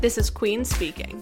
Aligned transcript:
This 0.00 0.16
is 0.16 0.30
Queen 0.30 0.64
speaking. 0.64 1.20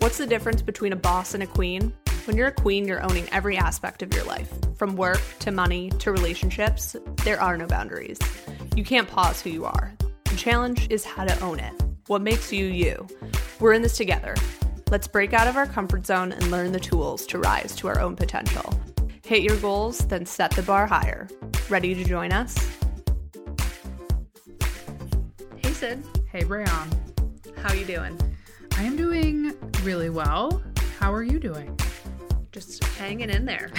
What's 0.00 0.18
the 0.18 0.26
difference 0.26 0.60
between 0.60 0.92
a 0.92 0.96
boss 0.96 1.34
and 1.34 1.44
a 1.44 1.46
queen? 1.46 1.92
When 2.24 2.36
you're 2.36 2.48
a 2.48 2.52
queen, 2.52 2.84
you're 2.88 3.04
owning 3.04 3.28
every 3.30 3.56
aspect 3.56 4.02
of 4.02 4.12
your 4.12 4.24
life. 4.24 4.52
From 4.76 4.96
work 4.96 5.22
to 5.38 5.52
money 5.52 5.90
to 6.00 6.10
relationships, 6.10 6.96
there 7.22 7.40
are 7.40 7.56
no 7.56 7.68
boundaries. 7.68 8.18
You 8.74 8.82
can't 8.82 9.08
pause 9.08 9.40
who 9.40 9.50
you 9.50 9.64
are. 9.64 9.94
The 10.24 10.34
challenge 10.34 10.88
is 10.90 11.04
how 11.04 11.24
to 11.24 11.40
own 11.40 11.60
it. 11.60 11.72
What 12.08 12.20
makes 12.20 12.52
you 12.52 12.66
you? 12.66 13.06
We're 13.60 13.74
in 13.74 13.82
this 13.82 13.96
together. 13.96 14.34
Let's 14.90 15.06
break 15.06 15.32
out 15.32 15.46
of 15.46 15.56
our 15.56 15.66
comfort 15.68 16.04
zone 16.04 16.32
and 16.32 16.50
learn 16.50 16.72
the 16.72 16.80
tools 16.80 17.26
to 17.26 17.38
rise 17.38 17.76
to 17.76 17.86
our 17.86 18.00
own 18.00 18.16
potential. 18.16 18.74
Hit 19.24 19.44
your 19.44 19.56
goals, 19.58 19.98
then 19.98 20.26
set 20.26 20.50
the 20.50 20.62
bar 20.62 20.88
higher. 20.88 21.28
Ready 21.68 21.94
to 21.94 22.02
join 22.02 22.32
us? 22.32 22.56
Hey 25.58 25.72
Sid, 25.72 26.04
Hey, 26.32 26.42
Brayon. 26.42 27.15
How 27.56 27.70
are 27.72 27.76
you 27.76 27.84
doing? 27.84 28.18
I 28.76 28.82
am 28.84 28.96
doing 28.96 29.52
really 29.82 30.10
well. 30.10 30.62
How 30.98 31.12
are 31.12 31.22
you 31.22 31.38
doing? 31.38 31.78
Just 32.52 32.82
hanging 32.84 33.30
in 33.30 33.44
there. 33.44 33.70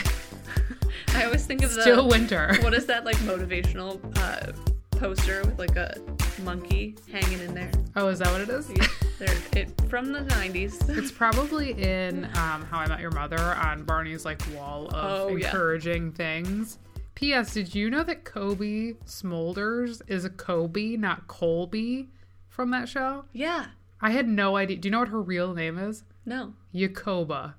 I 1.13 1.25
always 1.25 1.45
think 1.45 1.63
of 1.63 1.73
the 1.73 1.81
Still 1.81 2.07
winter. 2.07 2.55
what 2.61 2.73
is 2.73 2.85
that 2.87 3.05
like 3.05 3.15
motivational 3.17 3.99
uh, 4.17 4.51
poster 4.97 5.41
with 5.43 5.57
like 5.59 5.75
a 5.75 5.97
monkey 6.43 6.95
hanging 7.11 7.39
in 7.39 7.53
there? 7.53 7.71
Oh, 7.95 8.07
is 8.09 8.19
that 8.19 8.31
what 8.31 8.41
it 8.41 8.49
is? 8.49 8.69
Yeah, 8.69 8.87
They're, 9.19 9.37
it 9.55 9.89
from 9.89 10.11
the 10.11 10.21
nineties. 10.21 10.79
It's 10.89 11.11
probably 11.11 11.71
in 11.71 12.25
um, 12.35 12.63
How 12.65 12.79
I 12.79 12.87
Met 12.87 12.99
Your 12.99 13.11
Mother 13.11 13.39
on 13.39 13.83
Barney's 13.83 14.25
like 14.25 14.41
wall 14.55 14.87
of 14.87 14.95
Oh, 15.31 15.35
yeah. 15.35 15.45
encouraging 15.47 16.11
things. 16.11 16.77
P.S. 17.15 17.53
Did 17.53 17.73
you 17.73 17.89
know 17.89 18.03
that 18.03 18.25
Cobie 18.25 18.95
Smulders 19.07 20.01
is 20.07 20.23
a 20.25 20.29
Cobie, 20.29 20.97
not 20.97 21.25
Colby, 21.27 22.09
from 22.57 22.71
that 22.71 22.89
show? 22.89 23.23
Yeah. 23.33 23.67
I 24.01 24.09
had 24.09 24.27
no 24.27 24.57
idea. 24.57 24.77
Do 24.77 24.87
you 24.87 24.91
know 24.91 24.99
what 24.99 25.09
her 25.09 25.21
real 25.21 25.53
name 25.53 25.77
is? 25.77 26.03
No. 26.25 26.53
Yakoba. 26.73 27.53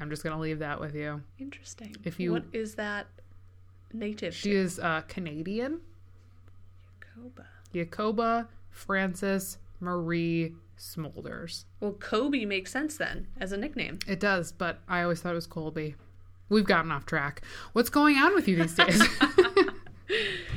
I'm 0.00 0.08
just 0.08 0.22
gonna 0.22 0.38
leave 0.38 0.60
that 0.60 0.80
with 0.80 0.94
you. 0.94 1.22
Interesting. 1.38 1.96
If 2.04 2.20
you- 2.20 2.30
what 2.32 2.44
is 2.52 2.76
that 2.76 3.08
native? 3.92 4.34
She 4.34 4.52
is 4.52 4.78
uh, 4.78 5.00
Canadian. 5.08 5.80
Koba. 7.00 7.46
Yakoba 7.74 8.46
Francis 8.70 9.58
Marie 9.80 10.54
Smulders. 10.78 11.64
Well, 11.80 11.92
Cobie 11.94 12.46
makes 12.46 12.70
sense 12.70 12.96
then 12.96 13.26
as 13.40 13.50
a 13.50 13.56
nickname. 13.56 13.98
It 14.06 14.20
does, 14.20 14.52
but 14.52 14.78
I 14.88 15.02
always 15.02 15.20
thought 15.20 15.32
it 15.32 15.34
was 15.34 15.48
Colby. 15.48 15.96
We've 16.48 16.64
gotten 16.64 16.92
off 16.92 17.04
track. 17.04 17.42
What's 17.72 17.90
going 17.90 18.16
on 18.16 18.32
with 18.34 18.46
you 18.46 18.56
these 18.56 18.74
days? 18.76 19.02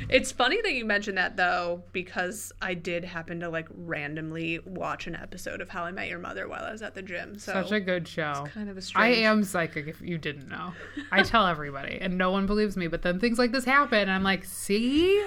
It's 0.10 0.32
funny 0.32 0.62
that 0.62 0.74
you 0.74 0.86
mentioned 0.86 1.18
that 1.18 1.38
though, 1.38 1.84
because 1.92 2.52
I 2.62 2.74
did 2.74 3.04
happen 3.06 3.40
to 3.42 3.50
like 3.50 3.68
randomly 3.74 4.60
watch 4.66 5.08
an 5.08 5.16
episode 5.16 5.62
of 5.62 5.70
How 5.70 5.84
I 5.84 5.92
Met 5.92 6.08
Your 6.10 6.20
Mother 6.20 6.48
while 6.48 6.64
I 6.64 6.72
was 6.72 6.82
at 6.82 6.96
the 6.96 7.02
gym. 7.02 7.38
So 7.38 7.54
Such 7.54 7.72
a 7.72 7.80
good 7.80 8.08
show. 8.08 8.48
kind 8.54 8.70
of 8.70 8.78
a 8.78 8.82
strange. 8.82 9.18
I 9.18 9.22
am 9.22 9.44
psychic 9.44 9.88
if 9.88 10.02
you 10.02 10.18
didn't 10.18 10.50
know. 10.50 10.74
I 11.12 11.24
tell 11.24 11.48
everybody 11.48 11.98
and 12.00 12.18
no 12.18 12.32
one 12.32 12.46
believes 12.46 12.78
me, 12.78 12.88
but 12.88 13.02
then 13.02 13.20
things 13.20 13.38
like 13.40 13.52
this 13.52 13.66
happen 13.66 14.00
and 14.00 14.12
I'm 14.12 14.24
like, 14.24 14.46
see? 14.46 15.26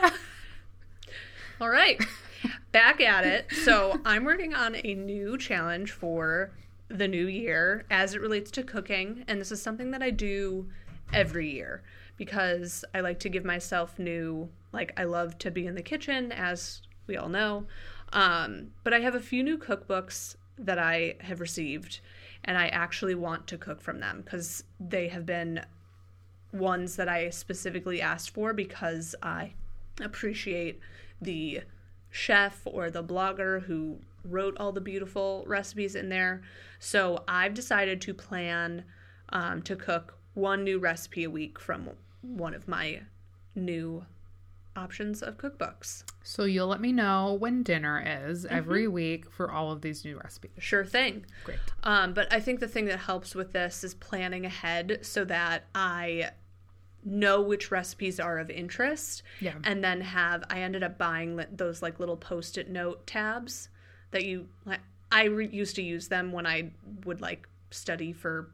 All 1.60 1.68
right. 1.68 2.02
Back 2.72 3.00
at 3.00 3.24
it. 3.24 3.46
So 3.64 4.00
I'm 4.04 4.24
working 4.24 4.54
on 4.54 4.76
a 4.84 4.94
new 4.94 5.38
challenge 5.38 5.92
for 5.92 6.50
the 6.88 7.08
new 7.08 7.26
year 7.26 7.84
as 7.90 8.14
it 8.14 8.20
relates 8.20 8.50
to 8.52 8.62
cooking. 8.62 9.24
And 9.28 9.40
this 9.40 9.50
is 9.52 9.62
something 9.62 9.90
that 9.92 10.02
I 10.02 10.10
do 10.10 10.68
every 11.12 11.50
year 11.50 11.82
because 12.16 12.84
I 12.94 13.00
like 13.00 13.18
to 13.20 13.28
give 13.28 13.44
myself 13.44 13.98
new, 13.98 14.48
like, 14.72 14.92
I 14.96 15.04
love 15.04 15.38
to 15.38 15.50
be 15.50 15.66
in 15.66 15.74
the 15.74 15.82
kitchen, 15.82 16.32
as 16.32 16.82
we 17.06 17.16
all 17.16 17.28
know. 17.28 17.66
Um, 18.12 18.72
but 18.84 18.94
I 18.94 19.00
have 19.00 19.14
a 19.14 19.20
few 19.20 19.42
new 19.42 19.58
cookbooks 19.58 20.36
that 20.58 20.78
I 20.78 21.16
have 21.20 21.40
received, 21.40 22.00
and 22.44 22.56
I 22.56 22.68
actually 22.68 23.14
want 23.14 23.46
to 23.48 23.58
cook 23.58 23.80
from 23.80 24.00
them 24.00 24.22
because 24.24 24.64
they 24.78 25.08
have 25.08 25.26
been 25.26 25.64
ones 26.52 26.96
that 26.96 27.08
I 27.08 27.30
specifically 27.30 28.00
asked 28.00 28.30
for 28.30 28.52
because 28.52 29.14
I 29.22 29.54
appreciate 30.00 30.78
the 31.20 31.62
chef 32.10 32.60
or 32.64 32.90
the 32.90 33.02
blogger 33.02 33.62
who 33.62 33.98
wrote 34.24 34.56
all 34.58 34.70
the 34.70 34.80
beautiful 34.80 35.44
recipes 35.46 35.96
in 35.96 36.08
there. 36.08 36.42
So 36.78 37.24
I've 37.26 37.54
decided 37.54 38.00
to 38.02 38.14
plan 38.14 38.84
um, 39.30 39.62
to 39.62 39.74
cook 39.74 40.16
one 40.34 40.62
new 40.64 40.78
recipe 40.78 41.24
a 41.24 41.30
week 41.30 41.58
from 41.58 41.90
one 42.24 42.54
of 42.54 42.66
my 42.66 43.02
new 43.54 44.04
options 44.76 45.22
of 45.22 45.36
cookbooks. 45.36 46.02
So 46.22 46.44
you'll 46.44 46.66
let 46.66 46.80
me 46.80 46.92
know 46.92 47.36
when 47.38 47.62
dinner 47.62 48.02
is 48.26 48.44
every 48.46 48.88
week 48.88 49.30
for 49.30 49.50
all 49.50 49.70
of 49.70 49.82
these 49.82 50.04
new 50.04 50.18
recipes. 50.18 50.50
Sure 50.58 50.84
thing. 50.84 51.24
Great. 51.44 51.58
Um, 51.84 52.12
but 52.12 52.32
I 52.32 52.40
think 52.40 52.60
the 52.60 52.68
thing 52.68 52.86
that 52.86 52.98
helps 52.98 53.34
with 53.34 53.52
this 53.52 53.84
is 53.84 53.94
planning 53.94 54.44
ahead 54.44 54.98
so 55.02 55.24
that 55.26 55.66
I 55.74 56.30
know 57.04 57.40
which 57.40 57.70
recipes 57.70 58.18
are 58.18 58.38
of 58.38 58.50
interest. 58.50 59.22
Yeah. 59.40 59.54
And 59.62 59.84
then 59.84 60.00
have 60.00 60.42
I 60.50 60.60
ended 60.62 60.82
up 60.82 60.98
buying 60.98 61.40
those 61.52 61.82
like 61.82 62.00
little 62.00 62.16
post-it 62.16 62.68
note 62.68 63.06
tabs 63.06 63.68
that 64.10 64.24
you 64.24 64.48
like. 64.64 64.80
I 65.12 65.24
re- 65.24 65.48
used 65.48 65.76
to 65.76 65.82
use 65.82 66.08
them 66.08 66.32
when 66.32 66.46
I 66.46 66.72
would 67.04 67.20
like 67.20 67.46
study 67.70 68.12
for 68.12 68.50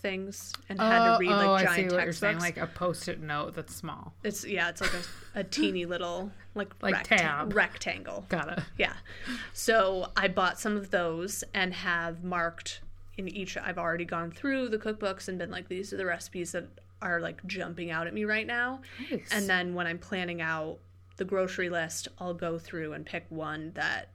things 0.00 0.52
and 0.68 0.80
had 0.80 1.12
to 1.12 1.18
read 1.20 1.30
like 1.30 1.46
oh, 1.46 1.52
I 1.52 1.60
see 1.60 1.66
giant 1.66 1.92
what 1.92 2.04
you're 2.04 2.12
saying, 2.12 2.38
like 2.38 2.56
a 2.56 2.66
post-it 2.66 3.20
note 3.20 3.54
that's 3.54 3.74
small. 3.74 4.14
it's 4.24 4.44
yeah, 4.46 4.68
it's 4.68 4.80
like 4.80 4.92
a, 4.94 5.40
a 5.40 5.44
teeny 5.44 5.84
little 5.86 6.32
like 6.54 6.72
Like 6.82 6.94
recta- 6.94 7.16
tab. 7.18 7.54
rectangle. 7.54 8.24
Got 8.28 8.58
it. 8.58 8.64
Yeah. 8.78 8.94
So 9.52 10.10
I 10.16 10.28
bought 10.28 10.58
some 10.58 10.76
of 10.76 10.90
those 10.90 11.44
and 11.54 11.72
have 11.74 12.24
marked 12.24 12.80
in 13.16 13.28
each. 13.28 13.56
I've 13.56 13.78
already 13.78 14.04
gone 14.04 14.30
through 14.30 14.68
the 14.70 14.78
cookbooks 14.78 15.28
and 15.28 15.38
been 15.38 15.50
like, 15.50 15.68
these 15.68 15.92
are 15.92 15.96
the 15.96 16.06
recipes 16.06 16.52
that 16.52 16.66
are 17.02 17.20
like 17.20 17.44
jumping 17.46 17.90
out 17.90 18.06
at 18.06 18.14
me 18.14 18.24
right 18.24 18.46
now. 18.46 18.80
Nice. 19.10 19.28
And 19.32 19.48
then 19.48 19.74
when 19.74 19.86
I'm 19.86 19.98
planning 19.98 20.40
out 20.42 20.78
the 21.16 21.24
grocery 21.24 21.68
list, 21.70 22.08
I'll 22.18 22.34
go 22.34 22.58
through 22.58 22.92
and 22.94 23.04
pick 23.06 23.26
one 23.28 23.72
that 23.74 24.08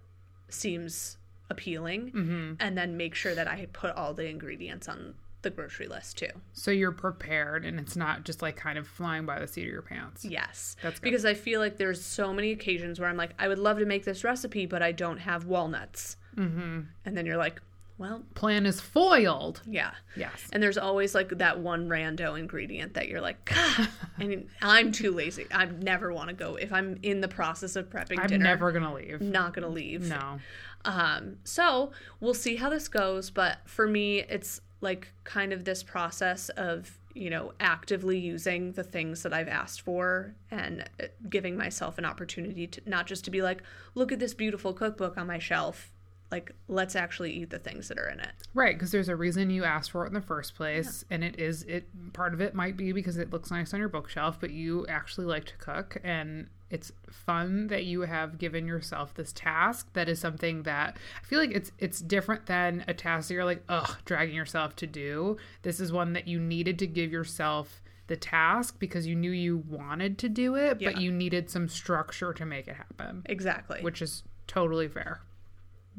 seems 0.50 1.17
appealing 1.50 2.12
Mm-hmm. 2.12 2.53
and 2.59 2.78
then 2.78 2.97
make 2.97 3.13
sure 3.13 3.35
that 3.35 3.47
I 3.47 3.67
put 3.72 3.91
all 3.96 4.13
the 4.16 4.28
ingredients 4.28 4.88
on 4.88 5.13
the 5.45 5.50
grocery 5.50 5.88
list 5.88 6.17
too. 6.17 6.28
So 6.51 6.69
you're 6.72 6.91
prepared 6.91 7.63
and 7.63 7.79
it's 7.79 7.95
not 7.95 8.25
just 8.25 8.41
like 8.41 8.57
kind 8.57 8.78
of 8.78 8.85
flying 8.85 9.25
by 9.25 9.39
the 9.39 9.47
seat 9.47 9.63
of 9.63 9.72
your 9.72 9.81
pants. 9.81 10.25
Yes. 10.25 10.75
That's 10.83 11.00
good. 11.00 11.03
because 11.06 11.23
I 11.23 11.33
feel 11.33 11.61
like 11.61 11.78
there's 11.78 12.03
so 12.03 12.33
many 12.33 12.51
occasions 12.51 13.00
where 13.00 13.07
I'm 13.07 13.16
like, 13.17 13.31
I 13.39 13.47
would 13.47 13.59
love 13.59 13.79
to 13.79 13.85
make 13.85 14.03
this 14.03 14.23
recipe, 14.25 14.66
but 14.66 14.81
I 14.84 14.91
don't 14.91 15.19
have 15.19 15.45
walnuts. 15.45 16.17
Mm-hmm. 16.35 16.81
And 17.05 17.17
then 17.17 17.25
you're 17.25 17.38
like, 17.38 17.61
well, 17.97 18.23
Plan 18.34 18.66
is 18.66 18.81
foiled. 18.81 19.61
yeah. 19.66 19.91
Yes. 20.17 20.50
And 20.51 20.61
there's 20.61 20.78
always 20.78 21.16
like 21.16 21.29
that 21.38 21.59
one 21.59 21.88
rando 21.88 22.38
ingredient 22.38 22.95
that 22.95 23.07
you're 23.07 23.22
like, 23.22 23.45
God. 23.45 23.88
I 24.19 24.25
mean, 24.28 24.50
I'm 24.61 24.91
too 24.91 25.11
lazy. 25.13 25.45
I 25.50 25.63
never 25.67 26.11
want 26.11 26.28
to 26.28 26.35
go. 26.35 26.55
If 26.55 26.73
I'm 26.73 27.00
in 27.03 27.22
the 27.22 27.29
process 27.29 27.78
of 27.78 27.89
prepping 27.89 28.19
I'm 28.19 28.28
dinner, 28.28 28.44
never 28.44 28.73
gonna 28.73 28.94
leave. 28.94 29.22
not 29.22 29.53
going 29.53 29.63
to 29.63 29.69
leave. 29.69 30.09
No. 30.09 30.39
Um, 30.84 31.38
so 31.45 31.91
we'll 32.19 32.34
see 32.34 32.57
how 32.57 32.69
this 32.69 32.89
goes. 32.89 33.29
But 33.29 33.59
for 33.66 33.88
me, 33.88 34.19
it's 34.19 34.59
like 34.85 35.12
kind 35.25 35.51
of 35.51 35.66
this 35.66 35.84
process 35.84 36.47
of, 36.50 36.97
you 37.13 37.29
know, 37.29 37.51
actively 37.59 38.18
using 38.18 38.72
the 38.72 38.84
things 38.84 39.23
that 39.23 39.34
I've 39.34 39.50
asked 39.50 39.81
for 39.81 40.34
and 40.50 40.90
uh, 41.01 41.07
giving 41.29 41.57
myself 41.57 41.97
an 41.97 42.06
opportunity 42.06 42.68
to 42.68 42.81
not 42.85 43.07
just 43.07 43.25
to 43.25 43.31
be 43.31 43.41
like, 43.41 43.62
look 43.96 44.13
at 44.13 44.19
this 44.19 44.34
beautiful 44.34 44.72
cookbook 44.72 45.18
on 45.18 45.28
my 45.28 45.40
shelf. 45.40 45.91
Like, 46.35 46.51
let's 46.68 46.97
actually 46.97 47.31
eat 47.31 47.50
the 47.50 47.59
things 47.59 47.88
that 47.88 47.97
are 47.97 48.09
in 48.09 48.19
it. 48.19 48.31
Right, 48.53 48.75
because 48.75 48.91
there's 48.91 49.07
a 49.07 49.16
reason 49.16 49.50
you 49.50 49.63
asked 49.63 49.91
for 49.91 50.03
it 50.03 50.09
in 50.09 50.13
the 50.13 50.19
first 50.19 50.53
place, 50.53 51.06
and 51.09 51.23
it 51.23 51.40
is 51.40 51.63
it. 51.63 51.88
Part 52.12 52.34
of 52.34 52.41
it 52.41 52.53
might 52.53 52.75
be 52.75 52.91
because 52.91 53.16
it 53.16 53.31
looks 53.31 53.51
nice 53.51 53.73
on 53.73 53.79
your 53.79 53.88
bookshelf, 53.88 54.37
but 54.41 54.52
you 54.52 54.85
actually 54.87 55.28
like 55.28 55.46
to 55.46 55.55
cook, 55.55 55.96
and 56.03 56.49
it's 56.70 56.91
fun 57.09 57.67
that 57.67 57.85
you 57.85 58.02
have 58.02 58.37
given 58.37 58.67
yourself 58.67 59.14
this 59.14 59.32
task. 59.32 59.87
That 59.93 60.09
is 60.09 60.20
something 60.20 60.64
that 60.64 60.97
I 61.23 61.26
feel 61.26 61.40
like 61.40 61.52
it's 61.52 61.72
it's 61.79 62.02
different 62.02 62.47
than 62.47 62.84
a 62.85 62.93
task 62.93 63.29
that 63.29 63.35
you're 63.35 63.46
like, 63.46 63.64
ugh, 63.70 63.96
dragging 64.03 64.35
yourself 64.35 64.76
to 64.76 64.88
do. 64.88 65.38
This 65.61 65.79
is 65.79 65.93
one 65.93 66.11
that 66.14 66.28
you 66.28 66.38
needed 66.38 66.78
to 66.79 66.88
give 66.88 67.14
yourself 67.14 67.81
the 68.08 68.17
task 68.17 68.78
because 68.78 69.08
you 69.08 69.16
knew 69.16 69.31
you 69.31 69.64
wanted 69.70 70.17
to 70.17 70.28
do 70.28 70.55
it, 70.55 70.79
but 70.84 70.99
you 70.99 71.14
needed 71.14 71.49
some 71.49 71.70
structure 71.70 72.34
to 72.34 72.46
make 72.46 72.67
it 72.67 72.76
happen, 72.76 73.23
Exactly. 73.26 73.81
which 73.81 74.02
is 74.02 74.23
totally 74.47 74.88
fair. 74.88 75.22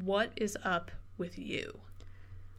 What 0.02 0.30
is 0.36 0.56
up 0.62 0.90
with 1.16 1.38
you? 1.38 1.80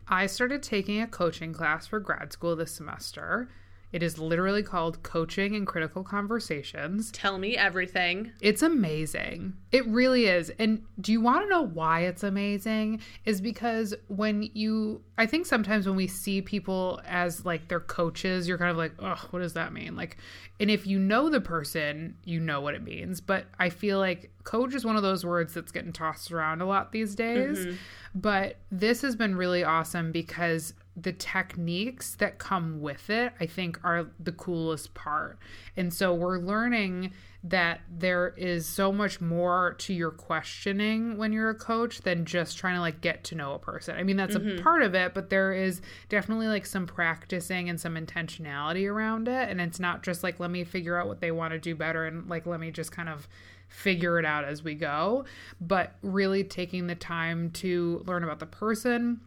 I 0.08 0.26
started 0.26 0.64
taking 0.64 1.02
a 1.02 1.08
coaching 1.08 1.54
class 1.54 1.88
for 1.88 2.00
grad 2.00 2.32
school 2.32 2.56
this 2.56 2.72
semester. 2.72 3.50
It 3.94 4.04
is 4.04 4.20
literally 4.20 4.64
called 4.64 5.02
Coaching 5.02 5.56
and 5.56 5.66
Critical 5.66 6.04
Conversations. 6.04 7.10
Tell 7.12 7.38
me 7.38 7.56
everything. 7.56 8.34
It's 8.42 8.62
amazing. 8.62 9.54
It 9.72 9.88
really 9.88 10.26
is. 10.26 10.52
And 10.60 10.84
do 11.00 11.14
you 11.14 11.22
want 11.22 11.44
to 11.44 11.50
know 11.50 11.62
why 11.62 12.02
it's 12.02 12.24
amazing? 12.24 13.02
Is 13.24 13.40
because 13.40 13.96
when 14.08 14.50
you, 14.54 15.02
I 15.18 15.26
think 15.26 15.46
sometimes 15.46 15.88
when 15.88 15.96
we 15.96 16.08
see 16.08 16.42
people 16.42 17.00
as 17.06 17.46
like 17.46 17.70
their 17.70 17.80
coaches, 17.80 18.46
you're 18.48 18.58
kind 18.58 18.72
of 18.72 18.78
like, 18.78 18.92
oh, 19.00 19.26
what 19.32 19.40
does 19.40 19.54
that 19.54 19.72
mean? 19.72 19.96
Like, 19.96 20.18
and 20.60 20.70
if 20.70 20.86
you 20.86 21.00
know 21.00 21.30
the 21.30 21.42
person, 21.42 22.16
you 22.26 22.42
know 22.42 22.60
what 22.60 22.74
it 22.74 22.84
means. 22.84 23.22
But 23.22 23.46
I 23.58 23.70
feel 23.70 24.00
like 24.00 24.32
coach 24.44 24.76
is 24.76 24.84
one 24.84 24.98
of 24.98 25.04
those 25.04 25.26
words 25.26 25.54
that's 25.54 25.72
getting 25.72 25.94
tossed 25.94 26.32
around 26.32 26.62
a 26.62 26.66
lot 26.66 26.92
these 26.92 27.16
days. 27.16 27.60
Mm-hmm. 27.60 27.76
But 28.16 28.58
this 28.70 29.02
has 29.02 29.16
been 29.16 29.36
really 29.36 29.64
awesome 29.64 30.12
because 30.12 30.74
the 31.00 31.14
techniques 31.14 32.16
that 32.16 32.40
come 32.40 32.82
with 32.82 33.12
it, 33.12 33.32
I 33.40 33.46
think, 33.46 33.80
are 33.84 34.08
the 34.20 34.32
coolest 34.32 34.96
part. 34.96 35.38
And 35.76 35.94
so 35.94 36.12
we're 36.14 36.40
learning 36.40 37.14
that 37.44 37.82
there 37.88 38.34
is 38.36 38.66
so 38.66 38.92
much 38.92 39.22
more 39.22 39.76
to 39.78 39.94
your 39.94 40.10
questioning 40.10 41.16
when 41.18 41.32
you're 41.32 41.52
a 41.52 41.56
coach 41.56 42.02
than 42.02 42.26
just 42.26 42.58
trying 42.58 42.76
to 42.76 42.82
like 42.82 43.00
get 43.00 43.24
to 43.26 43.36
know 43.36 43.54
a 43.54 43.60
person. 43.60 43.96
I 43.96 44.02
mean, 44.02 44.18
that's 44.18 44.36
a 44.36 44.40
mm-hmm. 44.40 44.64
part 44.64 44.82
of 44.82 44.96
it, 44.96 45.14
but 45.14 45.30
there 45.30 45.54
is 45.54 45.82
definitely 46.10 46.48
like 46.48 46.66
some 46.66 46.88
practicing 46.88 47.70
and 47.70 47.80
some 47.80 47.96
intentionality 47.96 48.92
around 48.92 49.28
it. 49.28 49.50
And 49.50 49.62
it's 49.62 49.80
not 49.80 50.02
just 50.02 50.24
like, 50.24 50.40
let 50.40 50.50
me 50.50 50.64
figure 50.64 51.00
out 51.00 51.08
what 51.08 51.22
they 51.22 51.32
want 51.32 51.54
to 51.54 51.60
do 51.60 51.76
better 51.76 52.08
and 52.08 52.28
like, 52.28 52.48
let 52.48 52.60
me 52.60 52.72
just 52.72 52.92
kind 52.92 53.08
of 53.08 53.28
figure 53.68 54.18
it 54.18 54.26
out 54.26 54.46
as 54.46 54.64
we 54.64 54.74
go, 54.74 55.26
but 55.62 55.96
really 56.02 56.44
taking 56.44 56.88
the 56.88 56.96
time 56.96 57.52
to 57.52 58.04
learn 58.08 58.24
about 58.24 58.40
the 58.40 58.46
person 58.46 59.20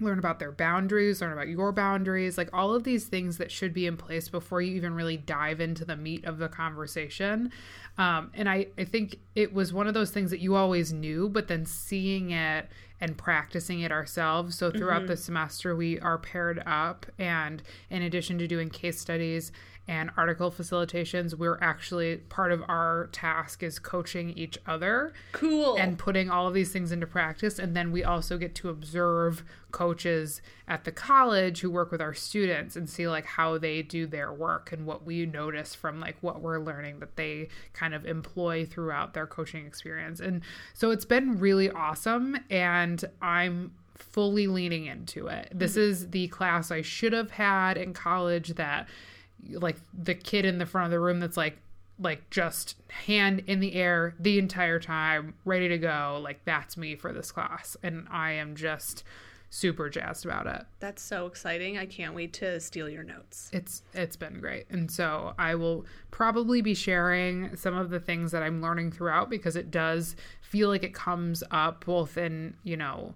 learn 0.00 0.18
about 0.18 0.38
their 0.38 0.52
boundaries, 0.52 1.20
learn 1.20 1.32
about 1.32 1.48
your 1.48 1.72
boundaries, 1.72 2.38
like 2.38 2.48
all 2.52 2.74
of 2.74 2.84
these 2.84 3.04
things 3.04 3.38
that 3.38 3.50
should 3.50 3.72
be 3.72 3.86
in 3.86 3.96
place 3.96 4.28
before 4.28 4.60
you 4.60 4.74
even 4.74 4.94
really 4.94 5.16
dive 5.16 5.60
into 5.60 5.84
the 5.84 5.96
meat 5.96 6.24
of 6.24 6.38
the 6.38 6.48
conversation. 6.48 7.52
Um, 7.98 8.30
and 8.34 8.48
I, 8.48 8.68
I 8.78 8.84
think 8.84 9.16
it 9.34 9.52
was 9.52 9.72
one 9.72 9.86
of 9.86 9.94
those 9.94 10.10
things 10.10 10.30
that 10.30 10.40
you 10.40 10.54
always 10.54 10.92
knew, 10.92 11.28
but 11.28 11.48
then 11.48 11.66
seeing 11.66 12.30
it 12.30 12.68
and 13.00 13.16
practicing 13.16 13.80
it 13.80 13.90
ourselves. 13.90 14.56
So 14.56 14.70
throughout 14.70 15.06
the 15.06 15.16
semester, 15.16 15.74
we 15.74 15.98
are 16.00 16.18
paired 16.18 16.62
up, 16.66 17.06
and 17.18 17.62
in 17.88 18.02
addition 18.02 18.38
to 18.38 18.46
doing 18.46 18.68
case 18.68 19.00
studies 19.00 19.52
and 19.90 20.08
article 20.16 20.52
facilitations, 20.52 21.34
we're 21.34 21.58
actually 21.60 22.18
part 22.28 22.52
of 22.52 22.62
our 22.68 23.08
task 23.10 23.60
is 23.64 23.80
coaching 23.80 24.30
each 24.38 24.56
other 24.64 25.12
Cool. 25.32 25.76
and 25.76 25.98
putting 25.98 26.30
all 26.30 26.46
of 26.46 26.54
these 26.54 26.72
things 26.72 26.92
into 26.92 27.08
practice. 27.08 27.58
And 27.58 27.76
then 27.76 27.90
we 27.90 28.04
also 28.04 28.38
get 28.38 28.54
to 28.54 28.68
observe 28.68 29.42
coaches 29.72 30.42
at 30.68 30.84
the 30.84 30.92
college 30.92 31.60
who 31.60 31.72
work 31.72 31.90
with 31.90 32.00
our 32.00 32.14
students 32.14 32.76
and 32.76 32.88
see 32.88 33.08
like 33.08 33.26
how 33.26 33.58
they 33.58 33.82
do 33.82 34.06
their 34.06 34.32
work 34.32 34.70
and 34.70 34.86
what 34.86 35.04
we 35.04 35.26
notice 35.26 35.74
from 35.74 35.98
like 35.98 36.16
what 36.20 36.40
we're 36.40 36.60
learning 36.60 37.00
that 37.00 37.16
they 37.16 37.48
kind 37.72 37.92
of 37.92 38.06
employ 38.06 38.64
throughout 38.64 39.12
their 39.12 39.26
coaching 39.26 39.66
experience. 39.66 40.20
And 40.20 40.42
so 40.72 40.92
it's 40.92 41.04
been 41.04 41.40
really 41.40 41.68
awesome. 41.68 42.38
And 42.48 43.04
I'm 43.20 43.72
fully 43.96 44.46
leaning 44.46 44.86
into 44.86 45.26
it. 45.26 45.48
This 45.52 45.72
mm-hmm. 45.72 45.80
is 45.80 46.10
the 46.10 46.28
class 46.28 46.70
I 46.70 46.82
should 46.82 47.12
have 47.12 47.32
had 47.32 47.76
in 47.76 47.92
college 47.92 48.50
that 48.50 48.88
like 49.48 49.76
the 49.92 50.14
kid 50.14 50.44
in 50.44 50.58
the 50.58 50.66
front 50.66 50.86
of 50.86 50.90
the 50.90 51.00
room 51.00 51.20
that's 51.20 51.36
like 51.36 51.58
like 51.98 52.28
just 52.30 52.76
hand 52.88 53.42
in 53.46 53.60
the 53.60 53.74
air 53.74 54.14
the 54.18 54.38
entire 54.38 54.78
time 54.78 55.34
ready 55.44 55.68
to 55.68 55.78
go 55.78 56.18
like 56.22 56.44
that's 56.44 56.76
me 56.76 56.96
for 56.96 57.12
this 57.12 57.30
class 57.30 57.76
and 57.82 58.06
i 58.10 58.32
am 58.32 58.56
just 58.56 59.04
super 59.50 59.90
jazzed 59.90 60.24
about 60.24 60.46
it 60.46 60.64
That's 60.78 61.02
so 61.02 61.26
exciting. 61.26 61.76
I 61.76 61.84
can't 61.84 62.14
wait 62.14 62.32
to 62.34 62.60
steal 62.60 62.88
your 62.88 63.02
notes. 63.02 63.50
it's 63.52 63.82
it's 63.92 64.14
been 64.14 64.38
great 64.40 64.66
and 64.70 64.88
so 64.88 65.34
i 65.38 65.56
will 65.56 65.84
probably 66.12 66.62
be 66.62 66.72
sharing 66.72 67.56
some 67.56 67.76
of 67.76 67.90
the 67.90 67.98
things 67.98 68.30
that 68.30 68.44
i'm 68.44 68.62
learning 68.62 68.92
throughout 68.92 69.28
because 69.28 69.56
it 69.56 69.70
does 69.72 70.14
feel 70.40 70.68
like 70.68 70.84
it 70.84 70.94
comes 70.94 71.42
up 71.50 71.84
both 71.84 72.16
in 72.16 72.54
you 72.62 72.76
know 72.76 73.14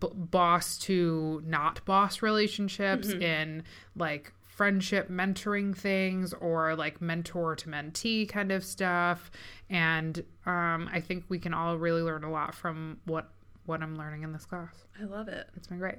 b- 0.00 0.08
boss 0.14 0.78
to 0.78 1.42
not 1.44 1.84
boss 1.84 2.22
relationships 2.22 3.08
mm-hmm. 3.08 3.22
in 3.22 3.62
like 3.96 4.32
friendship 4.54 5.08
mentoring 5.08 5.74
things 5.76 6.34
or 6.34 6.74
like 6.76 7.00
mentor 7.00 7.56
to 7.56 7.68
mentee 7.68 8.28
kind 8.28 8.52
of 8.52 8.62
stuff 8.64 9.30
and 9.70 10.22
um, 10.46 10.88
i 10.92 11.00
think 11.00 11.24
we 11.28 11.38
can 11.38 11.54
all 11.54 11.78
really 11.78 12.02
learn 12.02 12.22
a 12.22 12.30
lot 12.30 12.54
from 12.54 12.98
what 13.06 13.30
what 13.64 13.82
i'm 13.82 13.96
learning 13.96 14.22
in 14.22 14.32
this 14.32 14.44
class 14.44 14.84
I 15.00 15.04
love 15.04 15.28
it. 15.28 15.48
it's 15.56 15.68
been 15.68 15.78
great 15.78 15.98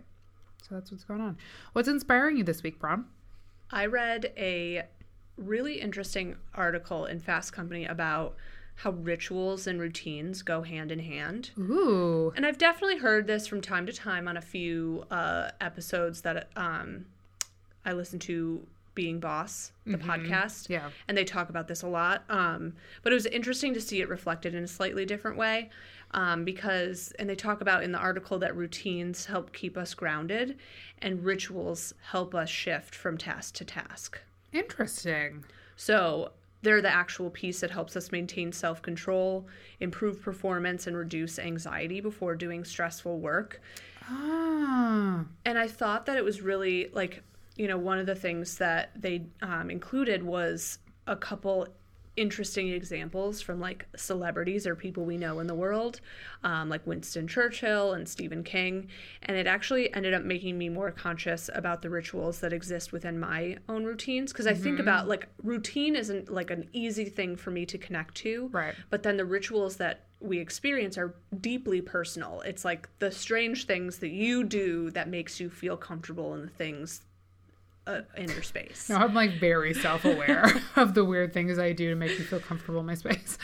so 0.61 0.75
that's 0.75 0.91
what's 0.91 1.03
going 1.03 1.21
on 1.21 1.37
what's 1.73 1.87
inspiring 1.87 2.37
you 2.37 2.43
this 2.43 2.61
week 2.63 2.79
Bron? 2.79 3.05
I 3.71 3.87
read 3.87 4.31
a 4.37 4.83
really 5.35 5.81
interesting 5.81 6.35
article 6.53 7.05
in 7.05 7.19
Fast 7.19 7.53
Company 7.53 7.85
about 7.85 8.35
how 8.75 8.91
rituals 8.91 9.65
and 9.65 9.79
routines 9.79 10.41
go 10.43 10.61
hand 10.61 10.91
in 10.91 10.99
hand. 10.99 11.51
ooh 11.57 12.31
And 12.35 12.45
I've 12.45 12.57
definitely 12.59 12.97
heard 12.97 13.25
this 13.25 13.47
from 13.47 13.61
time 13.61 13.85
to 13.87 13.93
time 13.93 14.27
on 14.27 14.37
a 14.37 14.41
few 14.41 15.05
uh, 15.09 15.49
episodes 15.59 16.21
that 16.21 16.49
um, 16.55 17.05
I 17.85 17.93
listen 17.93 18.19
to 18.19 18.65
Being 18.95 19.19
Boss, 19.19 19.71
the 19.85 19.97
podcast. 19.97 20.69
yeah 20.69 20.89
And 21.07 21.17
they 21.17 21.23
talk 21.25 21.49
about 21.49 21.67
this 21.67 21.81
a 21.81 21.87
lot. 21.87 22.23
Um, 22.29 22.73
but 23.01 23.11
it 23.11 23.15
was 23.15 23.25
interesting 23.25 23.73
to 23.73 23.81
see 23.81 24.01
it 24.01 24.09
reflected 24.09 24.55
in 24.55 24.63
a 24.63 24.67
slightly 24.67 25.05
different 25.05 25.37
way 25.37 25.69
um, 26.11 26.45
because, 26.45 27.11
and 27.17 27.29
they 27.29 27.35
talk 27.35 27.61
about 27.61 27.83
in 27.83 27.91
the 27.91 27.97
article 27.97 28.39
that 28.39 28.55
routines 28.55 29.25
help 29.25 29.51
keep 29.53 29.77
us 29.77 29.93
grounded 29.93 30.57
and 31.01 31.25
rituals 31.25 31.93
help 32.11 32.35
us 32.35 32.49
shift 32.49 32.95
from 32.95 33.17
task 33.17 33.55
to 33.55 33.65
task. 33.65 34.19
interesting 34.51 35.43
So 35.75 36.31
they're 36.61 36.81
the 36.81 36.93
actual 36.93 37.29
piece 37.29 37.59
that 37.59 37.71
helps 37.71 37.95
us 37.97 38.11
maintain 38.11 38.51
self 38.53 38.81
control, 38.81 39.47
improve 39.81 40.21
performance, 40.21 40.87
and 40.87 40.95
reduce 40.95 41.37
anxiety 41.37 41.99
before 41.99 42.35
doing 42.35 42.63
stressful 42.63 43.19
work. 43.19 43.61
ah 44.09 45.25
And 45.45 45.57
I 45.59 45.67
thought 45.67 46.05
that 46.05 46.15
it 46.17 46.23
was 46.23 46.41
really 46.41 46.89
like, 46.93 47.21
you 47.55 47.67
know, 47.67 47.77
one 47.77 47.99
of 47.99 48.05
the 48.05 48.15
things 48.15 48.57
that 48.57 48.91
they 48.95 49.25
um, 49.41 49.69
included 49.69 50.23
was 50.23 50.79
a 51.07 51.15
couple 51.15 51.67
interesting 52.15 52.69
examples 52.69 53.41
from 53.41 53.59
like 53.59 53.87
celebrities 53.95 54.67
or 54.67 54.75
people 54.75 55.03
we 55.03 55.17
know 55.17 55.39
in 55.39 55.47
the 55.47 55.55
world, 55.55 55.99
um, 56.43 56.69
like 56.69 56.85
Winston 56.85 57.27
Churchill 57.27 57.93
and 57.93 58.07
Stephen 58.07 58.43
King. 58.43 58.87
And 59.23 59.35
it 59.35 59.47
actually 59.47 59.93
ended 59.93 60.13
up 60.13 60.23
making 60.23 60.57
me 60.57 60.69
more 60.69 60.91
conscious 60.91 61.49
about 61.53 61.81
the 61.81 61.89
rituals 61.89 62.39
that 62.41 62.53
exist 62.53 62.91
within 62.91 63.19
my 63.19 63.57
own 63.67 63.83
routines. 63.83 64.31
Because 64.31 64.47
I 64.47 64.53
think 64.53 64.79
about 64.79 65.07
like 65.07 65.27
routine 65.41 65.95
isn't 65.95 66.31
like 66.31 66.51
an 66.51 66.69
easy 66.71 67.05
thing 67.05 67.35
for 67.35 67.51
me 67.51 67.65
to 67.65 67.77
connect 67.77 68.15
to. 68.15 68.49
Right. 68.51 68.75
But 68.89 69.03
then 69.03 69.17
the 69.17 69.25
rituals 69.25 69.77
that 69.77 70.01
we 70.19 70.39
experience 70.39 70.97
are 70.97 71.15
deeply 71.41 71.81
personal. 71.81 72.41
It's 72.41 72.63
like 72.63 72.87
the 72.99 73.11
strange 73.11 73.65
things 73.65 73.97
that 73.97 74.11
you 74.11 74.43
do 74.43 74.91
that 74.91 75.09
makes 75.09 75.39
you 75.39 75.49
feel 75.49 75.75
comfortable 75.75 76.33
in 76.35 76.43
the 76.43 76.47
things 76.49 77.01
uh, 77.87 78.01
in 78.17 78.29
your 78.29 78.41
space. 78.43 78.89
no 78.89 78.95
i'm 78.97 79.13
like 79.13 79.39
very 79.39 79.73
self-aware 79.73 80.45
of 80.75 80.93
the 80.93 81.03
weird 81.03 81.33
things 81.33 81.59
i 81.59 81.71
do 81.73 81.89
to 81.89 81.95
make 81.95 82.17
me 82.17 82.23
feel 82.25 82.39
comfortable 82.39 82.79
in 82.79 82.85
my 82.85 82.95
space 82.95 83.37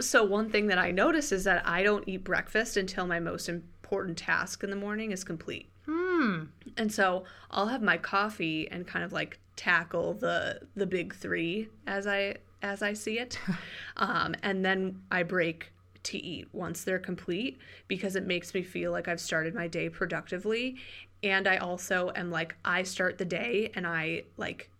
So 0.00 0.24
one 0.24 0.48
thing 0.48 0.68
that 0.68 0.78
I 0.78 0.92
notice 0.92 1.30
is 1.30 1.44
that 1.44 1.62
I 1.68 1.82
don't 1.82 2.04
eat 2.08 2.24
breakfast 2.24 2.78
until 2.78 3.06
my 3.06 3.20
most 3.20 3.50
important 3.50 4.16
task 4.16 4.64
in 4.64 4.70
the 4.70 4.76
morning 4.76 5.10
is 5.12 5.24
complete. 5.24 5.68
hmm 5.84 6.44
And 6.78 6.90
so 6.90 7.24
I'll 7.50 7.66
have 7.66 7.82
my 7.82 7.98
coffee 7.98 8.66
and 8.70 8.86
kind 8.86 9.04
of 9.04 9.12
like 9.12 9.38
tackle 9.56 10.14
the 10.14 10.60
the 10.74 10.86
big 10.86 11.14
3 11.14 11.68
as 11.86 12.06
I 12.06 12.36
as 12.62 12.80
I 12.82 12.94
see 12.94 13.18
it. 13.18 13.38
um, 13.98 14.34
and 14.42 14.64
then 14.64 15.02
I 15.10 15.22
break 15.22 15.70
to 16.04 16.16
eat 16.18 16.48
once 16.52 16.82
they're 16.84 16.98
complete 16.98 17.58
because 17.86 18.16
it 18.16 18.26
makes 18.26 18.54
me 18.54 18.62
feel 18.62 18.90
like 18.90 19.06
I've 19.06 19.20
started 19.20 19.54
my 19.54 19.68
day 19.68 19.90
productively 19.90 20.76
and 21.24 21.48
I 21.48 21.56
also 21.56 22.12
am 22.14 22.30
like 22.30 22.54
I 22.64 22.82
start 22.82 23.18
the 23.18 23.24
day 23.24 23.72
and 23.74 23.86
I 23.86 24.24
like 24.36 24.70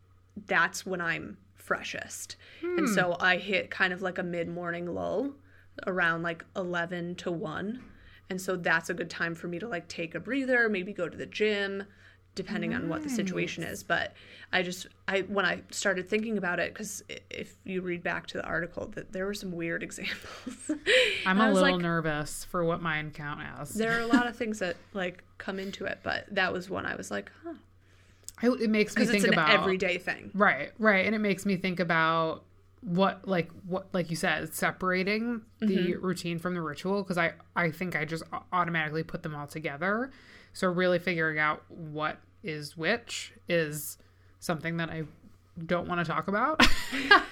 that's 0.46 0.84
when 0.84 1.00
I'm 1.00 1.38
freshest. 1.54 2.36
And 2.62 2.88
so 2.88 3.14
hmm. 3.14 3.22
I 3.22 3.36
hit 3.38 3.70
kind 3.70 3.92
of 3.92 4.02
like 4.02 4.18
a 4.18 4.22
mid-morning 4.22 4.86
lull 4.86 5.32
around 5.86 6.22
like 6.22 6.44
11 6.54 7.14
to 7.16 7.32
1. 7.32 7.82
And 8.28 8.40
so 8.40 8.56
that's 8.56 8.90
a 8.90 8.94
good 8.94 9.08
time 9.08 9.34
for 9.34 9.48
me 9.48 9.58
to 9.58 9.68
like 9.68 9.88
take 9.88 10.14
a 10.14 10.20
breather, 10.20 10.68
maybe 10.68 10.92
go 10.92 11.08
to 11.08 11.16
the 11.16 11.26
gym, 11.26 11.84
depending 12.34 12.74
on 12.74 12.88
what 12.88 13.02
the 13.02 13.08
situation 13.08 13.62
is. 13.64 13.82
But 13.82 14.12
I 14.52 14.62
just 14.62 14.86
I 15.08 15.20
when 15.22 15.44
I 15.44 15.62
started 15.70 16.08
thinking 16.08 16.38
about 16.38 16.58
it 16.60 16.74
cuz 16.74 17.02
if 17.30 17.56
you 17.64 17.80
read 17.82 18.02
back 18.02 18.26
to 18.28 18.38
the 18.38 18.44
article 18.44 18.86
that 18.94 19.12
there 19.12 19.26
were 19.26 19.34
some 19.34 19.52
weird 19.52 19.82
examples. 19.88 20.70
i'm 21.26 21.40
a 21.40 21.50
little 21.52 21.72
like, 21.72 21.80
nervous 21.80 22.44
for 22.44 22.64
what 22.64 22.80
mine 22.82 23.10
count 23.12 23.40
as 23.60 23.70
there 23.74 23.96
are 23.96 24.00
a 24.02 24.06
lot 24.06 24.26
of 24.26 24.36
things 24.40 24.58
that 24.60 24.76
like 24.92 25.22
come 25.38 25.58
into 25.58 25.84
it, 25.84 25.98
but 26.02 26.26
that 26.30 26.52
was 26.52 26.70
one 26.70 26.86
I 26.86 26.94
was 26.96 27.10
like, 27.10 27.30
huh. 27.44 27.54
I, 28.42 28.46
it 28.48 28.70
makes 28.70 28.96
me 28.96 29.04
think 29.04 29.16
it's 29.16 29.24
an 29.24 29.32
about 29.32 29.50
everyday 29.50 29.98
thing. 29.98 30.30
Right, 30.34 30.72
right. 30.78 31.06
And 31.06 31.14
it 31.14 31.20
makes 31.20 31.46
me 31.46 31.56
think 31.56 31.78
about 31.80 32.42
what 32.80 33.26
like 33.26 33.50
what 33.66 33.86
like 33.94 34.10
you 34.10 34.16
said, 34.16 34.52
separating 34.54 35.40
the 35.60 35.66
Mm-hmm. 35.66 36.04
routine 36.06 36.38
from 36.38 36.54
the 36.54 36.60
ritual 36.60 37.02
because 37.02 37.16
I 37.16 37.32
I 37.56 37.70
think 37.70 37.96
I 37.96 38.04
just 38.04 38.22
automatically 38.52 39.02
put 39.02 39.22
them 39.22 39.34
all 39.34 39.46
together. 39.46 40.10
So 40.54 40.68
really 40.68 40.98
figuring 40.98 41.38
out 41.38 41.62
what 41.68 42.18
is 42.42 42.76
which 42.76 43.32
is 43.48 43.98
something 44.40 44.78
that 44.78 44.88
I 44.88 45.02
don't 45.66 45.86
want 45.88 46.04
to 46.04 46.10
talk 46.10 46.28
about, 46.28 46.60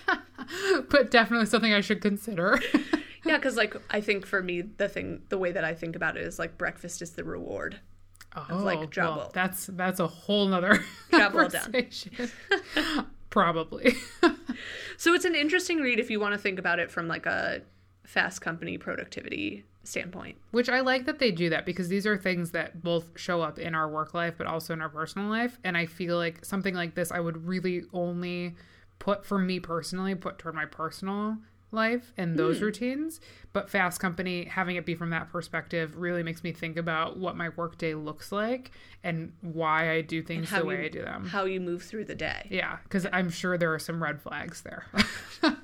but 0.90 1.10
definitely 1.10 1.46
something 1.46 1.72
I 1.72 1.80
should 1.80 2.00
consider. 2.02 2.60
Yeah, 3.24 3.36
because 3.36 3.56
like 3.56 3.76
I 3.88 4.00
think 4.00 4.26
for 4.26 4.42
me, 4.42 4.62
the 4.62 4.88
thing, 4.88 5.22
the 5.28 5.38
way 5.38 5.52
that 5.52 5.62
I 5.62 5.74
think 5.74 5.94
about 5.94 6.16
it 6.16 6.24
is 6.24 6.40
like 6.40 6.58
breakfast 6.58 7.00
is 7.02 7.12
the 7.12 7.22
reward. 7.22 7.78
Oh, 8.34 8.46
like 8.56 8.90
trouble. 8.90 9.16
well, 9.18 9.30
that's 9.32 9.66
that's 9.66 10.00
a 10.00 10.08
whole 10.08 10.48
nother 10.48 10.82
Trouble 11.10 11.46
down. 11.48 11.62
conversation. 11.62 12.32
Probably. 13.30 13.94
So 14.96 15.14
it's 15.14 15.24
an 15.24 15.36
interesting 15.36 15.78
read 15.78 16.00
if 16.00 16.10
you 16.10 16.18
want 16.18 16.34
to 16.34 16.38
think 16.38 16.58
about 16.58 16.80
it 16.80 16.90
from 16.90 17.06
like 17.06 17.26
a 17.26 17.62
fast 18.04 18.40
company 18.40 18.76
productivity 18.76 19.62
standpoint. 19.84 20.36
Which 20.50 20.68
I 20.68 20.80
like 20.80 21.06
that 21.06 21.18
they 21.18 21.30
do 21.30 21.50
that 21.50 21.66
because 21.66 21.88
these 21.88 22.06
are 22.06 22.16
things 22.16 22.50
that 22.52 22.82
both 22.82 23.18
show 23.18 23.42
up 23.42 23.58
in 23.58 23.74
our 23.74 23.88
work 23.88 24.14
life 24.14 24.34
but 24.38 24.46
also 24.46 24.72
in 24.72 24.80
our 24.80 24.88
personal 24.88 25.28
life. 25.28 25.58
And 25.64 25.76
I 25.76 25.86
feel 25.86 26.16
like 26.16 26.44
something 26.44 26.74
like 26.74 26.94
this 26.94 27.12
I 27.12 27.20
would 27.20 27.46
really 27.46 27.82
only 27.92 28.54
put 28.98 29.24
for 29.24 29.38
me 29.38 29.60
personally, 29.60 30.14
put 30.14 30.38
toward 30.38 30.54
my 30.54 30.66
personal 30.66 31.38
life 31.72 32.12
and 32.16 32.38
those 32.38 32.58
hmm. 32.58 32.64
routines. 32.64 33.20
But 33.52 33.70
Fast 33.70 33.98
Company, 33.98 34.44
having 34.44 34.76
it 34.76 34.84
be 34.84 34.94
from 34.94 35.10
that 35.10 35.30
perspective 35.32 35.96
really 35.96 36.22
makes 36.22 36.44
me 36.44 36.52
think 36.52 36.76
about 36.76 37.18
what 37.18 37.34
my 37.34 37.48
workday 37.56 37.94
looks 37.94 38.30
like 38.30 38.70
and 39.02 39.32
why 39.40 39.90
I 39.90 40.02
do 40.02 40.22
things 40.22 40.50
the 40.50 40.64
way 40.64 40.76
you, 40.76 40.84
I 40.84 40.88
do 40.88 41.02
them. 41.02 41.26
How 41.26 41.46
you 41.46 41.60
move 41.60 41.82
through 41.82 42.04
the 42.04 42.14
day. 42.14 42.46
Yeah, 42.50 42.78
because 42.84 43.06
I'm 43.12 43.30
sure 43.30 43.56
there 43.56 43.72
are 43.72 43.78
some 43.78 44.02
red 44.02 44.20
flags 44.20 44.62
there. 44.62 44.84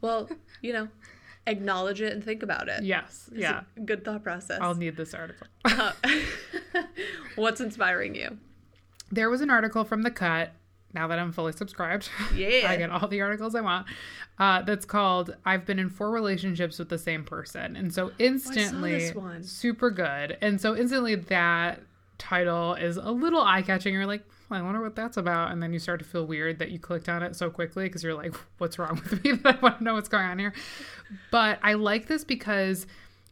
Well, 0.00 0.28
you 0.62 0.72
know, 0.72 0.88
acknowledge 1.48 2.00
it 2.00 2.12
and 2.12 2.22
think 2.22 2.42
about 2.42 2.68
it. 2.68 2.82
yes, 2.84 3.28
It's 3.32 3.40
yeah. 3.40 3.62
good 3.84 4.04
thought 4.04 4.22
process. 4.22 4.58
I'll 4.60 4.74
need 4.74 4.96
this 4.96 5.14
article. 5.14 5.46
Uh, 5.64 5.92
what's 7.36 7.60
inspiring 7.60 8.14
you? 8.14 8.38
There 9.10 9.30
was 9.30 9.40
an 9.40 9.50
article 9.50 9.84
from 9.84 10.02
The 10.02 10.10
Cut, 10.10 10.52
now 10.94 11.06
that 11.08 11.18
I'm 11.18 11.32
fully 11.32 11.52
subscribed. 11.52 12.08
Yeah. 12.34 12.66
I 12.70 12.76
get 12.76 12.90
all 12.90 13.08
the 13.08 13.20
articles 13.20 13.54
I 13.54 13.60
want. 13.60 13.86
Uh, 14.38 14.62
that's 14.62 14.84
called 14.84 15.34
I've 15.44 15.66
been 15.66 15.78
in 15.78 15.90
four 15.90 16.10
relationships 16.10 16.78
with 16.78 16.88
the 16.88 16.98
same 16.98 17.24
person. 17.24 17.76
And 17.76 17.92
so 17.92 18.12
instantly, 18.18 18.92
this 18.92 19.14
one. 19.14 19.42
super 19.42 19.90
good. 19.90 20.36
And 20.40 20.60
so 20.60 20.76
instantly, 20.76 21.14
that 21.16 21.80
title 22.18 22.74
is 22.74 22.96
a 22.96 23.10
little 23.10 23.42
eye 23.42 23.62
catching. 23.62 23.92
You're 23.94 24.06
like, 24.06 24.24
I 24.50 24.62
wonder 24.62 24.80
what 24.80 24.96
that's 24.96 25.16
about. 25.16 25.52
And 25.52 25.62
then 25.62 25.72
you 25.72 25.78
start 25.78 25.98
to 26.00 26.04
feel 26.04 26.26
weird 26.26 26.58
that 26.58 26.70
you 26.70 26.78
clicked 26.78 27.08
on 27.08 27.22
it 27.22 27.36
so 27.36 27.50
quickly 27.50 27.84
because 27.84 28.02
you're 28.02 28.14
like, 28.14 28.34
what's 28.58 28.78
wrong 28.78 29.00
with 29.02 29.24
me 29.24 29.32
that 29.32 29.56
I 29.58 29.60
want 29.60 29.78
to 29.78 29.84
know 29.84 29.94
what's 29.94 30.08
going 30.08 30.24
on 30.24 30.38
here? 30.38 30.54
But 31.30 31.58
I 31.62 31.74
like 31.74 32.06
this 32.06 32.24
because 32.24 32.86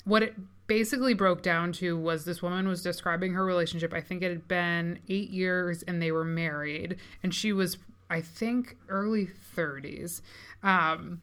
what 0.05 0.23
it 0.23 0.35
basically 0.67 1.15
broke 1.15 1.43
down 1.43 1.73
to 1.73 1.97
was 1.97 2.25
this 2.25 2.43
woman 2.43 2.69
was 2.69 2.83
describing 2.83 3.33
her 3.33 3.45
relationship. 3.45 3.95
I 3.95 4.01
think 4.01 4.23
it 4.23 4.31
had 4.31 4.49
been 4.49 4.99
eight 5.09 5.31
years 5.31 5.83
and 5.85 6.03
they 6.03 6.13
were 6.13 6.25
married. 6.25 6.97
And 7.23 7.35
she 7.35 7.53
was, 7.53 7.79
I 8.11 8.21
think, 8.21 8.77
early 8.89 9.29
30s. 9.57 10.21
Um, 10.63 11.21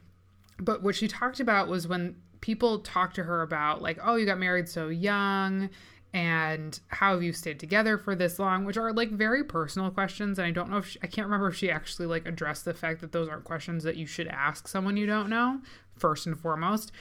but 0.60 0.82
what 0.82 0.96
she 0.96 1.08
talked 1.08 1.40
about 1.40 1.68
was 1.68 1.88
when 1.88 2.16
people 2.42 2.80
talked 2.80 3.16
to 3.16 3.24
her 3.24 3.42
about, 3.42 3.82
like, 3.82 4.00
oh, 4.04 4.16
you 4.16 4.26
got 4.26 4.40
married 4.40 4.68
so 4.68 4.88
young 4.90 5.70
and 6.14 6.80
how 6.90 7.14
have 7.14 7.24
you 7.24 7.34
stayed 7.34 7.60
together 7.60 7.98
for 7.98 8.16
this 8.16 8.38
long 8.38 8.66
which 8.66 8.78
are 8.78 8.94
like 8.94 9.10
very 9.10 9.44
personal 9.44 9.90
questions 9.90 10.38
and 10.38 10.46
i 10.46 10.52
don't 10.52 10.70
know 10.70 10.78
if 10.78 10.88
she, 10.88 11.00
i 11.02 11.08
can't 11.08 11.26
remember 11.26 11.48
if 11.48 11.56
she 11.56 11.72
actually 11.72 12.06
like 12.06 12.28
addressed 12.28 12.66
the 12.66 12.74
fact 12.74 13.02
that 13.02 13.12
those 13.12 13.28
aren't 13.28 13.44
questions 13.44 13.84
that 13.84 13.96
you 13.96 14.06
should 14.06 14.28
ask 14.28 14.68
someone 14.68 14.96
you 14.96 15.08
don't 15.08 15.30
know 15.30 15.60
first 15.98 16.26
and 16.26 16.40
foremost. 16.40 16.92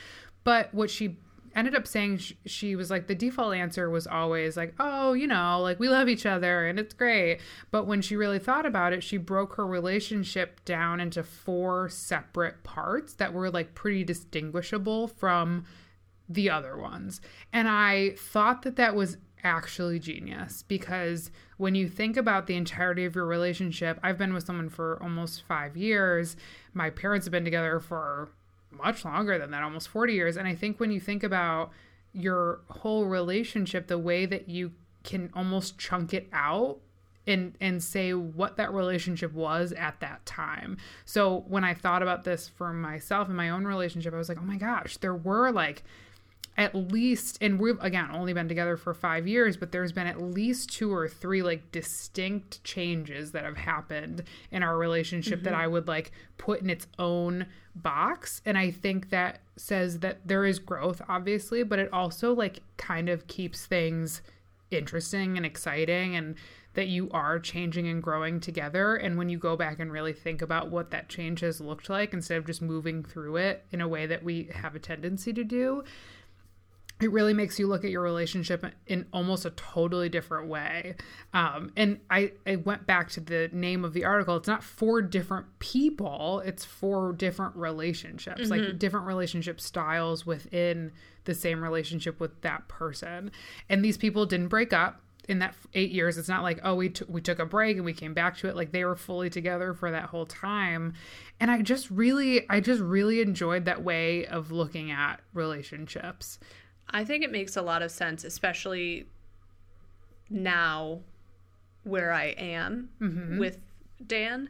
But 0.45 0.73
what 0.75 0.91
she 0.91 1.17
ended 1.55 1.75
up 1.75 1.87
saying 1.87 2.17
sh- 2.17 2.33
she 2.47 2.75
was 2.75 2.91
like 2.91 3.07
the 3.09 3.15
default 3.15 3.55
answer 3.55 3.91
was 3.91 4.07
always 4.07 4.57
like 4.57 4.73
oh 4.81 5.13
you 5.13 5.27
know 5.27 5.61
like 5.61 5.79
we 5.79 5.87
love 5.87 6.09
each 6.09 6.25
other 6.25 6.67
and 6.67 6.79
it's 6.79 6.95
great. 6.95 7.41
But 7.71 7.87
when 7.87 8.01
she 8.01 8.17
really 8.17 8.39
thought 8.39 8.65
about 8.65 8.93
it 8.93 9.03
she 9.03 9.19
broke 9.19 9.57
her 9.57 9.67
relationship 9.67 10.65
down 10.65 11.01
into 11.01 11.23
four 11.23 11.89
separate 11.91 12.63
parts 12.65 13.15
that 13.15 13.33
were 13.35 13.51
like 13.51 13.75
pretty 13.75 14.03
distinguishable 14.03 15.09
from 15.09 15.65
the 16.35 16.51
other 16.51 16.77
ones. 16.77 17.21
And 17.53 17.69
I 17.69 18.11
thought 18.17 18.63
that 18.63 18.77
that 18.77 18.95
was 18.95 19.17
actually 19.45 19.99
genius 19.99 20.63
because 20.69 21.31
when 21.57 21.75
you 21.75 21.89
think 21.89 22.17
about 22.17 22.47
the 22.47 22.57
entirety 22.57 23.05
of 23.05 23.15
your 23.15 23.27
relationship, 23.27 23.99
I've 24.03 24.19
been 24.19 24.35
with 24.35 24.47
someone 24.47 24.69
for 24.69 25.03
almost 25.03 25.43
five 25.43 25.77
years. 25.77 26.37
My 26.75 26.91
parents 26.91 27.27
have 27.27 27.33
been 27.33 27.45
together 27.45 27.81
for 27.81 28.31
much 28.71 29.05
longer 29.05 29.39
than 29.39 29.51
that, 29.51 29.63
almost 29.63 29.89
40 29.89 30.13
years. 30.15 30.37
And 30.37 30.47
I 30.47 30.55
think 30.55 30.81
when 30.81 30.91
you 30.91 31.01
think 31.01 31.23
about 31.23 31.71
your 32.13 32.61
whole 32.69 33.07
relationship, 33.07 33.87
the 33.87 33.99
way 33.99 34.27
that 34.27 34.49
you 34.49 34.73
can 35.03 35.31
almost 35.35 35.79
chunk 35.79 36.15
it 36.15 36.29
out 36.33 36.79
and 37.27 37.57
and 37.61 37.83
say 37.83 38.15
what 38.15 38.57
that 38.57 38.73
relationship 38.73 39.33
was 39.33 39.73
at 39.73 40.01
that 40.01 40.25
time. 40.27 40.77
So 41.05 41.45
when 41.47 41.65
I 41.65 41.75
thought 41.75 42.03
about 42.03 42.25
this 42.25 42.49
for 42.49 42.73
myself 42.73 43.29
in 43.29 43.37
my 43.37 43.51
own 43.51 43.65
relationship, 43.65 44.13
I 44.13 44.19
was 44.19 44.29
like, 44.29 44.39
"Oh 44.39 44.45
my 44.45 44.57
gosh, 44.57 44.97
there 44.97 45.15
were 45.15 45.53
like 45.53 45.85
at 46.57 46.75
least 46.75 47.39
and 47.41 47.59
we've 47.59 47.81
again 47.81 48.11
only 48.13 48.33
been 48.33 48.49
together 48.49 48.77
for 48.77 48.93
5 48.93 49.27
years, 49.27 49.57
but 49.57 49.73
there's 49.73 49.93
been 49.93 50.07
at 50.07 50.21
least 50.21 50.73
two 50.73 50.93
or 50.93 51.09
three 51.09 51.43
like 51.43 51.73
distinct 51.73 52.63
changes 52.63 53.33
that 53.33 53.45
have 53.45 53.57
happened 53.57 54.25
in 54.51 54.63
our 54.63 54.77
relationship 54.77 55.43
that 55.45 55.53
mm-hmm. 55.53 55.63
I 55.63 55.67
would 55.67 55.89
like 55.89 56.13
put 56.37 56.61
in 56.61 56.69
its 56.69 56.87
own 56.99 57.47
box 57.75 58.43
and 58.45 58.59
I 58.59 58.71
think 58.71 59.11
that 59.11 59.41
says 59.57 60.01
that 60.01 60.27
there 60.27 60.45
is 60.45 60.59
growth 60.59 61.01
obviously, 61.09 61.63
but 61.63 61.79
it 61.79 61.93
also 61.93 62.35
like 62.35 62.61
kind 62.77 63.09
of 63.09 63.27
keeps 63.27 63.65
things 63.65 64.21
interesting 64.71 65.37
and 65.37 65.47
exciting 65.47 66.17
and 66.17 66.35
that 66.75 66.89
you 66.89 67.11
are 67.11 67.39
changing 67.39 67.87
and 67.87 68.03
growing 68.03 68.41
together. 68.41 68.97
And 68.97 69.19
when 69.19 69.29
you 69.29 69.39
go 69.39 69.57
back 69.57 69.79
and 69.79 69.93
really 69.93 70.13
think 70.13 70.41
about 70.41 70.71
what 70.71 70.91
that 70.91 71.09
change 71.09 71.41
has 71.41 71.61
looked 71.61 71.91
like, 71.91 72.13
instead 72.15 72.39
of 72.39 72.47
just 72.47 72.63
moving 72.63 73.05
through 73.05 73.37
it 73.37 73.65
in 73.73 73.81
a 73.81 73.89
way 73.89 74.07
that 74.07 74.23
we 74.23 74.49
have 74.55 74.75
a 74.75 74.79
tendency 74.79 75.33
to 75.35 75.45
do, 75.45 75.85
it 77.03 77.11
really 77.11 77.35
makes 77.35 77.59
you 77.59 77.67
look 77.67 77.85
at 77.85 77.91
your 77.91 78.03
relationship 78.03 78.65
in 78.87 79.07
almost 79.13 79.45
a 79.45 79.51
totally 79.51 80.09
different 80.09 80.49
way. 80.49 80.95
Um, 81.35 81.73
and 81.77 82.01
I, 82.11 82.33
I 82.47 82.57
went 82.57 82.87
back 82.87 83.11
to 83.11 83.21
the 83.21 83.49
name 83.53 83.85
of 83.85 83.93
the 83.93 84.05
article. 84.05 84.37
It's 84.37 84.49
not 84.49 84.63
four 84.63 85.03
different 85.03 85.47
people, 85.59 86.41
it's 86.45 86.65
four 86.65 87.13
different 87.13 87.57
relationships, 87.57 88.51
like 88.51 88.79
different 88.79 89.07
relationship 89.07 89.61
styles 89.61 90.25
within 90.27 90.93
the 91.25 91.35
same 91.35 91.63
relationship 91.63 92.21
with 92.21 92.41
that 92.43 92.69
person. 92.69 93.31
And 93.69 93.85
these 93.85 93.97
people 93.97 94.27
didn't 94.27 94.49
break 94.49 94.73
up 94.73 95.01
in 95.29 95.39
that 95.39 95.55
eight 95.75 95.93
years. 95.93 96.19
It's 96.19 96.29
not 96.29 96.43
like, 96.43 96.61
oh, 96.65 96.75
we, 96.75 96.89
t- 96.89 97.05
we 97.09 97.21
took 97.21 97.39
a 97.39 97.47
break 97.47 97.77
and 97.77 97.85
we 97.85 97.93
came 97.93 98.13
back 98.13 98.37
to 98.39 98.49
it. 98.49 98.57
Like 98.57 98.73
they 98.73 98.85
were 98.85 98.97
fully 98.97 99.31
together 99.31 99.73
for 99.73 99.91
that 99.91 100.07
whole 100.07 100.27
time. 100.27 100.95
And 101.39 101.51
I 101.51 101.63
just 101.63 101.91
really, 101.91 102.49
I 102.51 102.61
just 102.61 102.81
really 102.81 103.21
enjoyed 103.21 103.65
that 103.67 103.85
way 103.85 104.27
of 104.27 104.51
looking 104.51 104.91
at 104.91 105.21
relationships. 105.33 106.39
I 106.91 107.05
think 107.05 107.25
it 107.25 107.33
makes 107.33 107.57
a 107.57 107.63
lot 107.63 107.83
of 107.83 107.91
sense, 107.91 108.25
especially 108.25 109.07
now 110.29 111.01
where 111.85 112.13
I 112.13 112.27
am 112.27 112.91
mm-hmm. 113.01 113.39
with 113.39 113.59
Dan. 114.07 114.49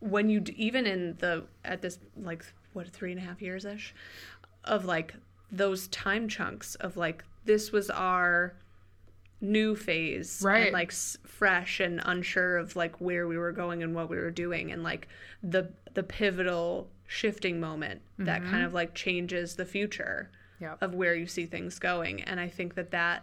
When 0.00 0.28
you 0.28 0.44
even 0.54 0.86
in 0.86 1.16
the 1.18 1.44
at 1.64 1.82
this 1.82 1.98
like 2.16 2.44
what 2.72 2.88
three 2.88 3.10
and 3.10 3.20
a 3.20 3.24
half 3.24 3.42
years 3.42 3.64
ish 3.64 3.94
of 4.64 4.84
like 4.84 5.14
those 5.50 5.88
time 5.88 6.28
chunks 6.28 6.74
of 6.76 6.96
like 6.96 7.24
this 7.44 7.72
was 7.72 7.90
our 7.90 8.54
new 9.40 9.74
phase 9.74 10.42
Right. 10.42 10.66
and 10.66 10.72
like 10.72 10.90
s- 10.90 11.16
fresh 11.24 11.80
and 11.80 12.00
unsure 12.04 12.56
of 12.56 12.76
like 12.76 13.00
where 13.00 13.26
we 13.26 13.38
were 13.38 13.52
going 13.52 13.82
and 13.82 13.94
what 13.94 14.10
we 14.10 14.16
were 14.16 14.30
doing 14.30 14.72
and 14.72 14.82
like 14.82 15.08
the 15.42 15.72
the 15.94 16.02
pivotal 16.02 16.88
shifting 17.06 17.58
moment 17.58 18.02
that 18.18 18.42
mm-hmm. 18.42 18.50
kind 18.50 18.64
of 18.64 18.74
like 18.74 18.94
changes 18.94 19.56
the 19.56 19.64
future 19.64 20.30
Yep. 20.60 20.82
of 20.82 20.94
where 20.94 21.14
you 21.14 21.26
see 21.26 21.46
things 21.46 21.78
going 21.78 22.22
and 22.22 22.40
i 22.40 22.48
think 22.48 22.74
that 22.74 22.90
that 22.90 23.22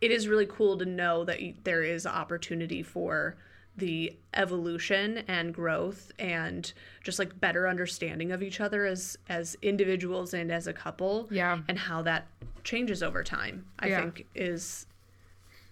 it 0.00 0.10
is 0.10 0.28
really 0.28 0.46
cool 0.46 0.76
to 0.78 0.84
know 0.84 1.24
that 1.24 1.40
you, 1.40 1.54
there 1.64 1.82
is 1.82 2.06
opportunity 2.06 2.82
for 2.82 3.36
the 3.76 4.16
evolution 4.34 5.18
and 5.26 5.52
growth 5.52 6.12
and 6.18 6.72
just 7.02 7.18
like 7.18 7.40
better 7.40 7.66
understanding 7.66 8.30
of 8.30 8.42
each 8.42 8.60
other 8.60 8.86
as 8.86 9.16
as 9.28 9.56
individuals 9.62 10.32
and 10.34 10.52
as 10.52 10.66
a 10.66 10.72
couple 10.72 11.26
Yeah. 11.30 11.58
and 11.68 11.78
how 11.78 12.02
that 12.02 12.26
changes 12.62 13.02
over 13.02 13.22
time 13.24 13.64
i 13.80 13.88
Yeah. 13.88 14.00
think 14.02 14.26
is 14.34 14.86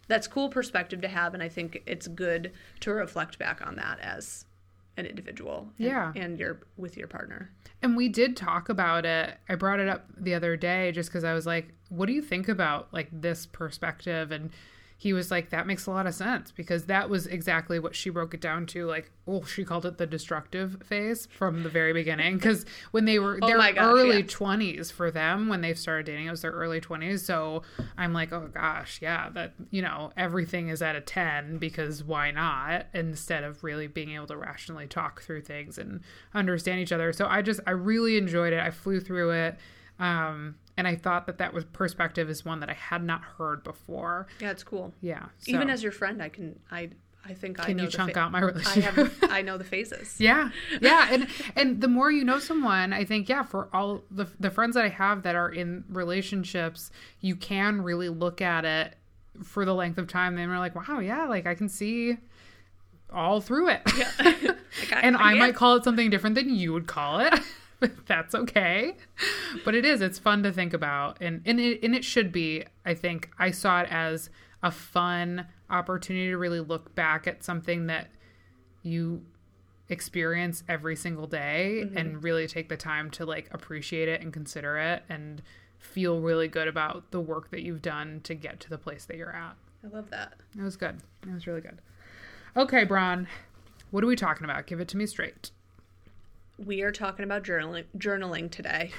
that's 0.08 0.26
cool 0.26 0.48
perspective 0.48 1.00
to 1.02 1.08
have 1.08 1.32
and 1.34 1.42
i 1.42 1.48
think 1.48 1.82
it's 1.86 2.08
good 2.08 2.52
to 2.80 2.92
reflect 2.92 3.38
back 3.38 3.64
on 3.64 3.76
that 3.76 4.00
as 4.00 4.44
an 4.96 5.06
individual 5.06 5.70
and, 5.78 5.86
Yeah. 5.86 6.12
and 6.14 6.38
your 6.38 6.60
with 6.76 6.96
your 6.96 7.08
partner 7.08 7.50
And 7.82 7.96
we 7.96 8.08
did 8.08 8.36
talk 8.36 8.68
about 8.68 9.04
it. 9.04 9.38
I 9.48 9.54
brought 9.54 9.80
it 9.80 9.88
up 9.88 10.06
the 10.16 10.34
other 10.34 10.56
day 10.56 10.92
just 10.92 11.08
because 11.08 11.24
I 11.24 11.32
was 11.34 11.46
like, 11.46 11.72
what 11.88 12.06
do 12.06 12.12
you 12.12 12.22
think 12.22 12.48
about 12.48 12.92
like 12.92 13.08
this 13.12 13.46
perspective? 13.46 14.30
And 14.30 14.50
he 15.02 15.12
was 15.12 15.32
like, 15.32 15.50
that 15.50 15.66
makes 15.66 15.86
a 15.86 15.90
lot 15.90 16.06
of 16.06 16.14
sense 16.14 16.52
because 16.52 16.84
that 16.84 17.10
was 17.10 17.26
exactly 17.26 17.80
what 17.80 17.92
she 17.92 18.08
broke 18.08 18.34
it 18.34 18.40
down 18.40 18.66
to. 18.66 18.86
Like, 18.86 19.10
oh, 19.26 19.42
she 19.42 19.64
called 19.64 19.84
it 19.84 19.98
the 19.98 20.06
destructive 20.06 20.76
phase 20.84 21.26
from 21.36 21.64
the 21.64 21.68
very 21.68 21.92
beginning. 21.92 22.36
Because 22.36 22.64
when 22.92 23.04
they 23.04 23.18
were 23.18 23.36
Oh 23.42 23.48
their 23.48 23.58
gosh, 23.58 23.74
early 23.78 24.18
yeah. 24.18 24.22
20s 24.22 24.92
for 24.92 25.10
them, 25.10 25.48
when 25.48 25.60
they 25.60 25.74
started 25.74 26.06
dating, 26.06 26.28
it 26.28 26.30
was 26.30 26.42
their 26.42 26.52
early 26.52 26.80
20s. 26.80 27.18
So 27.18 27.62
I'm 27.98 28.12
like, 28.12 28.32
oh 28.32 28.48
gosh, 28.54 29.00
yeah, 29.02 29.28
that, 29.30 29.54
you 29.72 29.82
know, 29.82 30.12
everything 30.16 30.68
is 30.68 30.80
at 30.82 30.94
a 30.94 31.00
10 31.00 31.58
because 31.58 32.04
why 32.04 32.30
not? 32.30 32.86
Instead 32.94 33.42
of 33.42 33.64
really 33.64 33.88
being 33.88 34.10
able 34.10 34.28
to 34.28 34.36
rationally 34.36 34.86
talk 34.86 35.20
through 35.22 35.40
things 35.40 35.78
and 35.78 36.02
understand 36.32 36.78
each 36.78 36.92
other. 36.92 37.12
So 37.12 37.26
I 37.26 37.42
just, 37.42 37.58
I 37.66 37.72
really 37.72 38.18
enjoyed 38.18 38.52
it. 38.52 38.60
I 38.60 38.70
flew 38.70 39.00
through 39.00 39.32
it. 39.32 39.58
Um, 39.98 40.54
and 40.76 40.88
I 40.88 40.96
thought 40.96 41.26
that 41.26 41.38
that 41.38 41.52
was 41.52 41.64
perspective 41.66 42.28
is 42.30 42.44
one 42.44 42.60
that 42.60 42.70
I 42.70 42.74
had 42.74 43.02
not 43.04 43.22
heard 43.22 43.62
before. 43.62 44.26
Yeah, 44.40 44.50
it's 44.50 44.64
cool. 44.64 44.92
Yeah. 45.00 45.26
Even 45.46 45.68
as 45.70 45.82
your 45.82 45.92
friend, 45.92 46.22
I 46.22 46.28
can 46.28 46.58
I 46.70 46.90
I 47.24 47.34
think 47.34 47.60
I 47.60 47.66
can 47.66 47.78
you 47.78 47.86
chunk 47.88 48.14
fa- 48.14 48.18
out 48.20 48.32
my 48.32 48.40
relationship. 48.40 48.98
I 48.98 49.02
have 49.02 49.18
I 49.30 49.42
know 49.42 49.56
the 49.58 49.64
phases. 49.64 50.16
yeah, 50.18 50.50
yeah, 50.80 51.08
and 51.10 51.28
and 51.54 51.80
the 51.80 51.86
more 51.88 52.10
you 52.10 52.24
know 52.24 52.38
someone, 52.40 52.92
I 52.92 53.04
think 53.04 53.28
yeah, 53.28 53.42
for 53.44 53.68
all 53.72 54.02
the 54.10 54.26
the 54.40 54.50
friends 54.50 54.74
that 54.74 54.84
I 54.84 54.88
have 54.88 55.22
that 55.22 55.34
are 55.36 55.48
in 55.50 55.84
relationships, 55.88 56.90
you 57.20 57.36
can 57.36 57.82
really 57.82 58.08
look 58.08 58.40
at 58.40 58.64
it 58.64 58.96
for 59.44 59.64
the 59.64 59.74
length 59.74 59.98
of 59.98 60.08
time. 60.08 60.36
And 60.36 60.50
we're 60.50 60.58
like, 60.58 60.74
wow, 60.74 60.98
yeah, 60.98 61.26
like 61.26 61.46
I 61.46 61.54
can 61.54 61.68
see 61.68 62.16
all 63.12 63.40
through 63.40 63.68
it. 63.68 63.82
Like, 64.90 65.04
and 65.04 65.18
I 65.18 65.34
get- 65.34 65.38
might 65.38 65.54
call 65.54 65.76
it 65.76 65.84
something 65.84 66.08
different 66.08 66.34
than 66.34 66.48
you 66.54 66.72
would 66.72 66.86
call 66.86 67.20
it. 67.20 67.34
That's 68.06 68.34
okay. 68.34 68.96
But 69.64 69.74
it 69.74 69.84
is. 69.84 70.00
It's 70.00 70.18
fun 70.18 70.42
to 70.42 70.52
think 70.52 70.72
about. 70.72 71.18
And 71.20 71.42
and 71.44 71.60
it 71.60 71.82
and 71.82 71.94
it 71.94 72.04
should 72.04 72.32
be. 72.32 72.64
I 72.84 72.94
think 72.94 73.30
I 73.38 73.50
saw 73.50 73.80
it 73.80 73.88
as 73.90 74.30
a 74.62 74.70
fun 74.70 75.46
opportunity 75.70 76.28
to 76.28 76.36
really 76.36 76.60
look 76.60 76.94
back 76.94 77.26
at 77.26 77.42
something 77.42 77.86
that 77.86 78.08
you 78.82 79.22
experience 79.88 80.62
every 80.68 80.96
single 80.96 81.26
day 81.26 81.82
mm-hmm. 81.84 81.96
and 81.96 82.22
really 82.22 82.46
take 82.46 82.68
the 82.68 82.76
time 82.76 83.10
to 83.10 83.26
like 83.26 83.48
appreciate 83.52 84.08
it 84.08 84.22
and 84.22 84.32
consider 84.32 84.78
it 84.78 85.02
and 85.08 85.42
feel 85.78 86.20
really 86.20 86.48
good 86.48 86.68
about 86.68 87.10
the 87.10 87.20
work 87.20 87.50
that 87.50 87.62
you've 87.62 87.82
done 87.82 88.20
to 88.22 88.34
get 88.34 88.60
to 88.60 88.70
the 88.70 88.78
place 88.78 89.04
that 89.06 89.16
you're 89.16 89.34
at. 89.34 89.56
I 89.84 89.88
love 89.88 90.10
that. 90.10 90.34
It 90.56 90.62
was 90.62 90.76
good. 90.76 91.00
It 91.26 91.32
was 91.32 91.46
really 91.46 91.60
good. 91.60 91.80
Okay, 92.56 92.84
Braun. 92.84 93.26
What 93.90 94.04
are 94.04 94.06
we 94.06 94.16
talking 94.16 94.44
about? 94.44 94.66
Give 94.66 94.80
it 94.80 94.88
to 94.88 94.96
me 94.96 95.06
straight. 95.06 95.50
We 96.58 96.82
are 96.82 96.92
talking 96.92 97.24
about 97.24 97.44
journaling 97.44 97.84
journaling 97.96 98.50
today. 98.50 98.90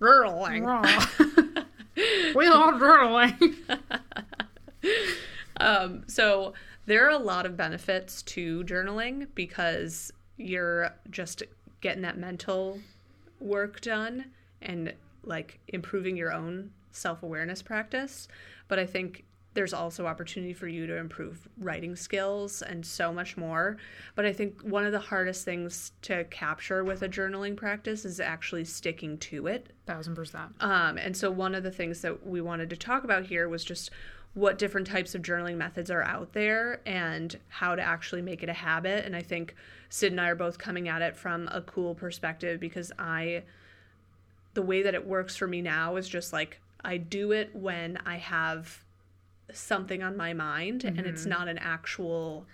Journaling. 0.00 1.64
we 2.34 2.48
love 2.48 2.74
journaling. 2.74 3.56
Um, 5.62 6.02
so 6.08 6.54
there 6.86 7.06
are 7.06 7.10
a 7.10 7.18
lot 7.18 7.46
of 7.46 7.56
benefits 7.56 8.22
to 8.22 8.64
journaling 8.64 9.28
because 9.34 10.12
you're 10.36 10.92
just 11.08 11.44
getting 11.80 12.02
that 12.02 12.18
mental 12.18 12.80
work 13.38 13.80
done 13.80 14.26
and 14.60 14.92
like 15.22 15.60
improving 15.68 16.16
your 16.16 16.32
own 16.32 16.72
self-awareness 16.90 17.62
practice. 17.62 18.26
But 18.66 18.80
I 18.80 18.86
think 18.86 19.24
there's 19.54 19.74
also 19.74 20.06
opportunity 20.06 20.52
for 20.54 20.66
you 20.66 20.86
to 20.86 20.96
improve 20.96 21.48
writing 21.58 21.94
skills 21.94 22.62
and 22.62 22.84
so 22.86 23.12
much 23.12 23.36
more. 23.36 23.76
But 24.14 24.24
I 24.24 24.32
think 24.32 24.62
one 24.62 24.86
of 24.86 24.92
the 24.92 24.98
hardest 24.98 25.44
things 25.44 25.92
to 26.02 26.24
capture 26.24 26.84
with 26.84 27.02
a 27.02 27.08
journaling 27.08 27.56
practice 27.56 28.04
is 28.04 28.18
actually 28.20 28.64
sticking 28.64 29.18
to 29.18 29.46
it 29.46 29.72
Thousand 29.86 30.14
percent. 30.14 30.52
um, 30.60 30.96
and 30.96 31.16
so 31.16 31.30
one 31.30 31.54
of 31.54 31.62
the 31.62 31.70
things 31.70 32.00
that 32.00 32.26
we 32.26 32.40
wanted 32.40 32.70
to 32.70 32.76
talk 32.76 33.04
about 33.04 33.24
here 33.26 33.48
was 33.48 33.64
just 33.64 33.90
what 34.34 34.56
different 34.56 34.86
types 34.86 35.14
of 35.14 35.20
journaling 35.20 35.56
methods 35.56 35.90
are 35.90 36.02
out 36.02 36.32
there 36.32 36.80
and 36.86 37.38
how 37.48 37.74
to 37.74 37.82
actually 37.82 38.22
make 38.22 38.42
it 38.42 38.48
a 38.48 38.54
habit. 38.54 39.04
And 39.04 39.14
I 39.14 39.20
think 39.20 39.54
Sid 39.90 40.12
and 40.12 40.20
I 40.20 40.28
are 40.28 40.34
both 40.34 40.56
coming 40.56 40.88
at 40.88 41.02
it 41.02 41.14
from 41.16 41.48
a 41.52 41.60
cool 41.60 41.94
perspective 41.94 42.58
because 42.58 42.90
I, 42.98 43.42
the 44.54 44.62
way 44.62 44.82
that 44.82 44.94
it 44.94 45.06
works 45.06 45.36
for 45.36 45.46
me 45.46 45.60
now 45.60 45.96
is 45.96 46.08
just 46.08 46.32
like 46.32 46.58
I 46.82 46.96
do 46.96 47.32
it 47.32 47.54
when 47.54 47.98
I 48.06 48.16
have 48.16 48.82
something 49.52 50.02
on 50.02 50.16
my 50.16 50.32
mind 50.32 50.84
and 50.84 51.00
it's 51.00 51.26
not 51.26 51.48
an 51.48 51.58
actual 51.58 52.46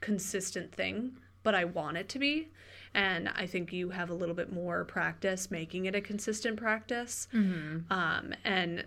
consistent 0.00 0.72
thing, 0.72 1.16
but 1.42 1.54
I 1.54 1.64
want 1.64 1.96
it 1.96 2.08
to 2.10 2.18
be. 2.18 2.48
And 2.94 3.28
I 3.28 3.46
think 3.46 3.72
you 3.72 3.90
have 3.90 4.10
a 4.10 4.14
little 4.14 4.34
bit 4.34 4.52
more 4.52 4.84
practice 4.84 5.50
making 5.50 5.84
it 5.86 5.94
a 5.94 6.00
consistent 6.00 6.56
practice 6.56 7.28
um, 7.90 8.34
and 8.44 8.84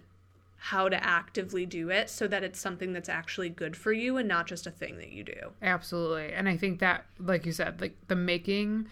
how 0.58 0.88
to 0.88 1.04
actively 1.04 1.66
do 1.66 1.90
it 1.90 2.10
so 2.10 2.28
that 2.28 2.44
it's 2.44 2.60
something 2.60 2.94
that's 2.94 3.10
actually 3.10 3.50
good 3.50 3.76
for 3.76 3.92
you 3.92 4.18
and 4.18 4.28
not 4.28 4.46
just 4.46 4.68
a 4.68 4.72
thing 4.72 4.98
that 4.98 5.10
you 5.10 5.24
do. 5.24 5.52
Absolutely. 5.62 6.34
And 6.34 6.48
I 6.48 6.56
think 6.56 6.80
that, 6.80 7.06
like 7.20 7.46
you 7.48 7.52
said, 7.52 7.82
like 7.82 7.96
the 8.08 8.16
making 8.16 8.88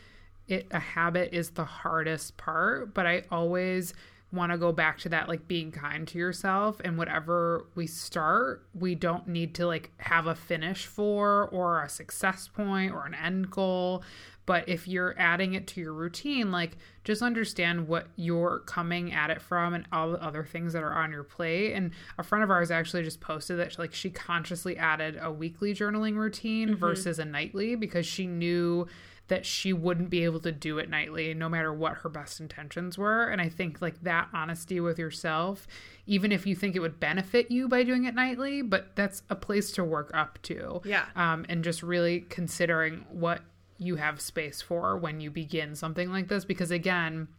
it 0.48 0.66
a 0.72 0.80
habit 0.80 1.30
is 1.32 1.52
the 1.52 1.66
hardest 1.66 2.38
part. 2.38 2.94
But 2.94 3.06
I 3.06 3.24
always 3.32 3.94
want 4.32 4.52
to 4.52 4.58
go 4.58 4.72
back 4.72 5.00
to 5.00 5.10
that, 5.10 5.28
like 5.28 5.48
being 5.48 5.72
kind 5.72 6.08
to 6.08 6.18
yourself. 6.18 6.80
And 6.84 6.98
whatever 6.98 7.68
we 7.76 7.88
start, 7.88 8.66
we 8.74 8.96
don't 8.96 9.28
need 9.28 9.56
to 9.56 9.68
like 9.68 9.92
have 9.98 10.28
a 10.28 10.36
finish 10.36 10.86
for 10.86 11.50
or 11.52 11.84
a 11.84 11.90
success 11.90 12.48
point 12.48 12.94
or 12.94 13.06
an 13.06 13.16
end 13.16 13.50
goal. 13.50 14.04
But 14.46 14.68
if 14.68 14.88
you're 14.88 15.14
adding 15.20 15.54
it 15.54 15.68
to 15.68 15.82
your 15.82 15.94
routine, 15.94 16.52
like 16.52 16.78
just 17.04 17.22
understand 17.22 17.88
what 17.88 18.08
you're 18.16 18.64
coming 18.66 19.14
at 19.14 19.30
it 19.30 19.42
from 19.42 19.76
and 19.76 19.86
all 19.92 20.12
the 20.12 20.24
other 20.24 20.44
things 20.44 20.74
that 20.74 20.82
are 20.82 20.94
on 20.94 21.12
your 21.12 21.24
plate. 21.24 21.74
And 21.74 21.92
a 22.18 22.24
friend 22.24 22.44
of 22.44 22.50
ours 22.50 22.72
actually 22.72 23.04
just 23.04 23.22
posted 23.22 23.60
that 23.60 23.78
like 23.78 23.94
she 23.94 24.10
consciously 24.10 24.76
added 24.76 25.20
a 25.22 25.32
weekly 25.32 25.76
journaling 25.76 26.16
routine 26.16 26.70
mm-hmm. 26.70 26.80
versus 26.80 27.20
a 27.20 27.26
nightly 27.26 27.76
because 27.76 28.08
she 28.08 28.26
knew 28.26 28.88
that 29.30 29.46
she 29.46 29.74
wouldn't 29.74 30.10
be 30.10 30.24
able 30.24 30.40
to 30.42 30.52
do 30.52 30.78
it 30.78 30.90
nightly 30.90 31.34
no 31.34 31.48
matter 31.48 31.74
what 31.74 31.98
her 32.00 32.10
best 32.10 32.40
intentions 32.40 32.98
were. 32.98 33.24
And 33.30 33.42
i 33.42 33.50
think 33.50 33.82
like 33.82 34.02
that 34.04 34.28
honesty 34.34 34.80
with 34.80 35.00
yourself 35.00 35.68
even 36.06 36.32
if 36.32 36.46
you 36.46 36.56
think 36.56 36.76
it 36.76 36.80
would 36.80 37.00
benefit 37.00 37.50
you 37.50 37.68
by 37.68 37.84
doing 37.84 38.06
it 38.06 38.14
nightly 38.14 38.62
but 38.62 38.96
that's 38.96 39.24
a 39.30 39.36
place 39.36 39.72
to 39.74 39.84
work 39.84 40.12
up 40.14 40.40
to. 40.44 40.82
Yeah. 40.84 41.06
um, 41.16 41.46
and 41.50 41.64
just 41.64 41.82
really 41.82 42.22
considering 42.22 43.06
what 43.10 43.42
you 43.78 43.96
have 43.96 44.20
space 44.20 44.62
for 44.62 44.98
when 44.98 45.22
you 45.22 45.32
begin 45.32 45.74
something 45.76 46.12
like 46.12 46.28
this 46.28 46.44
because 46.44 46.70
again 46.70 47.30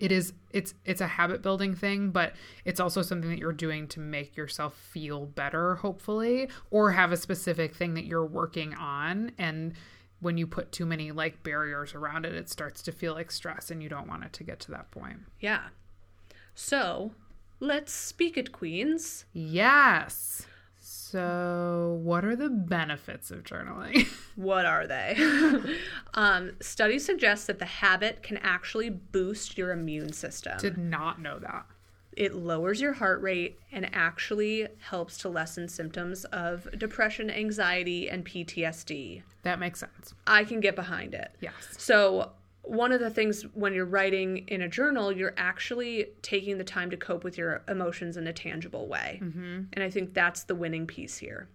it 0.00 0.12
is 0.12 0.32
it's 0.50 0.74
it's 0.84 1.00
a 1.00 1.06
habit 1.06 1.40
building 1.40 1.74
thing 1.74 2.10
but 2.10 2.34
it's 2.64 2.80
also 2.80 3.00
something 3.02 3.30
that 3.30 3.38
you're 3.38 3.52
doing 3.52 3.86
to 3.86 4.00
make 4.00 4.36
yourself 4.36 4.74
feel 4.74 5.26
better 5.26 5.76
hopefully 5.76 6.48
or 6.70 6.92
have 6.92 7.12
a 7.12 7.16
specific 7.16 7.74
thing 7.74 7.94
that 7.94 8.04
you're 8.04 8.26
working 8.26 8.74
on. 8.74 9.32
And 9.38 9.72
when 10.20 10.38
you 10.38 10.46
put 10.46 10.72
too 10.72 10.86
many 10.86 11.10
like 11.12 11.42
barriers 11.42 11.94
around 11.94 12.24
it 12.24 12.34
it 12.34 12.48
starts 12.48 12.82
to 12.82 12.92
feel 12.92 13.12
like 13.14 13.30
stress 13.30 13.70
and 13.70 13.82
you 13.82 13.88
don't 13.88 14.08
want 14.08 14.24
it 14.24 14.32
to 14.32 14.44
get 14.44 14.60
to 14.60 14.70
that 14.70 14.90
point 14.90 15.18
Yeah. 15.40 15.64
So 16.54 17.12
let's 17.60 17.92
speak 17.92 18.36
it, 18.36 18.52
Queens. 18.52 19.24
yes 19.32 20.46
so 20.86 21.98
what 22.02 22.24
are 22.24 22.36
the 22.36 22.50
benefits 22.50 23.30
of 23.30 23.42
journaling 23.44 24.06
What 24.36 24.66
are 24.66 24.86
they? 24.86 25.16
um, 26.14 26.56
studies 26.60 27.04
suggest 27.04 27.46
that 27.46 27.58
the 27.60 27.64
habit 27.64 28.22
can 28.24 28.36
actually 28.38 28.90
boost 28.90 29.56
your 29.56 29.70
immune 29.70 30.12
system. 30.12 30.58
did 30.58 30.76
not 30.76 31.20
know 31.22 31.38
that 31.38 31.66
it 32.16 32.34
lowers 32.34 32.80
your 32.80 32.92
heart 32.92 33.20
rate 33.22 33.58
and 33.72 33.88
actually 33.94 34.66
helps 34.80 35.18
to 35.18 35.28
lessen 35.28 35.68
symptoms 35.68 36.24
of 36.26 36.68
depression, 36.78 37.30
anxiety, 37.30 38.08
and 38.08 38.24
PTSD. 38.24 39.22
that 39.42 39.58
makes 39.58 39.80
sense 39.80 40.14
I 40.26 40.44
can 40.44 40.60
get 40.60 40.74
behind 40.76 41.14
it. 41.14 41.30
yes 41.40 41.52
So, 41.78 42.32
one 42.62 42.92
of 42.92 43.00
the 43.00 43.10
things 43.10 43.42
when 43.54 43.74
you're 43.74 43.84
writing 43.84 44.38
in 44.48 44.62
a 44.62 44.68
journal, 44.68 45.12
you're 45.12 45.34
actually 45.36 46.06
taking 46.22 46.56
the 46.56 46.64
time 46.64 46.90
to 46.90 46.96
cope 46.96 47.22
with 47.22 47.36
your 47.36 47.62
emotions 47.68 48.16
in 48.16 48.26
a 48.26 48.32
tangible 48.32 48.88
way. 48.88 49.20
Mm-hmm. 49.22 49.64
And 49.74 49.82
I 49.82 49.90
think 49.90 50.14
that's 50.14 50.44
the 50.44 50.54
winning 50.54 50.86
piece 50.86 51.18
here. 51.18 51.48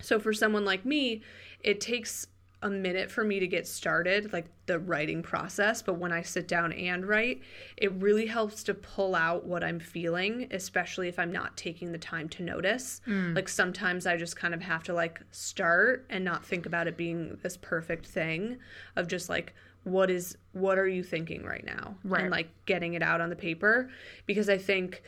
So, 0.00 0.20
for 0.20 0.32
someone 0.32 0.64
like 0.64 0.84
me, 0.84 1.22
it 1.60 1.80
takes 1.80 2.28
a 2.62 2.68
minute 2.68 3.10
for 3.10 3.22
me 3.22 3.38
to 3.38 3.46
get 3.46 3.68
started, 3.68 4.32
like 4.32 4.46
the 4.66 4.78
writing 4.80 5.22
process. 5.22 5.80
But 5.80 5.94
when 5.94 6.10
I 6.12 6.22
sit 6.22 6.48
down 6.48 6.72
and 6.72 7.06
write, 7.06 7.40
it 7.76 7.92
really 7.92 8.26
helps 8.26 8.64
to 8.64 8.74
pull 8.74 9.14
out 9.14 9.44
what 9.46 9.62
I'm 9.62 9.78
feeling, 9.78 10.48
especially 10.50 11.08
if 11.08 11.18
I'm 11.20 11.30
not 11.30 11.56
taking 11.56 11.92
the 11.92 11.98
time 11.98 12.28
to 12.30 12.42
notice. 12.42 13.00
Mm. 13.06 13.36
Like 13.36 13.48
sometimes 13.48 14.06
I 14.06 14.16
just 14.16 14.36
kind 14.36 14.54
of 14.54 14.60
have 14.62 14.82
to 14.84 14.92
like 14.92 15.20
start 15.30 16.04
and 16.10 16.24
not 16.24 16.44
think 16.44 16.66
about 16.66 16.88
it 16.88 16.96
being 16.96 17.38
this 17.42 17.56
perfect 17.56 18.06
thing 18.06 18.58
of 18.96 19.06
just 19.06 19.28
like, 19.28 19.54
what 19.84 20.10
is 20.10 20.36
what 20.52 20.76
are 20.76 20.88
you 20.88 21.02
thinking 21.04 21.44
right 21.44 21.64
now 21.64 21.94
Right. 22.02 22.22
and 22.22 22.30
like 22.30 22.48
getting 22.66 22.94
it 22.94 23.02
out 23.02 23.20
on 23.20 23.30
the 23.30 23.36
paper 23.36 23.88
because 24.26 24.48
i 24.50 24.58
think 24.58 25.02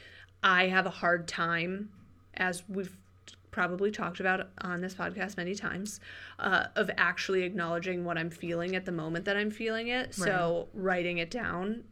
i 0.45 0.69
have 0.69 0.87
a 0.87 0.91
hard 0.91 1.27
time 1.29 1.91
as 2.35 2.63
we've 2.69 2.97
probably 3.51 3.91
talked 3.91 4.21
about 4.21 4.49
on 4.61 4.81
this 4.81 4.95
podcast 4.95 5.37
many 5.37 5.55
times 5.55 6.01
uh, 6.39 6.67
of 6.77 6.91
actually 6.97 7.43
acknowledging 7.43 8.05
what 8.05 8.17
i'm 8.17 8.31
feeling 8.31 8.77
at 8.77 8.85
the 8.85 8.93
moment 8.93 9.25
that 9.25 9.37
i'm 9.37 9.51
feeling 9.51 9.89
it 9.89 10.15
so 10.15 10.69
writing 10.75 11.19
it 11.19 11.31
down 11.31 11.83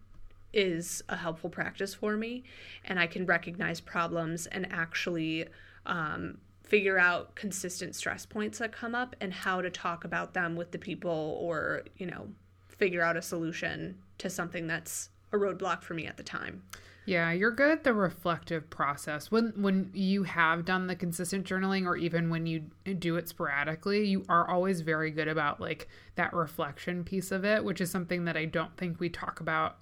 is 0.53 1.03
a 1.09 1.17
helpful 1.17 1.51
practice 1.51 1.95
for 1.95 2.17
me 2.17 2.43
and 2.85 2.99
i 2.99 3.07
can 3.07 3.27
recognize 3.27 3.81
problems 3.81 4.47
and 4.47 4.71
actually 4.73 5.47
um, 5.87 6.39
figure 6.69 6.99
out 6.99 7.35
consistent 7.35 7.97
stress 7.97 8.27
points 8.27 8.59
that 8.59 8.73
come 8.73 8.95
up 8.95 9.17
and 9.23 9.33
how 9.33 9.63
to 9.63 9.71
talk 9.71 10.05
about 10.05 10.35
them 10.35 10.55
with 10.55 10.71
the 10.71 10.79
people 10.79 11.39
or, 11.41 11.83
you 11.97 12.07
know, 12.07 12.29
figure 12.69 13.01
out 13.01 13.17
a 13.17 13.23
solution 13.23 13.97
to 14.19 14.29
something 14.29 14.67
that's 14.67 15.09
a 15.33 15.37
roadblock 15.37 15.83
for 15.83 15.95
me 15.95 16.07
at 16.07 16.19
the 16.19 16.23
time. 16.23 16.63
Yeah, 17.09 17.33
you're 17.33 17.53
good 17.53 17.71
at 17.71 17.85
the 17.85 17.95
reflective 17.95 18.69
process. 18.69 19.31
When 19.31 19.55
when 19.57 19.91
you 19.95 20.25
have 20.25 20.67
done 20.67 20.89
the 20.89 20.95
consistent 20.95 21.47
journaling 21.47 21.87
or 21.87 21.97
even 21.97 22.29
when 22.29 22.45
you 22.45 22.65
do 22.99 23.17
it 23.17 23.31
sporadically, 23.31 24.05
you 24.05 24.27
are 24.29 24.47
always 24.47 24.83
very 24.83 25.11
good 25.11 25.27
about 25.27 25.59
like 25.59 25.89
that 26.17 26.35
reflection 26.35 27.05
piece 27.05 27.33
of 27.33 27.47
it, 27.47 27.65
which 27.65 27.81
is 27.81 27.91
something 27.91 28.27
that 28.27 28.37
I 28.37 28.45
don't 28.45 28.77
think 28.77 29.01
we 29.01 29.09
talk 29.09 29.41
about 29.41 29.79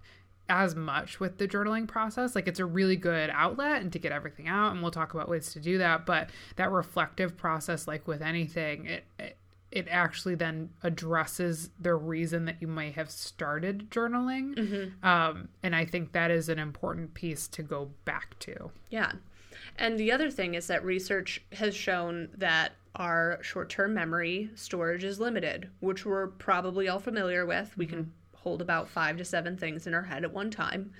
as 0.48 0.76
much 0.76 1.18
with 1.18 1.38
the 1.38 1.48
journaling 1.48 1.88
process. 1.88 2.36
Like 2.36 2.46
it's 2.46 2.60
a 2.60 2.64
really 2.64 2.94
good 2.94 3.28
outlet 3.30 3.82
and 3.82 3.92
to 3.92 3.98
get 3.98 4.12
everything 4.12 4.46
out 4.46 4.70
and 4.70 4.80
we'll 4.80 4.92
talk 4.92 5.12
about 5.12 5.28
ways 5.28 5.52
to 5.54 5.58
do 5.58 5.78
that, 5.78 6.06
but 6.06 6.30
that 6.54 6.70
reflective 6.70 7.36
process 7.36 7.88
like 7.88 8.06
with 8.06 8.22
anything, 8.22 8.86
it, 8.86 9.04
it 9.18 9.36
it 9.72 9.86
actually 9.90 10.34
then 10.34 10.70
addresses 10.82 11.70
the 11.80 11.94
reason 11.94 12.44
that 12.44 12.56
you 12.60 12.68
may 12.68 12.90
have 12.92 13.10
started 13.10 13.90
journaling. 13.90 14.54
Mm-hmm. 14.54 15.06
Um, 15.06 15.48
and 15.62 15.74
I 15.74 15.84
think 15.84 16.12
that 16.12 16.30
is 16.30 16.48
an 16.48 16.58
important 16.58 17.14
piece 17.14 17.48
to 17.48 17.62
go 17.62 17.90
back 18.04 18.38
to. 18.40 18.70
Yeah. 18.90 19.12
And 19.76 19.98
the 19.98 20.12
other 20.12 20.30
thing 20.30 20.54
is 20.54 20.68
that 20.68 20.84
research 20.84 21.42
has 21.52 21.74
shown 21.74 22.28
that 22.36 22.72
our 22.94 23.38
short 23.42 23.68
term 23.68 23.92
memory 23.92 24.50
storage 24.54 25.04
is 25.04 25.20
limited, 25.20 25.68
which 25.80 26.06
we're 26.06 26.28
probably 26.28 26.88
all 26.88 27.00
familiar 27.00 27.44
with. 27.44 27.76
We 27.76 27.86
mm-hmm. 27.86 27.94
can 27.94 28.12
hold 28.34 28.62
about 28.62 28.88
five 28.88 29.16
to 29.18 29.24
seven 29.24 29.56
things 29.56 29.86
in 29.86 29.94
our 29.94 30.02
head 30.02 30.24
at 30.24 30.32
one 30.32 30.50
time. 30.50 30.92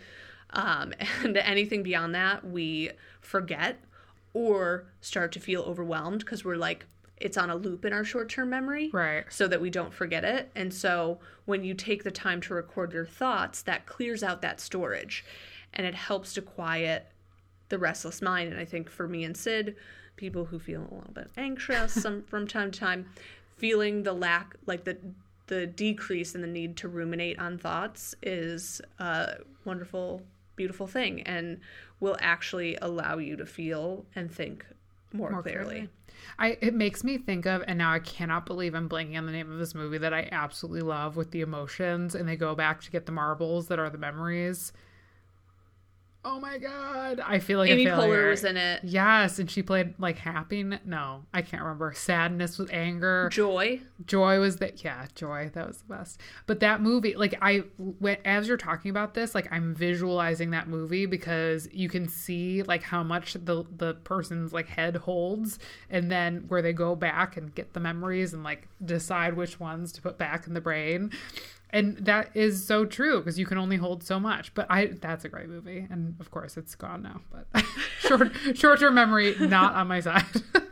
Um, 0.51 0.93
and 1.23 1.37
anything 1.37 1.83
beyond 1.83 2.15
that, 2.15 2.45
we 2.45 2.91
forget 3.21 3.79
or 4.35 4.85
start 5.01 5.33
to 5.33 5.41
feel 5.41 5.63
overwhelmed 5.63 6.19
because 6.19 6.45
we're 6.45 6.57
like, 6.57 6.85
it's 7.19 7.37
on 7.37 7.51
a 7.51 7.57
loop 7.57 7.85
in 7.85 7.93
our 7.93 8.05
short 8.05 8.29
term 8.29 8.51
memory. 8.51 8.91
Right. 8.93 9.25
So 9.31 9.49
that 9.49 9.61
we 9.61 9.71
don't 9.71 9.93
forget 9.93 10.25
it. 10.25 10.51
And 10.55 10.73
so 10.73 11.19
when 11.45 11.65
you 11.65 11.75
take 11.75 12.05
the 12.05 12.11
time 12.11 12.41
to 12.43 12.55
record 12.55 12.93
your 12.93 13.07
thoughts, 13.07 13.63
that 13.63 13.87
clears 13.87 14.23
out 14.23 14.43
that 14.43 14.61
storage 14.61 15.25
and 15.73 15.87
it 15.87 15.95
helps 15.95 16.35
to 16.35 16.43
quiet 16.43 17.07
the 17.69 17.79
restless 17.79 18.23
mind. 18.23 18.53
And 18.53 18.61
I 18.61 18.65
think 18.65 18.91
for 18.91 19.09
me 19.09 19.25
and 19.25 19.37
Sid, 19.37 19.77
people 20.17 20.47
who 20.47 20.59
feel 20.59 20.83
a 20.83 20.95
little 20.95 21.13
bit 21.13 21.31
anxious 21.37 21.93
some, 22.03 22.23
from 22.25 22.47
time 22.47 22.71
to 22.71 22.79
time, 22.79 23.07
feeling 23.57 24.03
the 24.03 24.13
lack, 24.13 24.57
like 24.67 24.85
the 24.85 24.99
the 25.47 25.67
decrease 25.67 26.35
in 26.35 26.41
the 26.41 26.47
need 26.47 26.77
to 26.77 26.89
ruminate 26.89 27.39
on 27.39 27.57
thoughts 27.57 28.15
is 28.21 28.81
a 28.99 29.37
wonderful, 29.65 30.23
beautiful 30.57 30.87
thing 30.87 31.23
and 31.23 31.61
will 32.01 32.17
actually 32.21 32.77
allow 32.83 33.19
you 33.19 33.37
to 33.37 33.47
feel 33.47 34.05
and 34.15 34.31
think 34.31 34.67
more, 35.17 35.31
more 35.31 35.43
clearly. 35.43 35.65
clearly. 35.65 35.89
I 36.39 36.59
it 36.61 36.75
makes 36.75 37.05
me 37.05 37.19
think 37.19 37.47
of 37.47 37.63
and 37.67 37.79
now 37.79 37.93
I 37.93 37.99
cannot 37.99 38.47
believe 38.47 38.75
I'm 38.75 38.89
blanking 38.89 39.17
on 39.17 39.27
the 39.27 39.33
name 39.33 39.51
of 39.51 39.59
this 39.59 39.75
movie 39.75 39.99
that 39.99 40.13
I 40.13 40.29
absolutely 40.33 40.83
love 40.83 41.17
with 41.17 41.31
the 41.31 41.41
emotions 41.41 42.15
and 42.15 42.29
they 42.29 42.37
go 42.37 42.55
back 42.55 42.81
to 42.83 42.91
get 42.91 43.07
the 43.07 43.13
marbles 43.13 43.69
that 43.69 43.79
are 43.79 43.91
the 43.91 43.99
memories. 43.99 44.73
Oh 46.29 46.41
my 46.41 46.59
god! 46.59 47.21
I 47.25 47.39
feel 47.39 47.61
like 47.61 47.71
Amy 47.71 47.85
Poehler 47.85 48.31
was 48.31 48.43
in 48.43 48.57
it. 48.57 48.81
Yes, 48.83 49.39
and 49.39 49.49
she 49.49 49.63
played 49.63 49.95
like 49.97 50.19
happiness. 50.19 50.81
No, 50.85 51.23
I 51.33 51.41
can't 51.41 51.63
remember. 51.63 51.93
Sadness 51.95 52.59
with 52.59 52.73
anger. 52.73 53.29
Joy. 53.31 53.81
Joy 54.07 54.41
was 54.41 54.57
that. 54.57 54.83
Yeah, 54.83 55.07
joy. 55.15 55.53
That 55.55 55.69
was 55.69 55.79
the 55.79 55.95
best. 55.95 56.21
But 56.47 56.59
that 56.61 56.83
movie, 56.83 57.15
like 57.15 57.39
I 57.41 57.63
went 57.79 58.19
as 58.25 58.49
you're 58.49 58.57
talking 58.57 58.91
about 58.91 59.15
this, 59.15 59.37
like 59.37 59.47
I'm 59.53 59.73
visualizing 59.73 60.51
that 60.51 60.67
movie 60.67 61.07
because 61.07 61.69
you 61.73 61.89
can 61.89 62.09
see 62.09 62.65
like 62.65 62.83
how 62.83 63.05
much 63.05 63.35
the 63.35 63.65
the 63.77 63.95
person's 63.95 64.53
like 64.53 64.67
head 64.67 64.97
holds, 64.97 65.61
and 65.89 66.11
then 66.11 66.47
where 66.49 66.61
they 66.61 66.73
go 66.73 66.97
back 66.97 67.37
and 67.37 67.55
get 67.55 67.73
the 67.73 67.79
memories 67.79 68.35
and 68.35 68.43
like 68.43 68.67
decide 68.85 69.35
which 69.35 69.61
ones 69.61 69.93
to 69.93 70.03
put 70.03 70.19
back 70.19 70.49
in 70.49 70.55
the 70.55 70.61
brain 70.61 71.13
and 71.77 71.99
that 71.99 72.31
is 72.35 72.65
so 72.67 72.87
true 72.87 73.19
because 73.19 73.39
you 73.39 73.45
can 73.45 73.59
only 73.59 73.77
hold 73.77 74.03
so 74.03 74.19
much. 74.19 74.55
But 74.55 74.67
i 74.71 74.87
that's 74.87 75.25
a 75.25 75.29
great 75.29 75.49
movie. 75.49 75.87
And 75.91 76.17
of 76.21 76.31
course 76.31 76.57
it's 76.57 76.75
gone 76.75 77.03
now 77.03 77.21
but 77.31 77.65
short 78.01 78.33
short-term 78.55 78.95
memory 78.95 79.37
not 79.39 79.75
on 79.75 79.87
my 79.89 80.01
side. 80.01 80.25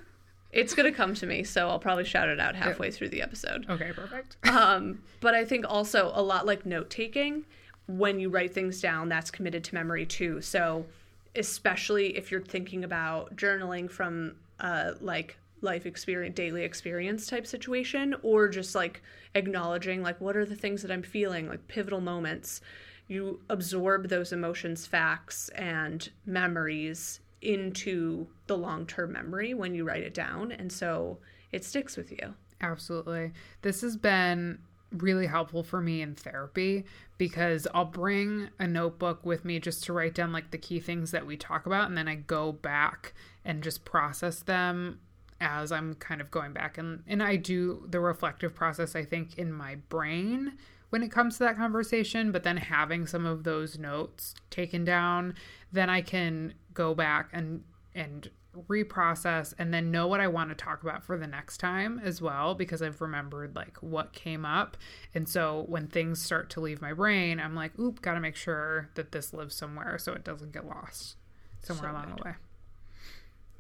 It's 0.51 0.73
gonna 0.73 0.93
come 0.93 1.15
to 1.15 1.27
me 1.27 1.43
so 1.43 1.69
i'll 1.69 1.81
probably 1.81 2.05
shout 2.05 2.29
it 2.29 2.39
out 2.39 2.55
halfway 2.55 2.93
through 2.93 3.09
the 3.09 3.23
episode. 3.23 3.67
Okay 3.69 3.91
perfect. 3.93 4.37
Um 4.49 5.03
but 5.21 5.35
i 5.35 5.45
think 5.45 5.67
also 5.69 6.13
a 6.15 6.23
lot 6.23 6.47
like 6.47 6.65
note 6.65 6.91
taking 6.91 7.45
when 7.87 8.21
you 8.21 8.31
write 8.31 8.55
things 8.55 8.81
down 8.81 9.09
that's 9.09 9.33
committed 9.33 9.65
to 9.65 9.75
memory 9.75 10.07
too. 10.07 10.41
So 10.41 10.87
especially 11.35 12.17
if 12.17 12.31
you're 12.31 12.41
thinking 12.41 12.85
about 12.85 13.35
journaling 13.35 13.91
from 13.91 14.37
uh 14.61 14.93
like 15.01 15.37
life 15.65 15.87
experience 15.87 16.37
daily 16.37 16.63
experience 16.63 17.27
type 17.27 17.47
situation 17.47 18.15
or 18.23 18.49
just 18.49 18.75
like 18.75 19.03
acknowledging 19.35 20.03
like 20.03 20.21
what 20.21 20.37
are 20.37 20.45
the 20.45 20.55
things 20.55 20.83
that 20.83 20.91
i'm 20.91 21.03
feeling 21.03 21.49
like 21.49 21.67
pivotal 21.69 22.01
moments. 22.01 22.61
You 23.07 23.41
absorb 23.51 24.09
those 24.09 24.33
emotions 24.33 24.87
facts 24.87 25.51
and 25.51 26.09
memories 26.25 27.21
into 27.43 28.27
the 28.47 28.57
long-term 28.57 29.13
memory 29.13 29.53
when 29.53 29.75
you 29.75 29.85
write 29.85 30.03
it 30.03 30.15
down 30.15 30.53
and 30.53 30.73
so 30.73 31.19
it 31.53 31.65
sticks 31.65 31.97
with 31.97 32.11
you. 32.11 32.35
Absolutely. 32.61 33.33
This 33.61 33.83
has 33.83 33.97
been 33.97 34.59
really 34.91 35.27
helpful 35.27 35.63
for 35.63 35.81
me 35.81 36.01
in 36.01 36.15
therapy 36.15 36.85
because 37.19 37.67
I'll 37.75 37.85
bring 37.85 38.49
a 38.59 38.67
notebook 38.67 39.27
with 39.27 39.45
me 39.45 39.59
just 39.59 39.85
to 39.85 39.93
write 39.93 40.15
down 40.15 40.33
like 40.33 40.51
the 40.51 40.59
key 40.59 40.81
things 40.81 41.11
that 41.11 41.27
we 41.27 41.37
talk 41.37 41.67
about 41.67 41.89
and 41.89 41.99
then 41.99 42.09
I 42.09 42.15
go 42.15 42.53
back 42.53 43.13
and 43.45 43.63
just 43.63 43.85
process 43.85 44.41
them 44.41 45.01
as 45.45 45.71
I'm 45.71 45.95
kind 45.95 46.21
of 46.21 46.31
going 46.31 46.53
back 46.53 46.79
and 46.79 47.03
and 47.07 47.23
I 47.23 47.37
do 47.37 47.87
the 47.89 48.01
reflective 48.01 48.55
process 48.55 48.97
I 48.97 49.05
think 49.05 49.39
in 49.39 49.53
my 49.53 49.77
brain 49.89 50.55
when 50.91 51.03
it 51.03 51.11
comes 51.11 51.39
to 51.39 51.43
that 51.43 51.57
conversation, 51.57 52.31
but 52.31 52.45
then 52.45 52.57
having 52.57 53.05
some 53.09 53.27
of 53.27 53.43
those 53.43 53.81
notes 53.81 54.33
taken 54.49 54.85
down, 54.85 55.35
then 55.73 55.91
I 55.91 56.01
can 56.03 56.55
go 56.73 56.95
back 56.95 57.31
and 57.33 57.65
and 57.97 58.31
reprocess 58.69 59.55
and 59.59 59.75
then 59.75 59.91
know 59.91 60.07
what 60.07 60.21
I 60.21 60.29
want 60.29 60.51
to 60.51 60.55
talk 60.55 60.83
about 60.83 61.03
for 61.03 61.19
the 61.19 61.27
next 61.27 61.59
time 61.59 62.01
as 62.05 62.23
well 62.23 62.55
because 62.55 62.81
I've 62.81 63.01
remembered 63.01 63.57
like 63.57 63.77
what 63.79 64.13
came 64.13 64.45
up. 64.45 64.77
And 65.15 65.29
so 65.29 65.65
when 65.69 65.89
things 65.89 66.23
start 66.23 66.49
to 66.51 66.61
leave 66.61 66.81
my 66.81 66.93
brain, 66.93 67.41
I'm 67.41 67.57
like, 67.57 67.77
oop, 67.79 68.01
got 68.01 68.15
to 68.15 68.21
make 68.21 68.37
sure 68.37 68.89
that 68.95 69.11
this 69.11 69.33
lives 69.33 69.57
somewhere 69.57 69.99
so 69.99 70.13
it 70.13 70.23
doesn't 70.23 70.53
get 70.53 70.65
lost 70.65 71.17
somewhere 71.61 71.91
so 71.91 71.93
along 71.93 72.11
good. 72.11 72.19
the 72.19 72.25
way. 72.29 72.35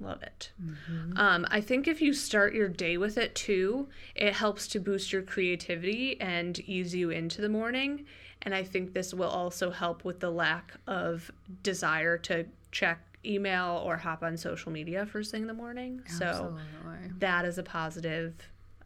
Love 0.05 0.23
it. 0.23 0.53
Mm-hmm. 0.63 1.19
Um, 1.19 1.47
I 1.51 1.61
think 1.61 1.89
if 1.89 2.03
you 2.03 2.13
start 2.13 2.55
your 2.55 2.69
day 2.69 2.97
with 2.99 3.17
it 3.17 3.35
too, 3.35 3.89
it 4.15 4.35
helps 4.35 4.69
to 4.69 4.81
boost 4.81 5.13
your 5.13 5.23
creativity 5.23 6.21
and 6.21 6.59
ease 6.61 6.95
you 6.95 7.11
into 7.11 7.41
the 7.41 7.49
morning. 7.49 8.05
And 8.43 8.55
I 8.55 8.63
think 8.63 8.93
this 8.93 9.15
will 9.15 9.29
also 9.29 9.71
help 9.71 10.05
with 10.05 10.21
the 10.21 10.31
lack 10.31 10.75
of 10.87 11.31
desire 11.63 12.19
to 12.19 12.45
check 12.73 13.01
email 13.25 13.83
or 13.85 13.97
hop 13.97 14.23
on 14.23 14.37
social 14.37 14.71
media 14.71 15.07
first 15.07 15.31
thing 15.31 15.43
in 15.43 15.49
the 15.49 15.55
morning. 15.55 16.03
Absolutely. 16.05 16.61
So 17.09 17.15
that 17.21 17.45
is 17.47 17.57
a 17.57 17.63
positive 17.63 18.35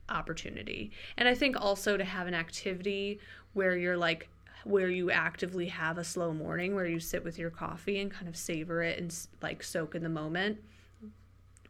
opportunity. 0.09 0.93
And 1.17 1.29
I 1.29 1.35
think 1.35 1.61
also 1.61 1.97
to 1.97 2.05
have 2.05 2.27
an 2.29 2.35
activity 2.35 3.19
where 3.55 3.77
you're 3.77 3.97
like, 3.97 4.29
where 4.65 4.89
you 4.89 5.11
actively 5.11 5.67
have 5.67 5.99
a 5.99 6.05
slow 6.05 6.33
morning 6.33 6.75
where 6.75 6.87
you 6.87 7.01
sit 7.01 7.25
with 7.25 7.39
your 7.39 7.51
coffee 7.51 8.01
and 8.01 8.11
kind 8.11 8.29
of 8.29 8.37
savor 8.37 8.83
it 8.83 8.99
and 8.99 9.17
like 9.41 9.63
soak 9.63 9.95
in 9.95 10.03
the 10.03 10.09
moment 10.09 10.59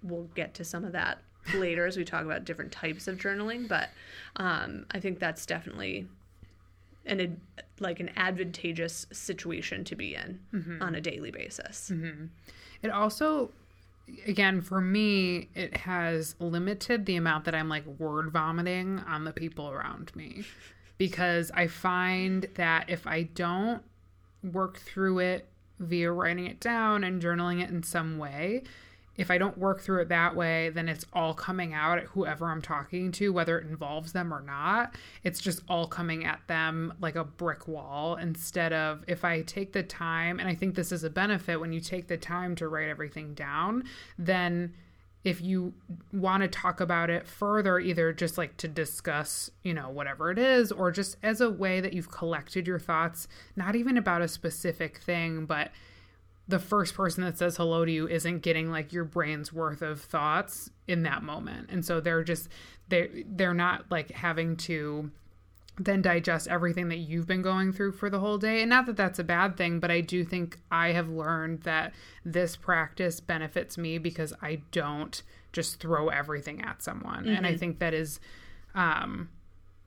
we'll 0.03 0.29
get 0.35 0.55
to 0.55 0.65
some 0.65 0.85
of 0.85 0.93
that 0.93 1.19
later 1.55 1.87
as 1.87 1.97
we 1.97 2.05
talk 2.05 2.25
about 2.25 2.45
different 2.45 2.73
types 2.73 3.09
of 3.09 3.17
journaling 3.17 3.67
but 3.69 3.91
um, 4.37 4.85
i 4.91 5.01
think 5.01 5.19
that's 5.19 5.47
definitely 5.47 6.07
an 7.07 7.41
like 7.81 8.01
an 8.01 8.11
advantageous 8.17 9.07
situation 9.13 9.85
to 9.85 9.97
be 9.97 10.15
in 10.15 10.39
mm-hmm. 10.53 10.83
on 10.83 10.95
a 10.95 11.01
daily 11.01 11.31
basis 11.31 11.91
mm-hmm. 11.93 12.27
it 12.83 12.91
also 12.91 13.51
again 14.27 14.61
for 14.61 14.81
me 14.81 15.49
it 15.55 15.77
has 15.77 16.35
limited 16.39 17.07
the 17.07 17.17
amount 17.17 17.45
that 17.45 17.55
i'm 17.55 17.69
like 17.69 17.87
word 17.99 18.31
vomiting 18.31 18.99
on 19.07 19.25
the 19.25 19.33
people 19.33 19.71
around 19.71 20.15
me 20.15 20.45
because 20.99 21.51
i 21.55 21.67
find 21.67 22.47
that 22.55 22.89
if 22.89 23.07
i 23.07 23.23
don't 23.23 23.83
work 24.53 24.79
through 24.79 25.19
it 25.19 25.49
via 25.79 26.11
writing 26.11 26.47
it 26.47 26.61
down 26.61 27.05
and 27.05 27.23
journaling 27.23 27.63
it 27.63 27.71
in 27.71 27.83
some 27.83 28.19
way 28.19 28.63
if 29.19 29.31
I 29.33 29.37
don't 29.37 29.59
work 29.59 29.83
through 29.83 30.03
it 30.03 30.09
that 30.09 30.37
way, 30.37 30.71
then 30.71 30.89
it's 30.89 31.05
all 31.13 31.35
coming 31.35 31.75
out 31.75 31.99
at 31.99 32.05
whoever 32.05 32.47
I'm 32.47 32.63
talking 32.63 33.11
to, 33.13 33.33
whether 33.33 33.59
it 33.59 33.67
involves 33.67 34.13
them 34.13 34.33
or 34.33 34.41
not. 34.41 34.95
It's 35.25 35.41
just 35.41 35.61
all 35.69 35.89
coming 35.89 36.25
at 36.25 36.41
them 36.47 36.95
like 37.01 37.17
a 37.17 37.25
brick 37.25 37.67
wall 37.67 38.15
instead 38.15 38.73
of 38.73 39.05
if 39.09 39.25
I 39.25 39.43
take 39.43 39.73
the 39.73 39.83
time, 39.83 40.39
and 40.39 40.49
I 40.49 40.55
think 40.55 40.77
this 40.77 40.93
is 40.93 41.03
a 41.03 41.11
benefit 41.11 41.59
when 41.61 41.73
you 41.73 41.81
take 41.81 42.07
the 42.07 42.17
time 42.17 42.55
to 42.57 42.69
write 42.69 42.89
everything 42.89 43.35
down, 43.35 43.85
then 44.17 44.73
if 45.25 45.43
you 45.43 45.75
want 46.13 46.45
to 46.45 46.49
talk 46.49 46.81
about 46.81 47.11
it 47.11 47.27
further, 47.27 47.81
either 47.81 48.13
just 48.13 48.39
like 48.39 48.57
to 48.59 48.69
discuss, 48.69 49.51
you 49.65 49.75
know, 49.75 49.91
whatever 49.91 50.31
it 50.31 50.39
is, 50.39 50.71
or 50.71 50.93
just 50.93 51.17
as 51.25 51.41
a 51.41 51.51
way 51.51 51.81
that 51.81 51.93
you've 51.93 52.11
collected 52.11 52.69
your 52.69 52.79
thoughts, 52.79 53.27
not 53.57 53.75
even 53.75 53.99
about 53.99 54.23
a 54.23 54.29
specific 54.29 54.99
thing, 54.99 55.45
but 55.45 55.73
the 56.49 56.59
first 56.59 56.95
person 56.95 57.23
that 57.23 57.37
says 57.37 57.59
hello 57.59 57.85
to 57.85 57.93
you 57.93 58.09
isn't 58.09 58.41
getting 58.41 58.71
like 58.71 58.93
your 58.93 59.05
brain's 59.05 59.53
worth 59.53 59.83
of 59.83 60.01
thoughts 60.01 60.71
in 60.89 61.03
that 61.03 61.23
moment. 61.23 61.69
And 61.71 61.85
so 61.85 62.01
they're 62.01 62.25
just 62.25 62.49
they 62.89 63.25
they're 63.29 63.55
not 63.55 63.85
like 63.91 64.11
having 64.11 64.57
to 64.57 65.11
then 65.79 66.03
digest 66.03 66.49
everything 66.49 66.89
that 66.89 66.97
you've 66.97 67.27
been 67.27 67.43
going 67.43 67.73
through 67.73 67.93
for 67.93 68.11
the 68.11 68.19
whole 68.19 68.39
day. 68.39 68.63
And 68.63 68.71
not 68.71 68.87
that 68.87 68.97
that's 68.97 69.19
a 69.19 69.25
bad 69.25 69.57
thing, 69.57 69.79
but 69.79 69.91
I 69.91 70.01
do 70.01 70.25
think 70.25 70.59
I 70.73 70.89
have 70.89 71.09
learned 71.09 71.63
that 71.63 71.93
this 72.25 72.57
practice 72.57 73.21
benefits 73.21 73.79
me 73.79 73.99
because 73.99 74.33
I 74.43 74.63
don't 74.73 75.23
just 75.53 75.79
throw 75.79 76.09
everything 76.09 76.63
at 76.63 76.83
someone. 76.83 77.25
Mm-hmm. 77.25 77.37
And 77.37 77.47
I 77.47 77.57
think 77.57 77.79
that 77.79 77.95
is 77.95 78.21
um 78.75 79.29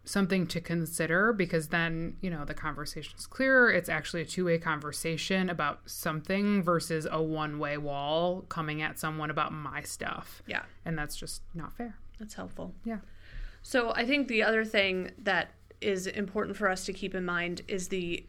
something 0.04 0.48
to 0.48 0.60
consider 0.60 1.32
because 1.32 1.68
then 1.68 2.16
you 2.22 2.30
know 2.30 2.44
the 2.44 2.54
conversation 2.54 3.14
is 3.18 3.28
clearer. 3.28 3.72
It's 3.72 3.90
actually 3.90 4.22
a 4.22 4.26
two-way 4.26 4.58
conversation 4.58 5.50
about 5.50 5.82
something 5.86 6.64
versus 6.64 7.08
a 7.10 7.22
one-way 7.22 7.78
wall 7.78 8.42
coming 8.50 8.82
at 8.82 9.00
someone 9.00 9.30
about 9.30 9.54
my 9.54 9.82
stuff. 9.82 10.42
Yeah. 10.48 10.64
And 10.86 10.98
that's 10.98 11.16
just 11.16 11.44
not 11.54 11.74
fair. 11.74 11.98
That's 12.20 12.34
helpful. 12.34 12.74
Yeah. 12.84 12.98
So 13.62 13.94
i 13.96 14.06
think 14.06 14.28
the 14.28 14.44
other 14.44 14.66
thing 14.66 15.12
that 15.20 15.52
is 15.82 16.08
important 16.08 16.58
for 16.58 16.70
us 16.70 16.86
to 16.86 16.94
keep 16.94 17.16
in 17.16 17.26
mind 17.26 17.62
is 17.68 17.88
the 17.88 18.26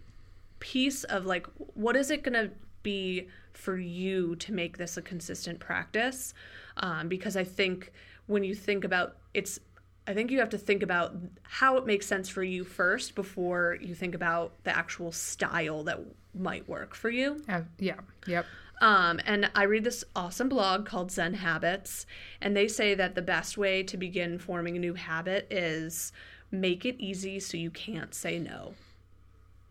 piece 0.60 1.04
of 1.04 1.26
like 1.26 1.46
what 1.74 1.96
is 1.96 2.10
it 2.10 2.22
going 2.22 2.34
to 2.34 2.50
be 2.82 3.28
for 3.52 3.76
you 3.76 4.34
to 4.36 4.52
make 4.52 4.78
this 4.78 4.96
a 4.96 5.02
consistent 5.02 5.58
practice? 5.60 6.34
Um, 6.76 7.08
because 7.08 7.36
i 7.36 7.44
think 7.44 7.92
when 8.26 8.44
you 8.44 8.54
think 8.54 8.84
about 8.84 9.16
it's 9.34 9.58
I 10.06 10.14
think 10.14 10.30
you 10.30 10.40
have 10.40 10.50
to 10.50 10.58
think 10.58 10.82
about 10.82 11.14
how 11.42 11.76
it 11.76 11.86
makes 11.86 12.06
sense 12.06 12.28
for 12.28 12.42
you 12.42 12.64
first 12.64 13.14
before 13.14 13.78
you 13.80 13.94
think 13.94 14.14
about 14.14 14.52
the 14.64 14.76
actual 14.76 15.12
style 15.12 15.84
that 15.84 16.00
might 16.34 16.68
work 16.68 16.94
for 16.94 17.08
you. 17.08 17.42
Uh, 17.48 17.62
yeah. 17.78 18.00
Yep. 18.26 18.46
Um, 18.80 19.20
and 19.26 19.48
I 19.54 19.62
read 19.62 19.84
this 19.84 20.02
awesome 20.16 20.48
blog 20.48 20.86
called 20.86 21.12
Zen 21.12 21.34
Habits, 21.34 22.04
and 22.40 22.56
they 22.56 22.66
say 22.66 22.96
that 22.96 23.14
the 23.14 23.22
best 23.22 23.56
way 23.56 23.84
to 23.84 23.96
begin 23.96 24.40
forming 24.40 24.76
a 24.76 24.80
new 24.80 24.94
habit 24.94 25.46
is 25.52 26.12
make 26.50 26.84
it 26.84 26.96
easy 26.98 27.38
so 27.38 27.56
you 27.56 27.70
can't 27.70 28.12
say 28.12 28.40
no. 28.40 28.74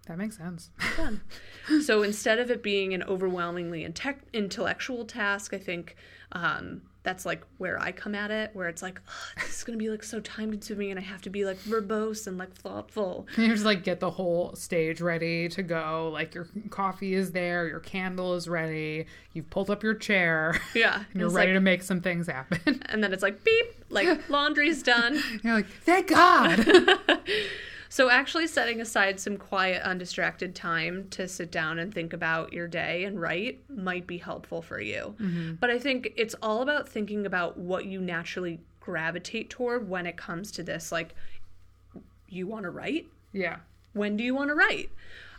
That 0.07 0.17
makes 0.17 0.37
sense. 0.37 0.71
so 1.85 2.03
instead 2.03 2.39
of 2.39 2.49
it 2.49 2.63
being 2.63 2.93
an 2.93 3.03
overwhelmingly 3.03 3.83
inte- 3.83 4.15
intellectual 4.33 5.05
task, 5.05 5.53
I 5.53 5.59
think 5.59 5.95
um, 6.31 6.81
that's 7.03 7.25
like 7.25 7.43
where 7.57 7.81
I 7.81 7.91
come 7.91 8.13
at 8.13 8.31
it, 8.31 8.51
where 8.53 8.67
it's 8.67 8.81
like, 8.81 9.01
oh, 9.07 9.41
this 9.41 9.57
is 9.57 9.63
gonna 9.63 9.77
be 9.77 9.89
like 9.89 10.03
so 10.03 10.19
time 10.19 10.51
consuming, 10.51 10.91
and 10.91 10.99
I 10.99 11.03
have 11.03 11.21
to 11.23 11.29
be 11.29 11.45
like 11.45 11.57
verbose 11.59 12.27
and 12.27 12.37
like 12.37 12.53
thoughtful. 12.53 13.27
You 13.41 13.47
just 13.47 13.65
like 13.65 13.83
get 13.83 13.99
the 13.99 14.11
whole 14.11 14.55
stage 14.55 15.01
ready 15.01 15.49
to 15.49 15.63
go. 15.63 16.09
Like 16.13 16.35
your 16.35 16.47
coffee 16.69 17.15
is 17.15 17.31
there, 17.31 17.67
your 17.67 17.79
candle 17.79 18.35
is 18.35 18.47
ready, 18.47 19.07
you've 19.33 19.49
pulled 19.49 19.69
up 19.69 19.83
your 19.83 19.95
chair. 19.95 20.59
Yeah, 20.73 21.03
you're 21.13 21.29
ready 21.29 21.51
like, 21.51 21.57
to 21.57 21.59
make 21.59 21.83
some 21.83 22.01
things 22.01 22.27
happen. 22.27 22.81
And 22.91 23.03
then 23.03 23.13
it's 23.13 23.23
like 23.23 23.43
beep, 23.43 23.65
like 23.89 24.29
laundry's 24.29 24.83
done. 24.83 25.21
You're 25.43 25.53
like, 25.53 25.67
thank 25.67 26.07
God. 26.07 26.65
So, 27.91 28.09
actually, 28.09 28.47
setting 28.47 28.79
aside 28.79 29.19
some 29.19 29.35
quiet, 29.35 29.81
undistracted 29.83 30.55
time 30.55 31.09
to 31.09 31.27
sit 31.27 31.51
down 31.51 31.77
and 31.77 31.93
think 31.93 32.13
about 32.13 32.53
your 32.53 32.65
day 32.65 33.03
and 33.03 33.19
write 33.19 33.69
might 33.69 34.07
be 34.07 34.17
helpful 34.17 34.61
for 34.61 34.79
you. 34.79 35.13
Mm-hmm. 35.19 35.55
But 35.55 35.71
I 35.71 35.77
think 35.77 36.13
it's 36.15 36.33
all 36.41 36.61
about 36.61 36.87
thinking 36.87 37.25
about 37.25 37.57
what 37.57 37.85
you 37.85 37.99
naturally 37.99 38.61
gravitate 38.79 39.49
toward 39.49 39.89
when 39.89 40.05
it 40.05 40.15
comes 40.15 40.53
to 40.53 40.63
this. 40.63 40.93
Like, 40.93 41.15
you 42.29 42.47
want 42.47 42.63
to 42.63 42.69
write? 42.69 43.07
Yeah. 43.33 43.57
When 43.91 44.15
do 44.15 44.23
you 44.23 44.35
want 44.35 44.51
to 44.51 44.55
write? 44.55 44.89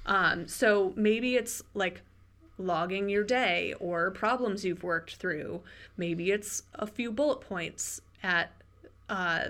Um, 0.04 0.46
so, 0.46 0.92
maybe 0.94 1.36
it's 1.36 1.62
like 1.72 2.02
logging 2.58 3.08
your 3.08 3.24
day 3.24 3.72
or 3.80 4.10
problems 4.10 4.62
you've 4.62 4.82
worked 4.82 5.16
through. 5.16 5.62
Maybe 5.96 6.32
it's 6.32 6.64
a 6.74 6.86
few 6.86 7.12
bullet 7.12 7.40
points 7.40 8.02
at 8.22 8.52
uh, 9.08 9.44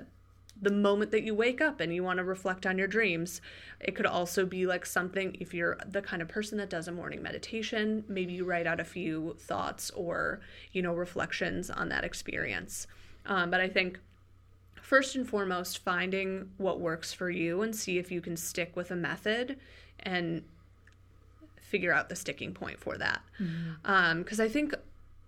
the 0.63 0.71
moment 0.71 1.11
that 1.11 1.25
you 1.25 1.35
wake 1.35 1.61
up 1.61 1.81
and 1.81 1.93
you 1.93 2.05
want 2.05 2.19
to 2.19 2.25
reflect 2.25 2.65
on 2.67 2.79
your 2.79 2.87
dreams. 2.87 3.41
It 3.81 3.97
could 3.97 4.07
also 4.07 4.47
be 4.47 4.65
like 4.65 4.87
something, 4.87 5.37
if 5.41 5.53
you're 5.53 5.77
the 5.87 6.01
kind 6.01 6.23
of 6.23 6.29
person 6.29 6.57
that 6.59 6.71
does 6.71 6.87
a 6.87 6.93
morning 6.93 7.21
meditation, 7.21 8.05
maybe 8.09 8.33
you 8.33 8.45
write 8.45 8.69
out 8.69 8.79
a 8.79 8.85
few 8.85 9.37
thoughts 9.41 9.91
or, 9.91 10.41
you 10.73 10.81
know, 10.81 10.95
reflections 10.95 11.69
on 11.69 11.89
that 11.89 12.05
experience. 12.05 12.87
Um, 13.27 13.51
but 13.51 13.61
I 13.61 13.69
think 13.69 13.99
first 14.81 15.17
and 15.17 15.29
foremost, 15.29 15.79
finding 15.79 16.51
what 16.59 16.79
works 16.79 17.13
for 17.13 17.29
you 17.29 17.63
and 17.63 17.75
see 17.75 17.99
if 17.99 18.13
you 18.13 18.21
can 18.21 18.37
stick 18.37 18.77
with 18.77 18.93
a 18.93 18.97
method 18.97 19.59
and 20.01 20.45
figure 21.61 21.93
out 21.93 22.09
the 22.09 22.17
sticking 22.17 22.55
point 22.55 22.79
for 22.79 22.97
that. 22.99 23.23
Because 23.37 23.51
mm-hmm. 23.51 24.41
um, 24.41 24.41
I 24.41 24.49
think 24.49 24.75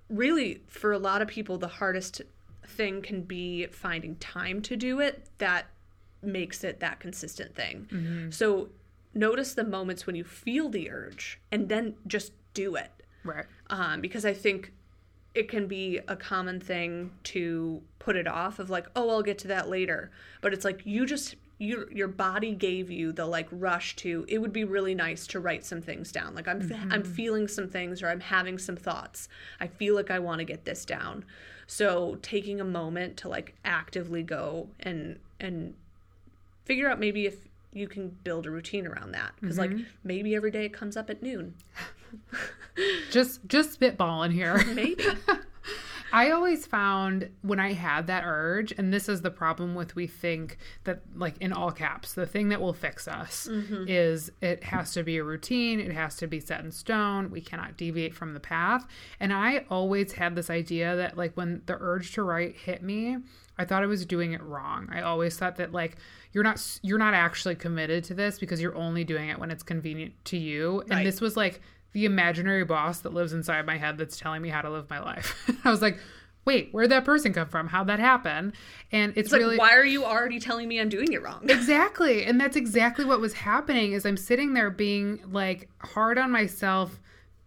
really 0.09 0.63
for 0.69 0.93
a 0.93 0.99
lot 0.99 1.23
of 1.23 1.29
people, 1.29 1.59
the 1.59 1.67
hardest 1.67 2.23
thing 2.67 3.03
can 3.03 3.23
be 3.23 3.67
finding 3.67 4.17
time 4.17 4.63
to 4.63 4.77
do 4.77 5.01
it 5.01 5.29
that 5.39 5.67
makes 6.23 6.65
it 6.65 6.81
that 6.81 7.01
consistent 7.01 7.55
thing. 7.55 7.89
Mm-hmm. 7.91 8.31
So 8.31 8.71
notice 9.15 9.55
the 9.55 9.65
moments 9.65 10.07
when 10.07 10.17
you 10.17 10.25
feel 10.25 10.69
the 10.69 10.91
urge 10.91 11.41
and 11.53 11.69
then 11.69 11.95
just 12.07 12.33
do 12.55 12.77
it. 12.77 12.91
Right. 13.25 13.47
Um, 13.69 14.01
because 14.01 14.25
I 14.25 14.35
think 14.35 14.73
it 15.35 15.49
can 15.49 15.67
be 15.67 16.01
a 16.09 16.17
common 16.17 16.61
thing 16.61 17.11
to 17.25 17.83
put 17.99 18.17
it 18.17 18.29
off 18.29 18.59
of 18.59 18.71
like, 18.71 18.87
oh, 18.95 19.11
I'll 19.11 19.23
get 19.23 19.39
to 19.39 19.49
that 19.49 19.69
later. 19.69 20.11
But 20.41 20.53
it's 20.53 20.65
like 20.65 20.83
you 20.85 21.07
just 21.07 21.37
your 21.59 21.91
your 21.93 22.09
body 22.09 22.53
gave 22.53 22.91
you 22.91 23.13
the 23.13 23.25
like 23.25 23.49
rush 23.53 23.95
to 23.95 24.25
it 24.29 24.39
would 24.39 24.53
be 24.53 24.65
really 24.65 24.95
nice 24.95 25.27
to 25.29 25.41
write 25.41 25.65
some 25.65 25.81
things 25.81 26.13
down. 26.13 26.35
Like 26.35 26.49
I'm 26.49 26.63
mm-hmm. 26.63 26.93
I'm 26.93 27.05
feeling 27.05 27.49
some 27.49 27.69
things 27.69 28.03
or 28.03 28.09
I'm 28.09 28.21
having 28.21 28.59
some 28.59 28.77
thoughts. 28.77 29.29
I 29.61 29.67
feel 29.67 29.95
like 29.95 30.11
I 30.11 30.19
want 30.19 30.41
to 30.41 30.45
get 30.45 30.65
this 30.65 30.85
down. 30.85 31.25
So 31.67 32.19
taking 32.23 32.61
a 32.61 32.65
moment 32.65 33.17
to 33.19 33.29
like 33.29 33.55
actively 33.65 34.23
go 34.23 34.69
and 34.81 35.19
and 35.41 35.75
figure 36.65 36.89
out 36.89 36.99
maybe 36.99 37.27
if 37.27 37.37
you 37.73 37.89
can 37.89 38.09
build 38.09 38.47
a 38.47 38.51
routine 38.51 38.87
around 38.87 39.13
that 39.13 39.33
because 39.41 39.59
mm-hmm. 39.59 39.77
like 39.79 39.87
maybe 40.05 40.35
every 40.35 40.51
day 40.51 40.65
it 40.67 40.73
comes 40.73 40.97
up 40.97 41.11
at 41.11 41.23
noon. 41.23 41.55
just 43.11 43.47
just 43.49 43.79
spitballing 43.79 44.33
here. 44.33 44.63
Maybe. 44.75 45.05
I 46.15 46.31
always 46.31 46.65
found 46.65 47.29
when 47.43 47.59
I 47.59 47.73
had 47.73 48.07
that 48.07 48.23
urge, 48.25 48.71
and 48.79 48.95
this 48.95 49.09
is 49.09 49.23
the 49.23 49.33
problem 49.33 49.75
with 49.75 49.97
we 49.97 50.07
think 50.07 50.59
that, 50.85 51.01
like 51.17 51.37
in 51.39 51.53
all 51.53 51.73
caps, 51.73 52.13
the 52.13 52.25
thing 52.25 52.51
that 52.51 52.61
will 52.61 52.73
fix 52.73 53.09
us 53.09 53.49
mm-hmm. 53.51 53.87
is 53.89 54.31
it 54.41 54.63
has 54.63 54.93
to 54.93 55.03
be 55.03 55.17
a 55.17 55.25
routine, 55.25 55.81
it 55.81 55.91
has 55.91 56.15
to 56.19 56.29
be 56.29 56.39
set 56.39 56.61
in 56.61 56.71
stone, 56.71 57.33
we 57.33 57.41
cannot 57.41 57.77
deviate 57.77 58.15
from 58.15 58.33
the 58.33 58.39
path. 58.39 58.87
And 59.19 59.33
I 59.33 59.65
always 59.69 60.13
had 60.13 60.37
this 60.37 60.51
idea 60.51 60.95
that, 60.95 61.17
like, 61.17 61.37
when 61.37 61.63
the 61.67 61.77
urge 61.81 62.13
to 62.13 62.23
write 62.23 62.55
hit 62.55 62.81
me, 62.81 63.17
I 63.59 63.65
thought 63.65 63.83
I 63.83 63.87
was 63.87 64.07
doing 64.07 64.35
it 64.35 64.43
wrong. 64.45 64.89
I 64.93 65.01
always 65.01 65.37
thought 65.37 65.57
that, 65.57 65.73
like, 65.73 65.97
you're 66.33 66.45
not 66.45 66.79
you're 66.83 66.99
not 66.99 67.15
actually 67.15 67.57
committed 67.57 68.05
to 68.05 68.15
this 68.15 68.39
because 68.39 68.61
you're 68.61 68.77
only 68.77 69.03
doing 69.03 69.31
it 69.31 69.39
when 69.41 69.51
it's 69.51 69.65
convenient 69.65 70.13
to 70.27 70.37
you. 70.37 70.85
And 70.91 71.05
this 71.05 71.21
was 71.21 71.37
like 71.37 71.61
the 71.95 72.05
imaginary 72.05 72.65
boss 72.65 72.99
that 72.99 73.15
lives 73.15 73.33
inside 73.33 73.65
my 73.65 73.79
head 73.79 73.97
that's 73.97 74.19
telling 74.19 74.43
me 74.43 74.51
how 74.51 74.61
to 74.61 74.69
live 74.69 74.91
my 74.91 75.01
life. 75.01 75.51
I 75.65 75.71
was 75.71 75.81
like, 75.81 75.99
wait, 76.45 76.69
where'd 76.73 76.91
that 76.91 77.05
person 77.05 77.33
come 77.33 77.49
from? 77.49 77.69
How'd 77.69 77.87
that 77.87 78.01
happen? 78.01 78.53
And 78.93 79.13
it's, 79.13 79.29
it's 79.29 79.33
really 79.33 79.57
like, 79.57 79.59
why 79.59 79.77
are 79.77 79.85
you 79.85 80.05
already 80.05 80.41
telling 80.41 80.69
me 80.69 80.81
I'm 80.81 80.89
doing 80.89 81.13
it 81.13 81.23
wrong? 81.23 81.41
exactly. 81.49 82.25
And 82.25 82.39
that's 82.39 82.57
exactly 82.57 83.05
what 83.05 83.21
was 83.21 83.33
happening 83.33 83.93
is 83.93 84.05
I'm 84.05 84.17
sitting 84.17 84.53
there 84.53 84.71
being 84.71 85.21
like 85.31 85.71
hard 85.79 86.19
on 86.19 86.31
myself 86.31 87.01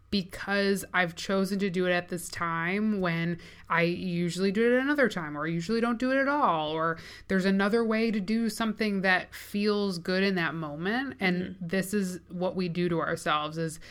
because 0.10 0.86
I've 0.94 1.16
chosen 1.16 1.60
to 1.60 1.70
do 1.70 1.86
it 1.86 1.92
at 1.92 2.08
this 2.08 2.30
time 2.30 3.02
when 3.02 3.40
I 3.70 3.82
usually 3.82 4.54
do 4.54 4.74
it 4.74 4.80
another 4.80 5.10
time 5.10 5.38
or 5.38 5.46
I 5.46 5.50
usually 5.50 5.82
don't 5.82 6.00
do 6.00 6.12
it 6.12 6.18
at 6.18 6.30
all 6.30 6.72
or 6.72 6.98
there's 7.28 7.44
another 7.44 7.84
way 7.84 8.10
to 8.12 8.22
do 8.22 8.50
something 8.50 9.02
that 9.02 9.36
feels 9.36 9.98
good 9.98 10.24
in 10.24 10.36
that 10.36 10.56
moment 10.56 11.18
and 11.20 11.42
mm-hmm. 11.42 11.68
this 11.68 11.94
is 11.94 12.22
what 12.30 12.56
we 12.56 12.70
do 12.70 12.88
to 12.88 13.02
ourselves 13.02 13.58
is 13.58 13.82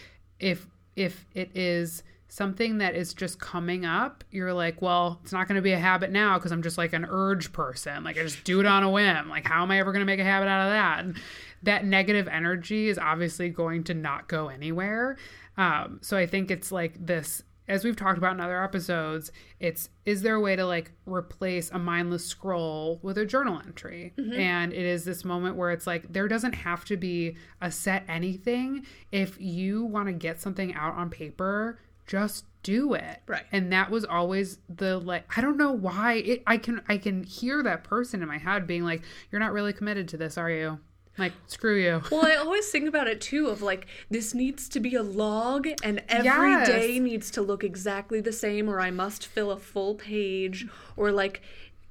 if 0.40 0.66
if 0.94 1.26
it 1.34 1.50
is 1.54 2.02
something 2.28 2.78
that 2.78 2.94
is 2.94 3.14
just 3.14 3.38
coming 3.38 3.84
up, 3.84 4.24
you're 4.30 4.52
like, 4.52 4.82
well, 4.82 5.20
it's 5.22 5.32
not 5.32 5.46
going 5.46 5.56
to 5.56 5.62
be 5.62 5.72
a 5.72 5.78
habit 5.78 6.10
now 6.10 6.38
because 6.38 6.52
I'm 6.52 6.62
just 6.62 6.76
like 6.76 6.92
an 6.92 7.06
urge 7.08 7.52
person. 7.52 8.02
Like 8.02 8.18
I 8.18 8.22
just 8.22 8.44
do 8.44 8.60
it 8.60 8.66
on 8.66 8.82
a 8.82 8.90
whim. 8.90 9.28
Like 9.28 9.46
how 9.46 9.62
am 9.62 9.70
I 9.70 9.78
ever 9.78 9.92
going 9.92 10.00
to 10.00 10.06
make 10.06 10.20
a 10.20 10.24
habit 10.24 10.48
out 10.48 10.66
of 10.66 10.72
that? 10.72 11.04
And 11.04 11.16
that 11.62 11.84
negative 11.84 12.28
energy 12.28 12.88
is 12.88 12.98
obviously 12.98 13.48
going 13.48 13.84
to 13.84 13.94
not 13.94 14.28
go 14.28 14.48
anywhere. 14.48 15.16
Um, 15.56 16.00
so 16.02 16.16
I 16.16 16.26
think 16.26 16.50
it's 16.50 16.72
like 16.72 16.94
this 17.04 17.42
as 17.68 17.84
we've 17.84 17.96
talked 17.96 18.18
about 18.18 18.34
in 18.34 18.40
other 18.40 18.62
episodes, 18.62 19.32
it's 19.60 19.88
is 20.04 20.22
there 20.22 20.34
a 20.34 20.40
way 20.40 20.56
to 20.56 20.64
like 20.64 20.92
replace 21.04 21.70
a 21.70 21.78
mindless 21.78 22.24
scroll 22.24 23.00
with 23.02 23.18
a 23.18 23.26
journal 23.26 23.60
entry? 23.64 24.12
Mm-hmm. 24.18 24.32
And 24.32 24.72
it 24.72 24.84
is 24.84 25.04
this 25.04 25.24
moment 25.24 25.56
where 25.56 25.70
it's 25.72 25.86
like 25.86 26.12
there 26.12 26.28
doesn't 26.28 26.54
have 26.54 26.84
to 26.86 26.96
be 26.96 27.36
a 27.60 27.70
set 27.70 28.04
anything. 28.08 28.86
If 29.10 29.40
you 29.40 29.84
want 29.84 30.06
to 30.06 30.12
get 30.12 30.40
something 30.40 30.74
out 30.74 30.94
on 30.94 31.10
paper, 31.10 31.80
just 32.06 32.44
do 32.62 32.94
it. 32.94 33.22
Right. 33.26 33.44
And 33.52 33.72
that 33.72 33.90
was 33.90 34.04
always 34.04 34.58
the 34.68 34.98
like 34.98 35.24
I 35.36 35.40
don't 35.40 35.56
know 35.56 35.72
why 35.72 36.14
it 36.14 36.42
I 36.46 36.56
can 36.56 36.82
I 36.88 36.98
can 36.98 37.24
hear 37.24 37.62
that 37.62 37.84
person 37.84 38.22
in 38.22 38.28
my 38.28 38.38
head 38.38 38.66
being 38.66 38.84
like, 38.84 39.02
You're 39.30 39.40
not 39.40 39.52
really 39.52 39.72
committed 39.72 40.08
to 40.08 40.16
this, 40.16 40.38
are 40.38 40.50
you? 40.50 40.78
Like, 41.18 41.32
screw 41.46 41.80
you. 41.80 42.02
Well, 42.10 42.26
I 42.26 42.34
always 42.44 42.68
think 42.68 42.88
about 42.88 43.08
it 43.08 43.20
too 43.20 43.48
of 43.48 43.62
like 43.62 43.86
this 44.10 44.34
needs 44.34 44.68
to 44.70 44.80
be 44.80 44.94
a 44.94 45.02
log 45.02 45.66
and 45.82 46.02
every 46.08 46.64
day 46.66 46.92
Yes. 46.92 47.00
needs 47.02 47.30
to 47.32 47.42
look 47.42 47.64
exactly 47.64 48.20
the 48.20 48.32
same 48.32 48.68
or 48.68 48.80
I 48.80 48.90
must 48.90 49.26
fill 49.26 49.50
a 49.50 49.56
full 49.56 49.94
page 49.94 50.66
or 50.96 51.10
like 51.12 51.40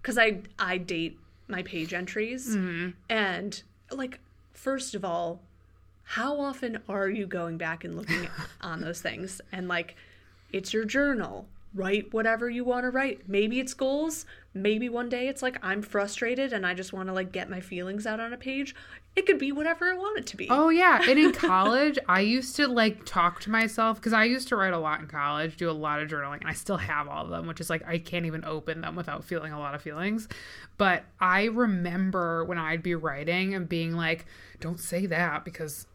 cuz 0.04 0.18
I 0.18 0.42
I 0.60 0.78
date 0.78 1.18
my 1.48 1.64
page 1.64 1.94
entries. 1.94 2.56
Mm-hmm. 2.56 2.92
And 3.10 3.64
like 3.92 4.20
first 4.54 4.94
of 4.96 5.04
all 5.04 5.42
how 6.10 6.40
often 6.40 6.80
are 6.88 7.10
you 7.10 7.26
going 7.26 7.58
back 7.58 7.84
and 7.84 7.96
looking 7.96 8.28
on 8.62 8.82
those 8.82 9.02
things? 9.02 9.42
And 9.52 9.68
like 9.68 9.96
it's 10.52 10.72
your 10.74 10.86
journal. 10.86 11.48
Write 11.74 12.14
whatever 12.14 12.50
you 12.50 12.64
want 12.64 12.84
to 12.86 12.90
write. 12.90 13.28
Maybe 13.28 13.60
it's 13.60 13.74
goals. 13.74 14.26
Maybe 14.54 14.88
one 14.88 15.10
day 15.10 15.28
it's 15.28 15.42
like 15.42 15.58
i'm 15.62 15.82
frustrated 15.82 16.54
and 16.54 16.66
i 16.66 16.74
just 16.74 16.94
want 16.94 17.10
to 17.10 17.14
like 17.14 17.34
get 17.34 17.50
my 17.50 17.60
feelings 17.60 18.08
out 18.08 18.22
on 18.22 18.32
a 18.32 18.38
page 18.38 18.74
it 19.16 19.26
could 19.26 19.40
be 19.40 19.52
whatever 19.52 19.86
i 19.86 19.96
want 19.96 20.18
it 20.18 20.26
to 20.28 20.38
be 20.38 20.48
Oh 20.50 20.70
yeah, 20.70 21.02
and 21.08 21.18
in 21.20 21.32
college, 21.34 21.98
I 22.08 22.22
used 22.22 22.56
to 22.58 22.68
like 22.68 23.06
talk 23.06 23.42
to 23.42 23.50
myself 23.50 23.98
because 23.98 24.14
I 24.14 24.26
used 24.26 24.48
to 24.50 24.56
write 24.56 24.74
a 24.74 24.78
lot 24.78 25.00
in 25.00 25.08
college, 25.08 25.58
do 25.58 25.70
a 25.70 25.72
lot 25.72 26.02
of 26.02 26.10
journaling, 26.10 26.42
and 26.42 26.50
I 26.50 26.54
still 26.54 26.78
have 26.78 27.08
all 27.08 27.26
of 27.26 27.30
them, 27.30 27.48
which 27.48 27.60
is 27.60 27.70
like 27.70 27.86
I 27.88 27.98
can't 27.98 28.26
even 28.26 28.46
open 28.46 28.82
them 28.82 28.96
without 28.96 29.24
feeling 29.24 29.52
a 29.54 29.60
lot 29.60 29.76
of 29.76 29.82
feelings. 29.82 30.28
But 30.78 31.04
I 31.20 31.46
remember 31.46 32.46
when 32.46 32.58
I'd 32.58 32.84
be 32.84 32.96
writing 32.96 33.54
and 33.54 33.68
being 33.68 33.94
like, 33.94 34.26
"Don't 34.60 34.80
say 34.80 35.06
that 35.08 35.46
because 35.46 35.88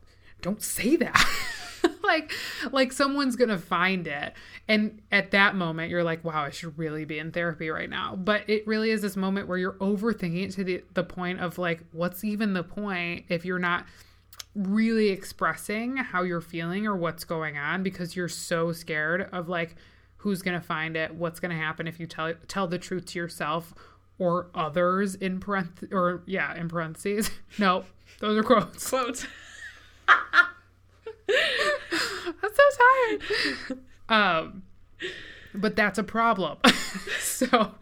don't 0.43 0.63
say 0.63 0.97
that." 0.97 1.27
like 2.11 2.33
like 2.73 2.93
someone's 2.93 3.37
gonna 3.37 3.59
find 3.59 4.07
it 4.07 4.35
and 4.69 5.01
at 5.11 5.31
that 5.31 5.55
moment 5.55 5.91
you're 5.91 6.05
like 6.05 6.25
wow 6.25 6.45
i 6.45 6.51
should 6.51 6.77
really 6.79 7.05
be 7.05 7.19
in 7.19 7.31
therapy 7.31 7.71
right 7.71 7.91
now 7.91 8.17
but 8.17 8.43
it 8.49 8.67
really 8.67 8.91
is 8.91 9.03
this 9.03 9.17
moment 9.17 9.49
where 9.49 9.59
you're 9.59 9.75
overthinking 9.75 10.45
it 10.45 10.51
to 10.51 10.65
the, 10.65 10.83
the 10.95 11.05
point 11.05 11.41
of 11.41 11.59
like 11.59 11.81
what's 11.93 12.25
even 12.25 12.53
the 12.53 12.65
point 12.65 13.25
if 13.29 13.45
you're 13.45 13.59
not 13.59 13.85
really 14.55 15.11
expressing 15.11 15.97
how 15.97 16.23
you're 16.23 16.41
feeling 16.41 16.87
or 16.87 16.97
what's 16.97 17.25
going 17.25 17.57
on 17.57 17.83
because 17.83 18.17
you're 18.17 18.29
so 18.29 18.73
scared 18.73 19.29
of 19.33 19.49
like 19.49 19.77
who's 20.17 20.43
going 20.43 20.59
to 20.59 20.65
find 20.65 20.97
it, 20.97 21.15
what's 21.15 21.41
going 21.41 21.51
to 21.51 21.57
happen 21.57 21.87
if 21.87 21.99
you 21.99 22.07
tell 22.07 22.35
tell 22.49 22.67
the 22.67 22.79
truth 22.79 23.07
to 23.07 23.19
yourself 23.19 23.75
or 24.19 24.49
others 24.55 25.15
in 25.15 25.41
parentheses 25.41 25.89
or 25.93 26.23
yeah, 26.27 26.55
in 26.55 26.69
parentheses. 26.69 27.31
No, 27.59 27.85
those 28.21 28.39
are 28.39 28.43
quotes. 28.43 28.89
quotes 28.89 29.27
I'm 32.43 32.51
so 32.55 33.19
tired. 33.69 33.79
Um 34.09 34.63
but 35.55 35.77
that's 35.77 35.99
a 35.99 36.05
problem. 36.05 36.59
so 37.21 37.73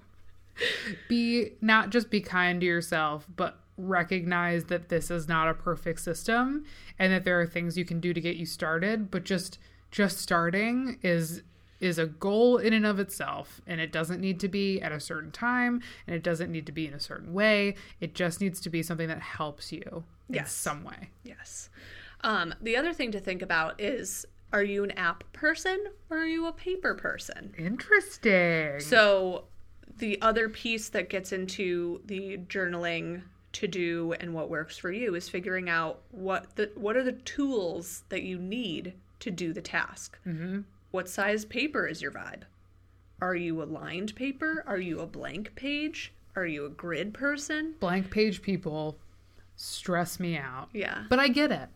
be 1.08 1.52
not 1.61 1.90
just 1.90 2.11
be 2.11 2.20
kind 2.20 2.61
to 2.61 2.66
yourself, 2.66 3.26
but 3.37 3.58
recognize 3.76 4.64
that 4.64 4.88
this 4.88 5.11
is 5.11 5.28
not 5.28 5.48
a 5.48 5.54
perfect 5.54 6.00
system 6.00 6.64
and 6.98 7.12
that 7.12 7.24
there 7.24 7.40
are 7.40 7.46
things 7.46 7.78
you 7.78 7.84
can 7.84 8.00
do 8.00 8.12
to 8.12 8.20
get 8.20 8.37
you 8.37 8.46
started, 8.46 9.11
but 9.11 9.24
just 9.24 9.58
just 9.90 10.18
starting 10.18 10.98
is 11.02 11.42
is 11.80 11.98
a 11.98 12.06
goal 12.06 12.56
in 12.56 12.72
and 12.72 12.84
of 12.84 12.98
itself 12.98 13.61
and 13.64 13.80
it 13.80 13.92
doesn't 13.92 14.20
need 14.20 14.40
to 14.40 14.48
be 14.48 14.80
at 14.80 14.90
a 14.90 14.98
certain 14.98 15.30
time 15.30 15.80
and 16.06 16.16
it 16.16 16.24
doesn't 16.24 16.50
need 16.50 16.66
to 16.66 16.72
be 16.72 16.88
in 16.88 16.92
a 16.92 16.98
certain 16.98 17.32
way. 17.32 17.76
It 18.00 18.14
just 18.14 18.40
needs 18.40 18.61
to 18.62 18.70
be 18.70 18.82
something 18.82 19.06
that 19.06 19.20
helps 19.20 19.70
you 19.70 20.02
in 20.28 20.44
some 20.46 20.82
way. 20.82 21.11
yes 21.22 21.70
um, 22.22 22.52
the 22.61 22.76
other 22.76 22.92
thing 22.92 23.12
to 23.12 23.20
think 23.20 23.42
about 23.42 23.80
is 23.80 24.26
are 24.52 24.62
you 24.62 24.82
an 24.84 24.90
app 24.92 25.24
person 25.32 25.78
or 26.11 26.18
are 26.18 26.26
you 26.26 26.46
a 26.46 26.52
paper 26.52 26.94
person 26.94 27.52
Interesting. 27.58 28.80
So, 28.80 29.44
the 29.98 30.20
other 30.22 30.48
piece 30.48 30.88
that 30.90 31.08
gets 31.11 31.32
into 31.32 32.00
the 32.04 32.38
journaling 32.48 33.22
to 33.52 33.66
do 33.66 34.12
and 34.20 34.32
what 34.32 34.48
works 34.48 34.78
for 34.78 34.92
you 34.92 35.14
is 35.14 35.28
figuring 35.28 35.68
out 35.68 36.00
what 36.12 36.54
the 36.56 36.70
what 36.76 36.96
are 36.96 37.02
the 37.02 37.12
tools 37.12 38.04
that 38.11 38.22
you 38.22 38.38
need 38.38 38.94
to 39.20 39.30
do 39.30 39.52
the 39.52 39.61
task. 39.61 40.18
Mm-hmm. 40.26 40.61
What 40.92 41.08
size 41.08 41.44
paper 41.44 41.87
is 41.87 42.00
your 42.00 42.12
vibe? 42.12 42.42
Are 43.20 43.34
you 43.34 43.61
a 43.62 43.64
lined 43.64 44.14
paper? 44.14 44.62
Are 44.66 44.78
you 44.78 45.00
a 45.00 45.06
blank 45.06 45.54
page? 45.56 46.12
Are 46.37 46.46
you 46.46 46.64
a 46.66 46.70
grid 46.70 47.12
person? 47.12 47.74
blank 47.80 48.11
page 48.11 48.42
people 48.42 48.96
stress 49.56 50.20
me 50.20 50.37
out. 50.37 50.68
Yeah, 50.72 51.04
But 51.08 51.18
I 51.18 51.26
get 51.28 51.50
it. 51.50 51.68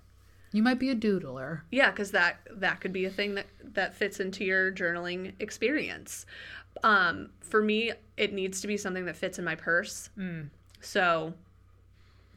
You 0.53 0.63
might 0.63 0.79
be 0.79 0.91
a 0.91 0.95
doodler. 0.95 1.63
yeah, 1.71 1.91
because 1.91 2.11
that 2.13 2.39
that 2.57 2.81
could 2.81 2.93
be 2.93 3.05
a 3.07 3.11
thing 3.11 3.35
that 3.37 3.47
that 3.75 3.95
fits 3.95 4.21
into 4.21 4.45
your 4.45 4.71
journaling 4.71 5.33
experience. 5.41 6.27
Um, 6.85 7.31
for 7.41 7.63
me, 7.63 7.93
it 8.17 8.33
needs 8.33 8.61
to 8.63 8.67
be 8.67 8.77
something 8.77 9.05
that 9.07 9.17
fits 9.17 9.39
in 9.39 9.45
my 9.45 9.55
purse. 9.55 10.11
So 10.81 11.35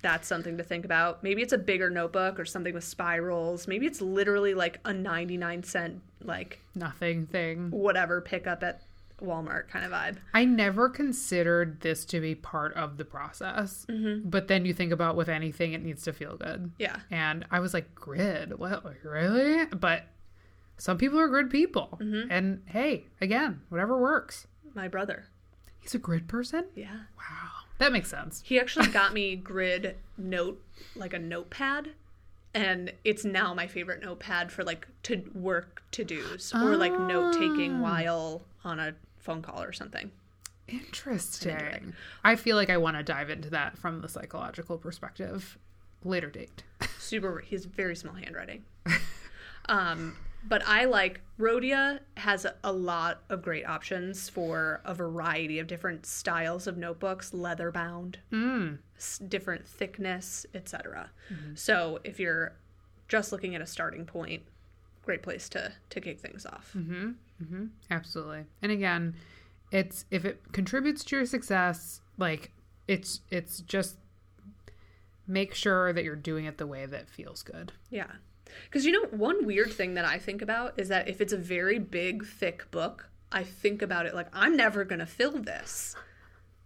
that's 0.02 0.28
something 0.28 0.58
to 0.58 0.64
think 0.64 0.86
about. 0.86 1.24
Maybe 1.24 1.42
it's 1.42 1.54
a 1.54 1.58
bigger 1.58 1.90
notebook 1.90 2.40
or 2.40 2.46
something 2.46 2.74
with 2.74 2.84
spirals. 2.84 3.68
Maybe 3.68 3.86
it's 3.88 4.02
literally 4.02 4.54
like 4.54 4.80
a 4.86 4.94
99 4.94 5.64
cent, 5.64 6.02
like 6.24 6.60
Nothing 6.76 7.26
thing. 7.26 7.72
whatever 7.72 8.22
pickup 8.22 8.62
at 8.64 8.82
Walmart 9.22 9.68
kind 9.70 9.86
of 9.86 9.92
vibe. 9.92 10.18
I 10.34 10.46
never 10.46 10.90
considered 10.90 11.82
this 11.82 12.06
to 12.06 12.20
be 12.20 12.36
part 12.36 12.74
of 12.74 12.98
the 12.98 13.06
process. 13.06 13.86
Mm-hmm. 13.90 14.30
But 14.30 14.48
then 14.48 14.66
you 14.66 14.74
think 14.74 14.92
about 14.92 15.16
with 15.16 15.30
anything, 15.30 15.74
it 15.74 15.84
needs 15.84 16.04
to 16.04 16.14
feel 16.14 16.38
good. 16.38 16.72
Yeah. 16.78 16.98
And 17.10 17.46
I 17.52 17.60
was 17.60 17.74
like, 17.74 17.94
grid? 17.96 18.58
What? 18.58 18.84
Really? 19.04 19.66
But 19.66 20.04
some 20.78 20.98
people 20.98 21.20
are 21.20 21.28
grid 21.28 21.50
people. 21.50 21.98
Mm-hmm. 22.02 22.32
And 22.32 22.62
hey, 22.66 23.06
again, 23.22 23.62
whatever 23.70 23.98
works. 23.98 24.48
My 24.74 24.88
brother. 24.88 25.28
He's 25.80 25.96
a 25.96 26.00
grid 26.00 26.28
person? 26.28 26.66
Yeah. 26.76 27.02
Wow. 27.18 27.52
That 27.78 27.92
makes 27.92 28.10
sense. 28.10 28.42
He 28.46 28.60
actually 28.60 28.88
got 28.92 29.14
me 29.14 29.36
grid 29.36 29.96
note, 30.18 30.62
like 30.96 31.14
a 31.14 31.20
notepad. 31.20 31.92
And 32.54 32.94
it's 33.04 33.26
now 33.26 33.54
my 33.54 33.68
favorite 33.68 34.02
notepad 34.02 34.52
for 34.52 34.64
like 34.64 34.88
to 35.04 35.24
work 35.34 35.84
to 35.92 36.06
dos 36.06 36.54
or 36.54 36.78
like 36.78 36.94
note 36.94 37.34
taking 37.34 37.76
ah. 37.76 37.82
while 37.82 38.42
on 38.64 38.80
a 38.80 38.96
phone 39.26 39.42
call 39.42 39.62
or 39.62 39.74
something. 39.74 40.12
Interesting. 40.68 41.94
I 42.24 42.36
feel 42.36 42.56
like 42.56 42.70
I 42.70 42.78
want 42.78 42.98
to 42.98 43.04
dive 43.04 43.30
into 43.30 43.50
that 43.52 43.78
from 43.78 44.02
the 44.02 44.08
psychological 44.10 44.78
perspective. 44.78 45.58
Later 46.04 46.30
date. 46.30 46.64
super 47.00 47.40
he's 47.40 47.66
very 47.66 47.96
small 47.96 48.16
handwriting 48.16 48.64
um 49.70 50.16
but 50.48 50.62
i 50.66 50.86
like 50.86 51.22
rhodia 51.40 52.00
has 52.18 52.46
a, 52.46 52.56
a 52.64 52.72
lot 52.72 53.22
of 53.30 53.42
great 53.44 53.66
options 53.68 54.28
for 54.30 54.82
a 54.86 54.94
variety 54.94 55.60
of 55.60 55.68
different 55.68 56.06
styles 56.06 56.66
of 56.68 56.78
notebooks 56.78 57.32
leather 57.34 57.72
bound 57.72 58.18
Mm. 58.32 58.80
s- 58.98 59.20
different 59.28 59.68
thickness 59.68 60.46
etc 60.56 61.12
so 61.54 62.00
if 62.04 62.20
you're 62.20 62.54
just 63.08 63.32
looking 63.32 63.54
at 63.56 63.62
a 63.62 63.68
starting 63.68 64.06
point 64.06 64.42
great 65.04 65.22
place 65.22 65.48
to 65.50 65.74
to 65.92 66.02
kick 66.02 66.20
things 66.20 66.46
off 66.48 66.76
Mm-hmm. 67.44 67.66
Absolutely. 67.92 68.46
And 68.62 68.72
again, 68.72 69.16
it's 69.72 70.06
if 70.12 70.26
it 70.26 70.42
contributes 70.52 71.04
to 71.06 71.18
your 71.18 71.26
success, 71.26 72.02
like 72.18 72.52
it's 72.88 73.22
it's 73.30 73.60
just 73.62 73.98
make 75.28 75.54
sure 75.54 75.92
that 75.94 76.04
you're 76.04 76.16
doing 76.16 76.46
it 76.46 76.58
the 76.58 76.68
way 76.68 76.86
that 76.86 77.10
feels 77.10 77.42
good. 77.44 77.72
yeah 77.90 78.12
because 78.66 78.86
you 78.86 78.92
know 78.92 79.08
one 79.10 79.46
weird 79.46 79.74
thing 79.74 79.96
that 79.96 80.06
i 80.06 80.20
think 80.20 80.42
about 80.42 80.74
is 80.80 80.88
that 80.88 81.08
if 81.08 81.20
it's 81.20 81.34
a 81.34 81.38
very 81.38 81.80
big 81.80 82.24
thick 82.26 82.70
book 82.72 83.10
i 83.32 83.44
think 83.44 83.82
about 83.82 84.06
it 84.06 84.14
like 84.14 84.28
i'm 84.34 84.56
never 84.56 84.84
gonna 84.86 85.06
fill 85.06 85.32
this 85.32 85.96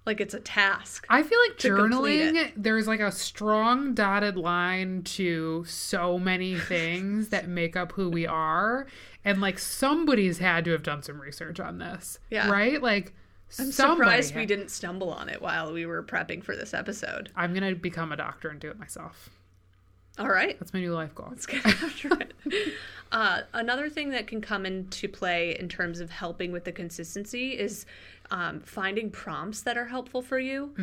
like 0.06 0.20
it's 0.22 0.34
a 0.34 0.40
task 0.40 1.06
I 1.10 1.22
feel 1.22 1.38
like 1.48 1.58
journaling, 1.60 2.52
there's 2.56 2.88
like 2.88 3.00
a 3.00 3.12
strong 3.12 3.94
dotted 3.94 4.38
line 4.38 5.04
to 5.04 5.66
so 5.66 6.18
many 6.18 6.56
things 6.58 7.30
that 7.30 7.48
make 7.48 7.76
up 7.76 7.92
who 7.92 8.10
we 8.10 8.26
are. 8.26 8.88
And 9.26 9.42
like 9.42 9.60
somebody's 9.60 10.40
had 10.40 10.66
to 10.66 10.72
have 10.72 10.84
done 10.84 11.04
some 11.04 11.22
research 11.22 11.60
on 11.60 11.78
this. 11.78 12.20
Yeah. 12.30 12.50
Right? 12.50 12.82
Like 12.82 13.14
I'm 13.60 13.72
surprised 13.72 14.34
we 14.36 14.42
had- 14.42 14.48
didn't 14.48 14.70
stumble 14.70 15.12
on 15.12 15.28
it 15.30 15.42
while 15.42 15.74
we 15.74 15.86
were 15.86 16.04
prepping 16.04 16.44
for 16.44 16.56
this 16.56 16.74
episode. 16.74 17.30
I'm 17.36 17.54
gonna 17.54 17.76
become 17.76 18.12
a 18.12 18.18
doctor 18.18 18.50
and 18.50 18.60
do 18.60 18.70
it 18.70 18.80
myself. 18.80 19.30
All 20.20 20.28
right, 20.30 20.60
That's 20.60 20.74
my 20.74 20.82
new 20.82 20.94
life 20.94 21.16
goal. 21.16 21.28
let's 21.30 21.46
get 21.46 21.66
after 21.66 22.10
it. 22.20 22.34
Uh, 23.12 23.42
another 23.54 23.90
thing 23.90 24.10
that 24.10 24.28
can 24.28 24.42
come 24.42 24.66
into 24.66 25.08
play 25.08 25.58
in 25.58 25.68
terms 25.70 26.00
of 26.00 26.12
helping 26.12 26.52
with 26.52 26.66
the 26.66 26.72
consistency 26.72 27.58
is 27.58 27.86
um, 28.30 28.60
finding 28.60 29.10
prompts 29.10 29.62
that 29.64 29.78
are 29.78 29.86
helpful 29.86 30.22
for 30.22 30.38
you. 30.38 30.74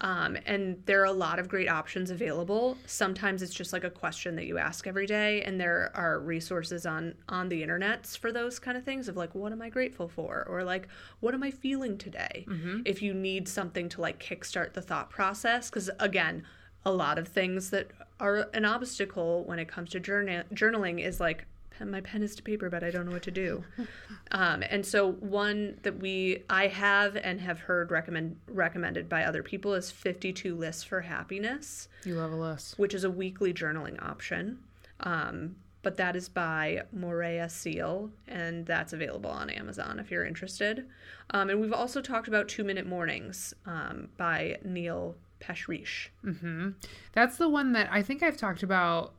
Um, 0.00 0.36
and 0.46 0.82
there 0.86 1.00
are 1.02 1.04
a 1.04 1.12
lot 1.12 1.38
of 1.38 1.46
great 1.48 1.68
options 1.68 2.10
available. 2.10 2.76
Sometimes 2.86 3.42
it's 3.42 3.54
just 3.54 3.72
like 3.72 3.84
a 3.84 3.90
question 3.90 4.34
that 4.36 4.46
you 4.46 4.58
ask 4.58 4.86
every 4.88 5.06
day, 5.06 5.42
and 5.42 5.60
there 5.60 5.92
are 5.94 6.18
resources 6.18 6.86
on 6.86 7.14
on 7.28 7.48
the 7.50 7.62
internets 7.62 8.18
for 8.18 8.32
those 8.32 8.58
kind 8.58 8.76
of 8.76 8.82
things 8.84 9.06
of 9.08 9.16
like, 9.16 9.34
what 9.34 9.52
am 9.52 9.62
I 9.62 9.68
grateful 9.68 10.08
for, 10.08 10.44
or 10.48 10.64
like, 10.64 10.88
what 11.20 11.34
am 11.34 11.42
I 11.44 11.50
feeling 11.52 11.98
today? 11.98 12.46
If 12.84 13.02
you 13.02 13.14
need 13.14 13.46
something 13.46 13.88
to 13.90 14.00
like 14.00 14.18
kickstart 14.20 14.72
the 14.72 14.82
thought 14.82 15.10
process, 15.10 15.70
because 15.70 15.90
again, 16.00 16.42
a 16.84 16.90
lot 16.90 17.18
of 17.18 17.28
things 17.28 17.70
that 17.70 17.90
are 18.20 18.48
an 18.54 18.64
obstacle 18.64 19.44
when 19.44 19.58
it 19.58 19.68
comes 19.68 19.90
to 19.90 20.00
journal- 20.00 20.44
journaling 20.54 21.04
is 21.04 21.20
like 21.20 21.44
my 21.84 22.00
pen 22.00 22.22
is 22.22 22.34
to 22.34 22.42
paper, 22.42 22.70
but 22.70 22.82
I 22.82 22.90
don't 22.90 23.04
know 23.04 23.12
what 23.12 23.24
to 23.24 23.30
do. 23.30 23.62
um, 24.30 24.62
and 24.70 24.84
so 24.86 25.12
one 25.12 25.78
that 25.82 25.98
we 25.98 26.42
I 26.48 26.68
have 26.68 27.16
and 27.16 27.38
have 27.42 27.60
heard 27.60 27.90
recommend 27.90 28.36
recommended 28.48 29.10
by 29.10 29.24
other 29.24 29.42
people 29.42 29.74
is 29.74 29.90
52 29.90 30.54
lists 30.54 30.82
for 30.84 31.02
happiness, 31.02 31.88
You 32.04 32.14
love 32.14 32.32
a 32.32 32.36
list. 32.36 32.78
which 32.78 32.94
is 32.94 33.04
a 33.04 33.10
weekly 33.10 33.52
journaling 33.52 34.02
option. 34.02 34.58
Um, 35.00 35.56
but 35.82 35.98
that 35.98 36.16
is 36.16 36.28
by 36.30 36.82
Moorea 36.96 37.48
Seal, 37.50 38.10
and 38.26 38.64
that's 38.66 38.92
available 38.94 39.30
on 39.30 39.50
Amazon 39.50 40.00
if 40.00 40.10
you're 40.10 40.24
interested. 40.24 40.86
Um, 41.30 41.50
and 41.50 41.60
we've 41.60 41.72
also 41.74 42.00
talked 42.00 42.26
about 42.26 42.48
Two 42.48 42.64
Minute 42.64 42.86
Mornings 42.86 43.52
um, 43.66 44.08
by 44.16 44.56
Neil 44.64 45.14
Pasricha. 45.40 46.08
Mm-hmm. 46.24 46.70
That's 47.12 47.36
the 47.36 47.48
one 47.48 47.72
that 47.72 47.88
I 47.90 48.02
think 48.02 48.22
I've 48.22 48.36
talked 48.36 48.62
about 48.62 49.14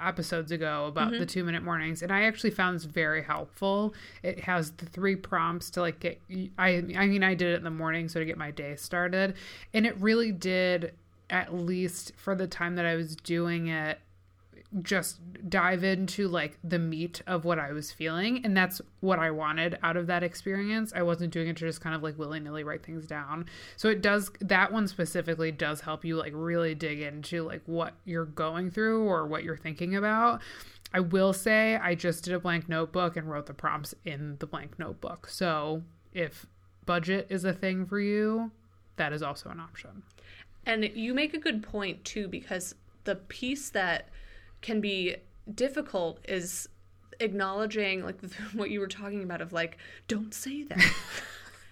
episodes 0.00 0.52
ago 0.52 0.86
about 0.86 1.10
mm-hmm. 1.10 1.20
the 1.20 1.26
two 1.26 1.42
minute 1.42 1.62
mornings, 1.62 2.02
and 2.02 2.12
I 2.12 2.24
actually 2.24 2.50
found 2.50 2.76
this 2.76 2.84
very 2.84 3.22
helpful. 3.22 3.94
It 4.22 4.40
has 4.40 4.72
the 4.72 4.86
three 4.86 5.16
prompts 5.16 5.70
to 5.70 5.80
like 5.80 6.00
get. 6.00 6.20
I 6.58 6.84
I 6.96 7.06
mean, 7.06 7.22
I 7.22 7.34
did 7.34 7.54
it 7.54 7.56
in 7.56 7.64
the 7.64 7.70
morning 7.70 8.08
so 8.08 8.20
to 8.20 8.26
get 8.26 8.36
my 8.36 8.50
day 8.50 8.76
started, 8.76 9.34
and 9.72 9.86
it 9.86 9.96
really 10.00 10.32
did. 10.32 10.92
At 11.28 11.52
least 11.52 12.12
for 12.16 12.36
the 12.36 12.46
time 12.46 12.76
that 12.76 12.86
I 12.86 12.94
was 12.94 13.16
doing 13.16 13.66
it, 13.66 13.98
just 14.82 15.20
dive 15.48 15.84
into 15.84 16.28
like 16.28 16.58
the 16.64 16.78
meat 16.78 17.22
of 17.26 17.44
what 17.44 17.58
I 17.58 17.72
was 17.72 17.92
feeling. 17.92 18.44
And 18.44 18.56
that's 18.56 18.80
what 19.00 19.18
I 19.18 19.30
wanted 19.30 19.78
out 19.82 19.96
of 19.96 20.06
that 20.08 20.22
experience. 20.22 20.92
I 20.94 21.02
wasn't 21.02 21.32
doing 21.32 21.48
it 21.48 21.56
to 21.58 21.66
just 21.66 21.80
kind 21.80 21.94
of 21.94 22.02
like 22.02 22.18
willy 22.18 22.40
nilly 22.40 22.64
write 22.64 22.84
things 22.84 23.06
down. 23.06 23.46
So 23.76 23.88
it 23.88 24.02
does, 24.02 24.30
that 24.40 24.72
one 24.72 24.88
specifically 24.88 25.52
does 25.52 25.80
help 25.80 26.04
you 26.04 26.16
like 26.16 26.32
really 26.34 26.74
dig 26.74 27.00
into 27.00 27.42
like 27.42 27.62
what 27.66 27.94
you're 28.04 28.26
going 28.26 28.70
through 28.70 29.04
or 29.04 29.26
what 29.26 29.44
you're 29.44 29.56
thinking 29.56 29.96
about. 29.96 30.42
I 30.92 31.00
will 31.00 31.32
say 31.32 31.76
I 31.76 31.94
just 31.94 32.24
did 32.24 32.34
a 32.34 32.40
blank 32.40 32.68
notebook 32.68 33.16
and 33.16 33.30
wrote 33.30 33.46
the 33.46 33.54
prompts 33.54 33.94
in 34.04 34.36
the 34.38 34.46
blank 34.46 34.78
notebook. 34.78 35.28
So 35.28 35.82
if 36.12 36.46
budget 36.84 37.26
is 37.30 37.44
a 37.44 37.52
thing 37.52 37.86
for 37.86 38.00
you, 38.00 38.52
that 38.96 39.12
is 39.12 39.22
also 39.22 39.50
an 39.50 39.60
option. 39.60 40.02
And 40.64 40.90
you 40.94 41.14
make 41.14 41.34
a 41.34 41.38
good 41.38 41.62
point 41.62 42.04
too, 42.04 42.28
because 42.28 42.74
the 43.04 43.16
piece 43.16 43.70
that 43.70 44.08
can 44.62 44.80
be 44.80 45.16
difficult 45.54 46.18
is 46.28 46.68
acknowledging 47.20 48.04
like 48.04 48.18
what 48.54 48.70
you 48.70 48.80
were 48.80 48.88
talking 48.88 49.22
about 49.22 49.40
of 49.40 49.52
like 49.52 49.78
don't 50.08 50.34
say 50.34 50.64
that 50.64 50.82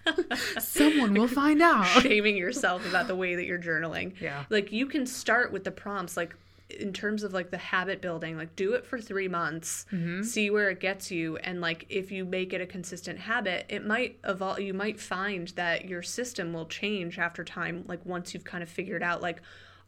Someone 0.59 1.13
will 1.15 1.27
find 1.43 1.61
out. 1.61 1.87
shaming 2.01 2.37
yourself 2.37 2.87
about 2.87 3.07
the 3.07 3.15
way 3.15 3.35
that 3.35 3.45
you're 3.45 3.59
journaling 3.59 4.13
Yeah. 4.21 4.43
like 4.49 4.71
you 4.71 4.85
can 4.85 5.05
start 5.05 5.51
with 5.51 5.63
the 5.63 5.71
prompts 5.71 6.15
like 6.15 6.35
in 6.69 6.93
terms 6.93 7.21
of 7.23 7.31
like 7.33 7.51
the 7.51 7.57
habit 7.59 8.01
building 8.01 8.37
like 8.37 8.55
do 8.55 8.73
it 8.73 8.85
for 8.85 8.99
three 8.99 9.27
months 9.27 9.85
mm-hmm. 9.91 10.23
see 10.23 10.49
where 10.49 10.69
it 10.71 10.79
gets 10.79 11.11
you 11.11 11.37
and 11.37 11.61
like 11.61 11.85
if 11.89 12.11
you 12.11 12.25
make 12.25 12.53
it 12.53 12.61
a 12.61 12.65
consistent 12.65 13.19
habit 13.19 13.65
it 13.69 13.85
might 13.85 14.17
evolve 14.23 14.59
you 14.59 14.73
might 14.73 14.99
find 14.99 15.49
that 15.49 15.85
your 15.87 16.01
system 16.01 16.53
will 16.53 16.65
change 16.65 17.19
after 17.19 17.43
time 17.43 17.83
like 17.87 18.03
once 18.05 18.33
you've 18.33 18.43
kind 18.43 18.63
of 18.63 18.69
figured 18.69 19.03
out 19.03 19.21
like 19.21 19.41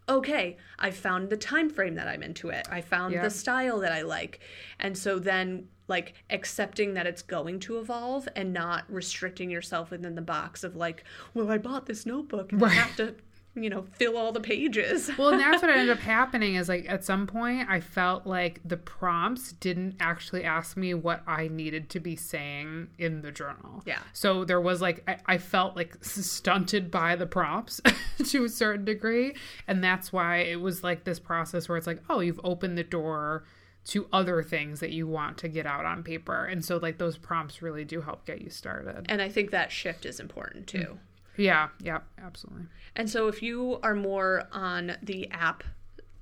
okay 0.10 0.58
i 0.80 0.90
found 0.92 1.30
the 1.30 1.38
time 1.38 1.70
frame 1.70 1.96
that 1.96 2.08
i'm 2.08 2.24
into 2.24 2.50
it. 2.50 2.68
I 2.72 2.82
found 2.82 3.14
Yeah. 3.14 3.24
the 3.24 3.30
style 3.30 3.80
that 3.80 3.92
i 3.92 4.02
like. 4.02 4.40
And 4.80 4.98
so 4.98 5.20
then 5.20 5.68
like 5.90 6.14
accepting 6.30 6.94
that 6.96 7.08
it's 7.08 7.22
going 7.22 7.60
to 7.62 7.80
evolve 7.80 8.28
and 8.36 8.52
not 8.54 8.84
restricting 8.92 9.50
yourself 9.50 9.90
within 9.92 10.16
the 10.16 10.22
box 10.22 10.64
of 10.64 10.76
like 10.76 11.04
well 11.34 11.50
i 11.50 11.58
bought 11.58 11.86
this 11.86 12.06
notebook 12.06 12.52
and 12.52 12.64
i 12.64 12.70
have 12.70 12.96
to 12.98 13.16
you 13.58 13.70
know 13.70 13.86
fill 13.94 14.18
all 14.18 14.32
the 14.32 14.40
pages 14.40 15.10
well, 15.18 15.30
and 15.30 15.40
that's 15.40 15.62
what 15.62 15.72
ended 15.72 15.90
up 15.90 16.00
happening 16.00 16.56
is 16.56 16.70
like 16.70 16.86
at 16.88 17.04
some 17.04 17.28
point 17.28 17.70
I 17.70 17.80
felt 17.80 18.26
like 18.26 18.62
the 18.64 18.78
prompts 18.78 19.54
didn't 19.54 19.96
actually 20.00 20.44
ask 20.44 20.78
me 20.78 20.94
what 20.94 21.24
I 21.28 21.48
needed 21.48 21.90
to 21.92 22.00
be 22.00 22.16
saying 22.16 22.90
in 22.98 23.22
the 23.22 23.32
journal. 23.32 23.84
Yeah. 23.86 24.00
So 24.14 24.46
there 24.46 24.62
was 24.62 24.82
like 24.82 25.04
I, 25.08 25.18
I 25.26 25.38
felt 25.38 25.76
like 25.76 25.98
stunted 26.02 26.92
by 26.92 27.16
the 27.16 27.26
prompts 27.26 27.82
to 28.26 28.46
a 28.46 28.50
certain 28.50 28.86
degree, 28.86 29.36
and 29.68 29.84
that's 29.84 30.14
why 30.14 30.38
it 30.38 30.62
was 30.62 30.84
like 30.84 31.04
this 31.04 31.20
process 31.20 31.68
where 31.68 31.78
it's 31.78 31.88
like, 31.88 32.02
oh, 32.10 32.20
you've 32.20 32.42
opened 32.44 32.78
the 32.78 32.84
door 32.84 33.44
to 33.86 34.06
other 34.12 34.44
things 34.44 34.82
that 34.82 34.92
you 34.92 35.08
want 35.08 35.38
to 35.38 35.48
get 35.48 35.66
out 35.66 35.86
on 35.86 36.04
paper, 36.04 36.46
and 36.46 36.64
so 36.64 36.78
like 36.78 36.98
those 36.98 37.18
prompts 37.18 37.62
really 37.62 37.86
do 37.86 38.02
help 38.02 38.26
get 38.26 38.42
you 38.42 38.50
started. 38.50 39.06
and 39.08 39.22
i 39.22 39.30
think 39.30 39.52
that 39.52 39.72
shift 39.72 40.06
is 40.06 40.20
important 40.20 40.68
too 40.68 40.78
mm. 40.80 40.98
Yeah. 41.38 41.70
Yeah. 41.82 42.00
Absolutely. 42.22 42.66
And 42.96 43.10
so 43.10 43.28
if 43.28 43.42
you 43.42 43.80
are 43.84 43.96
more 43.96 44.48
on 44.52 44.98
the 45.02 45.30
app 45.32 45.64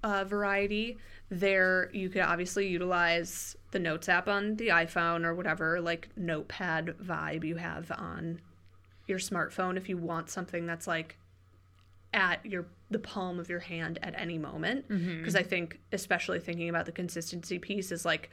uh, 0.04 0.24
variety, 0.26 0.98
there 1.30 1.90
you 1.94 2.10
could 2.10 2.22
obviously 2.22 2.68
utilize 2.68 3.56
the 3.72 3.80
Notes 3.80 4.08
app 4.08 4.28
on 4.28 4.56
the 4.56 4.68
iPhone 4.68 5.26
or 5.26 5.34
whatever 5.34 5.82
like 5.82 6.10
notepad 6.16 6.96
vibe 7.04 7.44
you 7.44 7.56
have 7.56 7.92
on 7.92 8.40
your 9.08 9.20
smartphone 9.20 9.78
if 9.78 9.90
you 9.90 9.98
want 9.98 10.30
something 10.30 10.66
that's 10.66 10.88
like 10.88 11.18
at 12.14 12.46
your 12.46 12.66
the 12.90 13.00
palm 13.00 13.40
of 13.40 13.50
your 13.50 13.60
hand 13.60 14.00
at 14.02 14.14
any 14.18 14.38
moment 14.38 14.88
because 14.88 15.36
I 15.36 15.44
think 15.44 15.80
especially 15.92 16.40
thinking 16.40 16.70
about 16.70 16.86
the 16.86 16.92
consistency 16.92 17.60
piece 17.60 17.92
is 17.92 18.06
like 18.06 18.30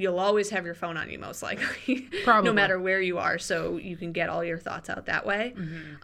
you'll 0.00 0.18
always 0.18 0.50
have 0.50 0.64
your 0.64 0.74
phone 0.74 0.96
on 0.96 1.10
you 1.10 1.18
most 1.18 1.42
likely 1.42 2.08
Probably. 2.24 2.48
no 2.48 2.52
matter 2.54 2.78
where 2.80 3.00
you 3.00 3.18
are 3.18 3.38
so 3.38 3.76
you 3.76 3.96
can 3.96 4.12
get 4.12 4.28
all 4.28 4.42
your 4.42 4.58
thoughts 4.58 4.88
out 4.90 5.06
that 5.06 5.24
way. 5.26 5.54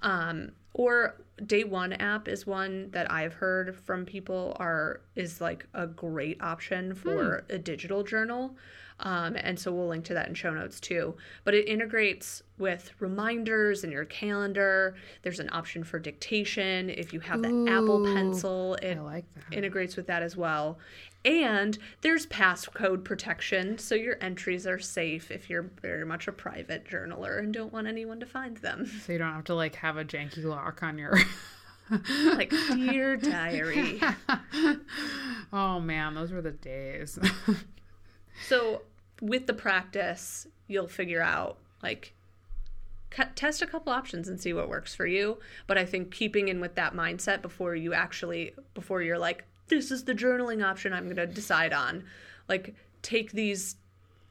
Um, 0.03 0.53
or 0.74 1.16
day 1.44 1.64
one 1.64 1.92
app 1.94 2.28
is 2.28 2.47
one 2.47 2.90
that 2.92 3.11
i've 3.11 3.34
heard 3.34 3.74
from 3.74 4.05
people 4.07 4.57
are 4.59 5.01
is 5.14 5.40
like 5.40 5.66
a 5.74 5.86
great 5.86 6.40
option 6.42 6.94
for 6.94 7.44
a 7.51 7.59
digital 7.59 8.03
journal 8.03 8.55
um, 9.01 9.36
and 9.36 9.59
so 9.59 9.72
we'll 9.72 9.88
link 9.88 10.05
to 10.05 10.14
that 10.14 10.28
in 10.28 10.34
show 10.34 10.53
notes 10.53 10.80
too 10.80 11.14
but 11.44 11.55
it 11.55 11.68
integrates 11.68 12.42
with 12.59 12.92
reminders 13.01 13.84
in 13.84 13.90
your 13.90 14.05
calendar 14.07 14.94
there's 15.22 15.40
an 15.40 15.49
option 15.53 15.84
for 15.84 15.99
dictation 15.99 16.88
if 16.90 17.12
you 17.12 17.20
have 17.20 17.42
the 17.42 17.66
apple 17.68 18.05
pencil 18.05 18.74
it 18.76 18.99
like 19.01 19.24
integrates 19.53 19.97
with 19.97 20.07
that 20.07 20.22
as 20.22 20.36
well. 20.36 20.78
And 21.24 21.76
there's 22.03 22.26
passcode 22.26 23.03
protection, 23.05 23.78
so 23.78 23.94
your 23.94 24.16
entries 24.20 24.66
are 24.66 24.78
safe 24.78 25.30
if 25.30 25.51
you're 25.51 25.70
very 25.82 26.07
much 26.07 26.28
a 26.28 26.32
private 26.32 26.88
journaler 26.88 27.40
and 27.40 27.53
don't 27.53 27.72
want 27.72 27.88
anyone 27.88 28.20
to 28.20 28.26
find 28.26 28.57
them. 28.59 28.90
So 29.07 29.12
you 29.12 29.18
don't 29.18 29.32
have 29.32 29.44
to 29.44 29.55
like 29.55 29.76
have 29.76 29.97
a 29.97 30.05
janky 30.05 30.44
lock 30.44 30.82
on 30.82 30.99
your. 30.99 31.18
like, 32.34 32.51
dear 32.51 33.16
diary. 33.16 34.01
oh 35.53 35.80
man, 35.80 36.14
those 36.14 36.32
were 36.32 36.42
the 36.42 36.51
days. 36.53 37.18
So, 38.49 38.82
with 39.20 39.47
the 39.47 39.55
practice, 39.55 40.47
you'll 40.66 40.89
figure 40.89 41.22
out 41.22 41.59
like 41.82 42.14
cut, 43.11 43.37
test 43.37 43.62
a 43.62 43.66
couple 43.66 43.93
options 43.93 44.28
and 44.28 44.41
see 44.41 44.53
what 44.53 44.68
works 44.68 44.95
for 44.95 45.07
you. 45.07 45.39
But 45.66 45.78
I 45.78 45.84
think 45.84 46.11
keeping 46.11 46.49
in 46.49 46.61
with 46.61 46.74
that 46.74 46.95
mindset 46.95 47.43
before 47.43 47.74
you 47.74 47.95
actually 47.95 48.55
before 48.74 49.03
you're 49.03 49.18
like, 49.18 49.45
this 49.68 49.91
is 49.91 50.05
the 50.05 50.14
journaling 50.14 50.64
option 50.64 50.93
I'm 50.93 51.05
going 51.05 51.16
to 51.16 51.26
decide 51.26 51.72
on. 51.72 52.05
Like, 52.49 52.74
take 53.03 53.32
these 53.32 53.76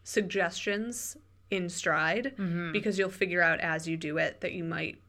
suggestions 0.03 1.17
in 1.51 1.69
stride 1.69 2.33
mm-hmm. 2.37 2.71
because 2.71 2.97
you'll 2.97 3.09
figure 3.09 3.41
out 3.41 3.59
as 3.59 3.87
you 3.87 3.97
do 3.97 4.17
it 4.17 4.41
that 4.41 4.53
you 4.53 4.63
might 4.63 4.99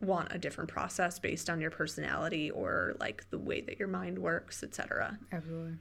want 0.00 0.28
a 0.32 0.38
different 0.38 0.70
process 0.70 1.18
based 1.18 1.50
on 1.50 1.60
your 1.60 1.70
personality 1.70 2.50
or 2.50 2.94
like 3.00 3.28
the 3.30 3.38
way 3.38 3.60
that 3.60 3.78
your 3.78 3.88
mind 3.88 4.18
works, 4.18 4.62
etc. 4.62 5.18
Absolutely. 5.32 5.74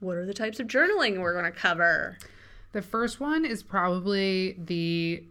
What 0.00 0.16
are 0.16 0.26
the 0.26 0.34
types 0.34 0.58
of 0.60 0.66
journaling 0.66 1.20
we're 1.20 1.32
going 1.32 1.44
to 1.50 1.58
cover? 1.58 2.18
The 2.72 2.82
first 2.82 3.20
one 3.20 3.44
is 3.44 3.62
probably 3.62 4.56
the 4.58 5.24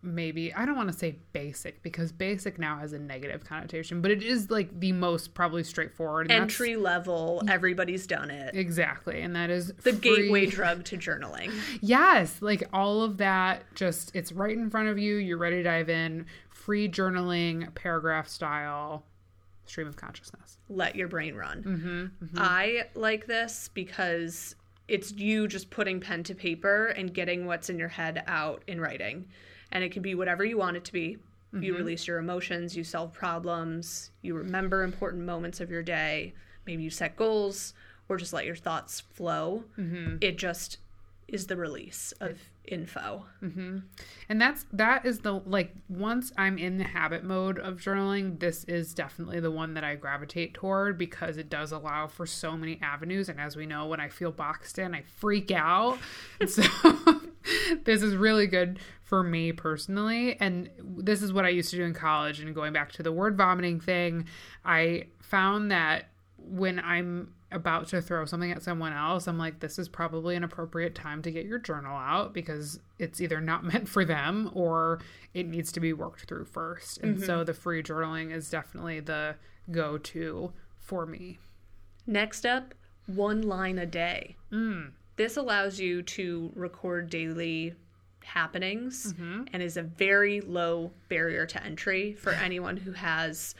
maybe 0.00 0.54
I 0.54 0.64
don't 0.64 0.76
want 0.76 0.92
to 0.92 0.96
say 0.96 1.16
basic 1.32 1.82
because 1.82 2.12
basic 2.12 2.58
now 2.58 2.78
has 2.78 2.92
a 2.92 2.98
negative 2.98 3.44
connotation, 3.44 4.00
but 4.00 4.10
it 4.10 4.22
is 4.22 4.50
like 4.50 4.78
the 4.78 4.92
most 4.92 5.34
probably 5.34 5.64
straightforward. 5.64 6.30
entry 6.30 6.76
level 6.76 7.42
everybody's 7.48 8.06
done 8.06 8.30
it 8.30 8.54
Exactly, 8.54 9.20
and 9.22 9.34
that 9.34 9.50
is 9.50 9.68
the 9.82 9.92
free- 9.92 9.98
gateway 10.00 10.46
drug 10.46 10.84
to 10.84 10.96
journaling 10.96 11.52
Yes, 11.80 12.40
like 12.40 12.62
all 12.72 13.02
of 13.02 13.16
that, 13.18 13.64
just 13.74 14.14
it's 14.14 14.30
right 14.30 14.56
in 14.56 14.70
front 14.70 14.88
of 14.88 14.98
you. 14.98 15.16
You're 15.16 15.38
ready 15.38 15.56
to 15.56 15.62
dive 15.64 15.88
in. 15.88 16.26
Free 16.50 16.88
journaling, 16.88 17.74
paragraph 17.74 18.28
style, 18.28 19.04
stream 19.68 19.86
of 19.86 19.96
consciousness. 19.96 20.58
let 20.68 20.96
your 20.96 21.08
brain 21.08 21.34
run 21.34 21.62
Mm-hmm, 21.62 22.36
i 22.38 22.84
like 22.94 23.26
this 23.26 23.70
because 23.74 24.54
it's 24.88 25.12
you 25.12 25.46
just 25.48 25.70
putting 25.70 26.00
pen 26.00 26.22
to 26.24 26.34
paper 26.34 26.86
and 26.86 27.12
getting 27.12 27.46
what's 27.46 27.68
in 27.70 27.78
your 27.78 27.88
head 27.88 28.24
out 28.26 28.62
in 28.66 28.80
writing 28.80 29.26
and 29.70 29.84
it 29.84 29.92
can 29.92 30.02
be 30.02 30.14
whatever 30.14 30.44
you 30.44 30.56
want 30.58 30.76
it 30.76 30.84
to 30.86 30.92
be 30.92 31.00
you 31.10 31.72
Mm-hmm. 31.72 31.76
release 31.76 32.06
your 32.06 32.18
emotions 32.18 32.76
you 32.76 32.84
solve 32.84 33.12
problems 33.14 34.10
you 34.22 34.34
remember 34.34 34.82
important 34.82 35.24
moments 35.24 35.60
of 35.60 35.70
your 35.70 35.82
day 35.82 36.34
maybe 36.66 36.82
you 36.82 36.90
set 36.90 37.16
goals 37.16 37.72
or 38.08 38.16
just 38.18 38.32
let 38.34 38.44
your 38.44 38.56
thoughts 38.56 39.00
flow 39.00 39.64
Mm-hmm. 39.78 40.16
it 40.20 40.36
just 40.38 40.76
is 41.28 41.46
the 41.46 41.56
release 41.56 42.12
of 42.20 42.38
info. 42.64 43.24
Mm-hmm. 43.42 43.78
And 44.28 44.40
that's 44.40 44.66
that 44.72 45.04
is 45.04 45.20
the 45.20 45.32
like 45.32 45.74
once 45.88 46.32
I'm 46.36 46.58
in 46.58 46.78
the 46.78 46.84
habit 46.84 47.24
mode 47.24 47.58
of 47.58 47.76
journaling, 47.76 48.40
this 48.40 48.64
is 48.64 48.94
definitely 48.94 49.40
the 49.40 49.50
one 49.50 49.74
that 49.74 49.84
I 49.84 49.94
gravitate 49.94 50.54
toward 50.54 50.98
because 50.98 51.36
it 51.36 51.50
does 51.50 51.72
allow 51.72 52.06
for 52.06 52.26
so 52.26 52.56
many 52.56 52.78
avenues. 52.82 53.28
And 53.28 53.40
as 53.40 53.56
we 53.56 53.66
know, 53.66 53.86
when 53.86 54.00
I 54.00 54.08
feel 54.08 54.32
boxed 54.32 54.78
in, 54.78 54.94
I 54.94 55.02
freak 55.16 55.50
out. 55.50 55.98
And 56.40 56.48
so 56.48 56.62
this 57.84 58.02
is 58.02 58.16
really 58.16 58.46
good 58.46 58.78
for 59.02 59.22
me 59.22 59.52
personally. 59.52 60.36
And 60.40 60.70
this 60.80 61.22
is 61.22 61.32
what 61.32 61.44
I 61.44 61.50
used 61.50 61.70
to 61.70 61.76
do 61.76 61.84
in 61.84 61.94
college. 61.94 62.40
And 62.40 62.54
going 62.54 62.72
back 62.72 62.92
to 62.92 63.02
the 63.02 63.12
word 63.12 63.36
vomiting 63.36 63.80
thing, 63.80 64.26
I 64.64 65.06
found 65.20 65.70
that 65.70 66.10
when 66.36 66.78
I'm 66.78 67.34
about 67.50 67.88
to 67.88 68.02
throw 68.02 68.24
something 68.24 68.50
at 68.52 68.62
someone 68.62 68.92
else, 68.92 69.26
I'm 69.26 69.38
like, 69.38 69.60
this 69.60 69.78
is 69.78 69.88
probably 69.88 70.36
an 70.36 70.44
appropriate 70.44 70.94
time 70.94 71.22
to 71.22 71.30
get 71.30 71.46
your 71.46 71.58
journal 71.58 71.96
out 71.96 72.34
because 72.34 72.80
it's 72.98 73.20
either 73.20 73.40
not 73.40 73.64
meant 73.72 73.88
for 73.88 74.04
them 74.04 74.50
or 74.54 75.00
it 75.34 75.46
needs 75.46 75.72
to 75.72 75.80
be 75.80 75.92
worked 75.92 76.28
through 76.28 76.44
first. 76.44 76.98
And 76.98 77.20
so 77.20 77.36
mm-hmm. 77.36 77.44
the 77.44 77.54
free 77.54 77.82
journaling 77.82 78.32
is 78.32 78.50
definitely 78.50 79.00
the 79.00 79.36
go 79.70 79.98
to 79.98 80.52
for 80.78 81.06
me. 81.06 81.38
Next 82.06 82.46
up, 82.46 82.74
one 83.06 83.42
line 83.42 83.78
a 83.78 83.86
day. 83.86 84.36
Mm. 84.52 84.92
This 85.16 85.36
allows 85.36 85.80
you 85.80 86.02
to 86.02 86.52
record 86.54 87.10
daily 87.10 87.74
happenings 88.24 89.12
mm-hmm. 89.12 89.44
and 89.52 89.62
is 89.62 89.76
a 89.76 89.82
very 89.82 90.40
low 90.40 90.92
barrier 91.08 91.46
to 91.46 91.62
entry 91.64 92.12
for 92.12 92.32
anyone 92.32 92.76
who 92.76 92.92
has 92.92 93.54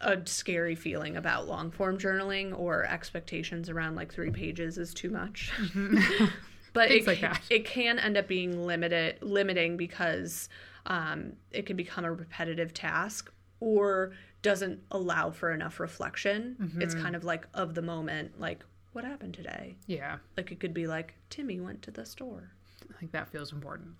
a 0.00 0.18
scary 0.26 0.74
feeling 0.74 1.16
about 1.16 1.46
long 1.48 1.70
form 1.70 1.98
journaling 1.98 2.58
or 2.58 2.84
expectations 2.84 3.68
around 3.68 3.94
like 3.94 4.12
three 4.12 4.30
pages 4.30 4.78
is 4.78 4.92
too 4.94 5.10
much. 5.10 5.50
but 6.72 6.90
it, 6.90 7.06
like 7.06 7.22
it 7.50 7.64
can 7.64 7.98
end 7.98 8.16
up 8.16 8.28
being 8.28 8.64
limited 8.66 9.18
limiting 9.22 9.76
because 9.76 10.48
um, 10.86 11.32
it 11.50 11.66
can 11.66 11.76
become 11.76 12.04
a 12.04 12.12
repetitive 12.12 12.72
task 12.74 13.30
or 13.60 14.12
doesn't 14.42 14.80
allow 14.92 15.30
for 15.30 15.50
enough 15.52 15.80
reflection. 15.80 16.78
It's 16.80 16.94
kind 16.94 17.16
of 17.16 17.24
like 17.24 17.46
of 17.54 17.74
the 17.74 17.82
moment, 17.82 18.38
like 18.40 18.64
what 18.92 19.04
happened 19.04 19.34
today. 19.34 19.76
Yeah, 19.86 20.18
Like 20.36 20.52
it 20.52 20.60
could 20.60 20.72
be 20.74 20.86
like 20.86 21.14
Timmy 21.28 21.60
went 21.60 21.82
to 21.82 21.90
the 21.90 22.04
store. 22.06 22.50
like 23.02 23.10
that 23.12 23.28
feels 23.28 23.52
important. 23.52 23.90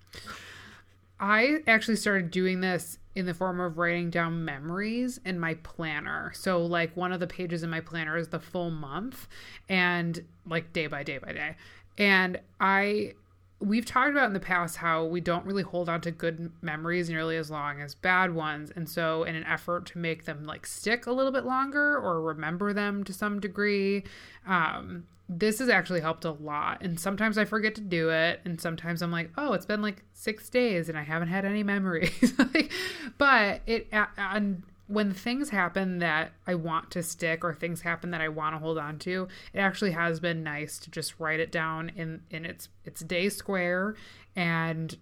I 1.20 1.58
actually 1.66 1.96
started 1.96 2.30
doing 2.30 2.60
this 2.60 2.98
in 3.14 3.26
the 3.26 3.34
form 3.34 3.58
of 3.60 3.78
writing 3.78 4.10
down 4.10 4.44
memories 4.44 5.18
in 5.24 5.40
my 5.40 5.54
planner. 5.54 6.32
So, 6.34 6.64
like, 6.64 6.96
one 6.96 7.12
of 7.12 7.18
the 7.18 7.26
pages 7.26 7.62
in 7.62 7.70
my 7.70 7.80
planner 7.80 8.16
is 8.16 8.28
the 8.28 8.38
full 8.38 8.70
month 8.70 9.26
and 9.68 10.24
like 10.46 10.72
day 10.72 10.86
by 10.86 11.02
day 11.02 11.18
by 11.18 11.32
day. 11.32 11.56
And 11.96 12.38
I, 12.60 13.14
we've 13.60 13.84
talked 13.84 14.10
about 14.10 14.26
in 14.26 14.32
the 14.32 14.40
past 14.40 14.76
how 14.76 15.04
we 15.04 15.20
don't 15.20 15.44
really 15.44 15.62
hold 15.62 15.88
on 15.88 16.00
to 16.02 16.10
good 16.10 16.52
memories 16.62 17.10
nearly 17.10 17.36
as 17.36 17.50
long 17.50 17.80
as 17.80 17.94
bad 17.94 18.34
ones. 18.34 18.70
And 18.74 18.88
so, 18.88 19.24
in 19.24 19.34
an 19.34 19.44
effort 19.44 19.86
to 19.86 19.98
make 19.98 20.24
them 20.24 20.44
like 20.44 20.66
stick 20.66 21.06
a 21.06 21.12
little 21.12 21.32
bit 21.32 21.44
longer 21.44 21.96
or 21.96 22.22
remember 22.22 22.72
them 22.72 23.04
to 23.04 23.12
some 23.12 23.40
degree, 23.40 24.04
um, 24.46 25.04
this 25.28 25.58
has 25.58 25.68
actually 25.68 26.00
helped 26.00 26.24
a 26.24 26.30
lot. 26.30 26.80
And 26.80 26.98
sometimes 26.98 27.36
I 27.36 27.44
forget 27.44 27.74
to 27.74 27.80
do 27.80 28.10
it. 28.10 28.40
And 28.44 28.60
sometimes 28.60 29.02
I'm 29.02 29.10
like, 29.10 29.30
oh, 29.36 29.52
it's 29.52 29.66
been 29.66 29.82
like 29.82 30.04
six 30.14 30.48
days 30.48 30.88
and 30.88 30.96
I 30.96 31.02
haven't 31.02 31.28
had 31.28 31.44
any 31.44 31.62
memories. 31.62 32.32
like, 32.38 32.72
but 33.18 33.60
it, 33.66 33.88
and 34.16 34.62
when 34.88 35.12
things 35.12 35.50
happen 35.50 35.98
that 35.98 36.32
I 36.46 36.54
want 36.54 36.90
to 36.92 37.02
stick 37.02 37.44
or 37.44 37.54
things 37.54 37.82
happen 37.82 38.10
that 38.10 38.22
I 38.22 38.28
want 38.28 38.54
to 38.54 38.58
hold 38.58 38.78
on 38.78 38.98
to, 39.00 39.28
it 39.52 39.58
actually 39.58 39.92
has 39.92 40.18
been 40.18 40.42
nice 40.42 40.78
to 40.78 40.90
just 40.90 41.20
write 41.20 41.40
it 41.40 41.52
down 41.52 41.90
in, 41.90 42.22
in 42.30 42.44
its, 42.44 42.70
its 42.84 43.02
day 43.02 43.28
square 43.28 43.94
and 44.34 44.96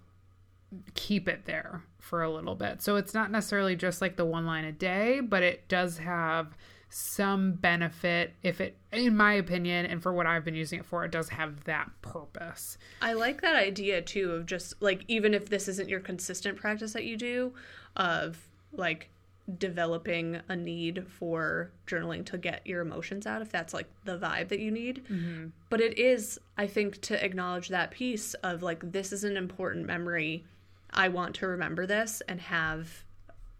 keep 0.94 1.28
it 1.28 1.44
there 1.44 1.84
for 2.00 2.22
a 2.22 2.30
little 2.30 2.56
bit. 2.56 2.82
So 2.82 2.96
it's 2.96 3.14
not 3.14 3.30
necessarily 3.30 3.76
just 3.76 4.00
like 4.00 4.16
the 4.16 4.24
one 4.24 4.44
line 4.44 4.64
a 4.64 4.72
day, 4.72 5.20
but 5.20 5.44
it 5.44 5.68
does 5.68 5.98
have 5.98 6.56
some 6.88 7.52
benefit 7.52 8.32
if 8.44 8.60
it 8.60 8.76
in 8.92 9.16
my 9.16 9.32
opinion 9.32 9.84
and 9.86 10.00
for 10.00 10.12
what 10.12 10.24
I've 10.24 10.44
been 10.44 10.54
using 10.54 10.78
it 10.78 10.86
for 10.86 11.04
it 11.04 11.10
does 11.10 11.28
have 11.30 11.64
that 11.64 11.90
purpose. 12.00 12.78
I 13.02 13.12
like 13.12 13.42
that 13.42 13.56
idea 13.56 14.00
too 14.02 14.30
of 14.32 14.46
just 14.46 14.80
like 14.80 15.04
even 15.08 15.34
if 15.34 15.48
this 15.48 15.66
isn't 15.66 15.88
your 15.88 16.00
consistent 16.00 16.56
practice 16.56 16.92
that 16.92 17.04
you 17.04 17.16
do 17.16 17.52
of 17.96 18.38
like 18.72 19.10
developing 19.58 20.40
a 20.48 20.56
need 20.56 21.06
for 21.08 21.70
journaling 21.86 22.24
to 22.26 22.36
get 22.36 22.66
your 22.66 22.80
emotions 22.80 23.26
out 23.26 23.42
if 23.42 23.50
that's 23.50 23.72
like 23.72 23.86
the 24.04 24.18
vibe 24.18 24.48
that 24.48 24.58
you 24.58 24.70
need. 24.70 25.04
Mm-hmm. 25.10 25.48
But 25.68 25.80
it 25.80 25.98
is 25.98 26.38
I 26.58 26.66
think 26.66 27.00
to 27.02 27.24
acknowledge 27.24 27.68
that 27.68 27.92
piece 27.92 28.34
of 28.34 28.62
like 28.62 28.92
this 28.92 29.12
is 29.12 29.24
an 29.24 29.36
important 29.36 29.86
memory. 29.86 30.44
I 30.90 31.08
want 31.08 31.36
to 31.36 31.46
remember 31.46 31.86
this 31.86 32.22
and 32.28 32.40
have 32.40 33.04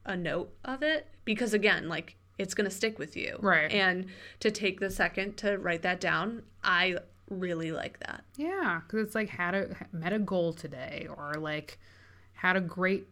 a 0.05 0.17
note 0.17 0.53
of 0.65 0.83
it 0.83 1.07
because 1.25 1.55
again 1.55 1.89
like 1.89 2.17
it's 2.39 2.55
going 2.55 2.69
to 2.69 2.75
stick 2.75 2.99
with 2.99 3.17
you. 3.17 3.39
Right. 3.41 3.71
And 3.71 4.07
to 4.41 4.51
take 4.51 4.79
the 4.79 4.91
second 4.91 5.39
to 5.39 5.57
write 5.57 5.83
that 5.83 6.01
down, 6.01 6.43
I 6.63 6.99
really 7.31 7.73
like 7.73 7.99
that. 8.01 8.25
Yeah, 8.37 8.83
cuz 8.89 9.07
it's 9.07 9.15
like 9.15 9.29
had 9.29 9.55
a 9.55 9.87
met 9.93 10.13
a 10.13 10.19
goal 10.19 10.53
today 10.53 11.09
or 11.17 11.35
like 11.35 11.79
had 12.35 12.57
a 12.57 12.61
great 12.61 13.07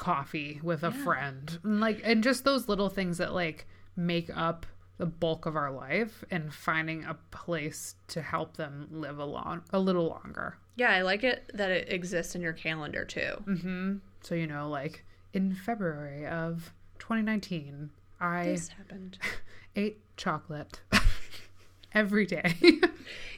coffee 0.00 0.58
with 0.62 0.82
a 0.82 0.90
friend. 0.90 1.58
And 1.62 1.78
like 1.78 2.00
and 2.04 2.24
just 2.24 2.44
those 2.44 2.68
little 2.68 2.88
things 2.88 3.18
that 3.18 3.34
like 3.34 3.66
make 3.96 4.30
up 4.34 4.64
the 4.96 5.04
bulk 5.04 5.44
of 5.44 5.56
our 5.56 5.70
life 5.70 6.24
and 6.30 6.52
finding 6.54 7.04
a 7.04 7.14
place 7.30 7.96
to 8.08 8.22
help 8.22 8.56
them 8.56 8.88
live 8.90 9.18
a 9.18 9.24
long 9.26 9.60
a 9.74 9.78
little 9.78 10.06
longer. 10.06 10.56
Yeah, 10.76 10.90
I 10.90 11.02
like 11.02 11.22
it 11.22 11.50
that 11.52 11.70
it 11.70 11.92
exists 11.92 12.34
in 12.34 12.40
your 12.40 12.54
calendar 12.54 13.04
too. 13.04 13.92
So 14.22 14.34
you 14.34 14.46
know 14.46 14.70
like 14.70 15.04
in 15.34 15.54
February 15.54 16.26
of 16.26 16.72
2019 16.98 17.90
I 18.20 18.44
This 18.44 18.68
happened. 18.68 19.18
ate 19.76 20.00
chocolate 20.16 20.80
every 21.94 22.24
day. 22.24 22.54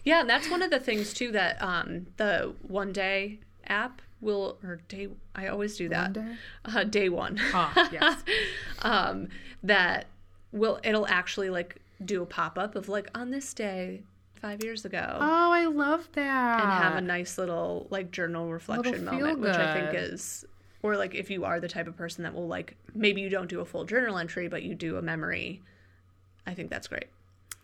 Yeah, 0.04 0.20
and 0.22 0.28
that's 0.28 0.50
one 0.50 0.62
of 0.62 0.70
the 0.72 0.80
things 0.80 1.14
too 1.14 1.30
that 1.30 1.62
um, 1.62 2.06
the 2.16 2.54
one 2.62 2.92
day 2.92 3.38
app 3.68 4.02
will 4.22 4.58
or 4.62 4.76
day. 4.88 5.08
I 5.34 5.48
always 5.48 5.76
do 5.76 5.88
that. 5.90 6.16
One 6.16 6.26
day? 6.26 6.36
Uh, 6.64 6.84
day 6.84 7.08
one. 7.08 7.38
Ah, 7.52 7.88
yes. 7.92 8.22
um, 8.82 9.28
that 9.62 10.06
will 10.52 10.80
it'll 10.84 11.06
actually 11.08 11.50
like 11.50 11.76
do 12.04 12.22
a 12.22 12.26
pop 12.26 12.58
up 12.58 12.74
of 12.74 12.88
like 12.88 13.10
on 13.14 13.30
this 13.30 13.52
day 13.52 14.02
five 14.40 14.62
years 14.62 14.84
ago. 14.84 15.18
oh, 15.20 15.52
I 15.52 15.66
love 15.66 16.08
that. 16.12 16.60
and 16.60 16.70
have 16.70 16.96
a 16.96 17.00
nice 17.00 17.38
little 17.38 17.86
like 17.90 18.10
journal 18.10 18.50
reflection 18.50 19.04
moment, 19.04 19.38
which 19.38 19.54
I 19.54 19.72
think 19.72 19.94
is, 19.94 20.44
or 20.82 20.96
like 20.96 21.14
if 21.14 21.30
you 21.30 21.44
are 21.44 21.60
the 21.60 21.68
type 21.68 21.86
of 21.86 21.96
person 21.96 22.24
that 22.24 22.34
will 22.34 22.48
like 22.48 22.76
maybe 22.94 23.20
you 23.20 23.28
don't 23.28 23.48
do 23.48 23.60
a 23.60 23.64
full 23.64 23.84
journal 23.84 24.18
entry, 24.18 24.48
but 24.48 24.62
you 24.62 24.74
do 24.74 24.96
a 24.96 25.02
memory. 25.02 25.62
I 26.46 26.54
think 26.54 26.70
that's 26.70 26.88
great. 26.88 27.06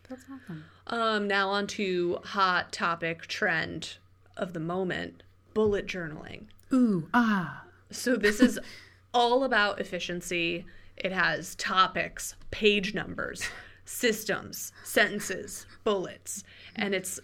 That's 0.08 0.22
awesome. 0.24 0.64
Um, 0.86 1.26
now 1.26 1.50
on 1.50 1.66
to 1.68 2.20
hot 2.24 2.72
topic 2.72 3.26
trend 3.26 3.98
of 4.36 4.52
the 4.52 4.60
moment: 4.60 5.24
bullet 5.58 5.88
journaling. 5.88 6.44
Ooh, 6.72 7.08
ah. 7.12 7.64
So 7.90 8.14
this 8.14 8.38
is 8.38 8.60
all 9.12 9.42
about 9.42 9.80
efficiency. 9.80 10.64
It 10.96 11.10
has 11.10 11.56
topics, 11.56 12.36
page 12.52 12.94
numbers, 12.94 13.42
systems, 13.84 14.72
sentences, 14.84 15.66
bullets, 15.82 16.44
and 16.76 16.94
it's 16.94 17.18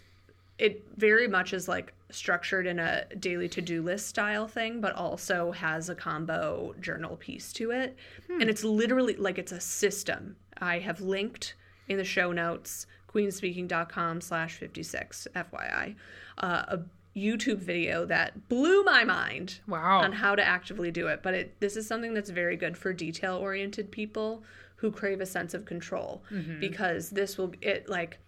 it 0.59 0.83
very 0.97 1.29
much 1.29 1.53
is 1.53 1.69
like 1.69 1.95
structured 2.11 2.67
in 2.67 2.81
a 2.81 3.05
daily 3.21 3.49
to-do 3.49 3.83
list 3.83 4.09
style 4.09 4.49
thing, 4.49 4.81
but 4.81 4.97
also 4.97 5.53
has 5.53 5.89
a 5.89 5.95
combo 5.95 6.75
journal 6.81 7.17
piece 7.17 7.53
to 7.53 7.71
it. 7.71 7.97
And 8.41 8.51
it's 8.51 8.65
literally 8.65 9.15
like 9.15 9.39
it's 9.39 9.53
a 9.53 9.61
system. 9.61 10.35
I 10.59 10.81
have 10.81 11.01
linked 11.01 11.55
in 11.87 11.99
the 11.99 12.05
show 12.05 12.33
notes, 12.33 12.89
queenspeaking.com 13.13 14.21
slash 14.21 14.57
56, 14.57 15.29
FYI, 15.37 15.95
uh, 16.39 16.65
a 16.67 16.81
YouTube 17.17 17.59
video 17.59 18.05
that 18.07 18.49
blew 18.49 18.83
my 18.83 19.05
mind 19.05 19.61
Wow. 19.69 20.01
on 20.01 20.13
how 20.13 20.35
to 20.35 20.45
actively 20.45 20.91
do 20.91 21.07
it. 21.09 21.23
But 21.23 21.35
it, 21.35 21.61
this 21.61 21.77
is 21.77 21.87
something 21.87 22.15
that's 22.15 22.31
very 22.31 22.57
good 22.57 22.77
for 22.77 22.93
detail 22.93 23.37
oriented 23.37 23.91
people 23.91 24.43
who 24.77 24.91
crave 24.91 25.21
a 25.21 25.27
sense 25.27 25.55
of 25.55 25.65
control 25.65 26.23
mm-hmm. 26.31 26.61
because 26.61 27.11
this 27.11 27.39
will, 27.39 27.53
it 27.61 27.89
like, 27.89 28.19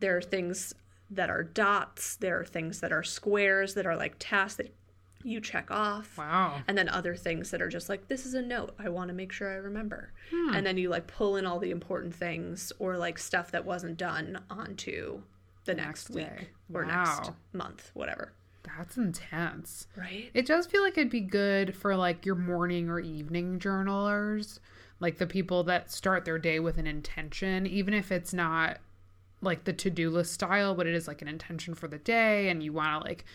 there 0.00 0.16
are 0.16 0.22
things 0.22 0.74
that 1.10 1.30
are 1.30 1.42
dots, 1.42 2.16
there 2.16 2.40
are 2.40 2.44
things 2.44 2.80
that 2.80 2.92
are 2.92 3.02
squares 3.02 3.74
that 3.74 3.86
are 3.86 3.96
like 3.96 4.16
tasks 4.18 4.56
that 4.56 4.74
you 5.22 5.40
check 5.40 5.70
off. 5.70 6.18
Wow. 6.18 6.60
And 6.68 6.76
then 6.76 6.88
other 6.88 7.16
things 7.16 7.50
that 7.50 7.62
are 7.62 7.68
just 7.68 7.88
like, 7.88 8.08
this 8.08 8.26
is 8.26 8.34
a 8.34 8.42
note. 8.42 8.74
I 8.78 8.88
want 8.88 9.08
to 9.08 9.14
make 9.14 9.32
sure 9.32 9.50
I 9.50 9.56
remember. 9.56 10.12
Hmm. 10.30 10.54
And 10.54 10.66
then 10.66 10.76
you 10.76 10.90
like 10.90 11.06
pull 11.06 11.36
in 11.36 11.46
all 11.46 11.58
the 11.58 11.70
important 11.70 12.14
things 12.14 12.72
or 12.78 12.96
like 12.96 13.18
stuff 13.18 13.50
that 13.52 13.64
wasn't 13.64 13.96
done 13.96 14.40
onto 14.50 15.22
the 15.64 15.74
next, 15.74 16.10
next 16.10 16.30
week 16.30 16.50
or 16.72 16.84
next 16.84 17.30
month, 17.52 17.90
whatever. 17.94 18.32
That's 18.76 18.96
intense. 18.96 19.86
Right? 19.96 20.30
It 20.32 20.46
does 20.46 20.66
feel 20.66 20.82
like 20.82 20.96
it'd 20.96 21.10
be 21.10 21.20
good 21.20 21.76
for 21.76 21.96
like 21.96 22.24
your 22.24 22.34
morning 22.34 22.88
or 22.88 22.98
evening 22.98 23.58
journalers, 23.58 24.58
like 25.00 25.18
the 25.18 25.26
people 25.26 25.64
that 25.64 25.90
start 25.90 26.24
their 26.24 26.38
day 26.38 26.60
with 26.60 26.78
an 26.78 26.86
intention, 26.86 27.66
even 27.66 27.92
if 27.92 28.10
it's 28.10 28.32
not 28.32 28.78
like 29.42 29.64
the 29.64 29.72
to-do 29.74 30.08
list 30.08 30.32
style, 30.32 30.74
but 30.74 30.86
it 30.86 30.94
is 30.94 31.06
like 31.06 31.20
an 31.20 31.28
intention 31.28 31.74
for 31.74 31.88
the 31.88 31.98
day 31.98 32.48
and 32.48 32.62
you 32.62 32.72
want 32.72 33.02
to 33.02 33.06
like 33.06 33.26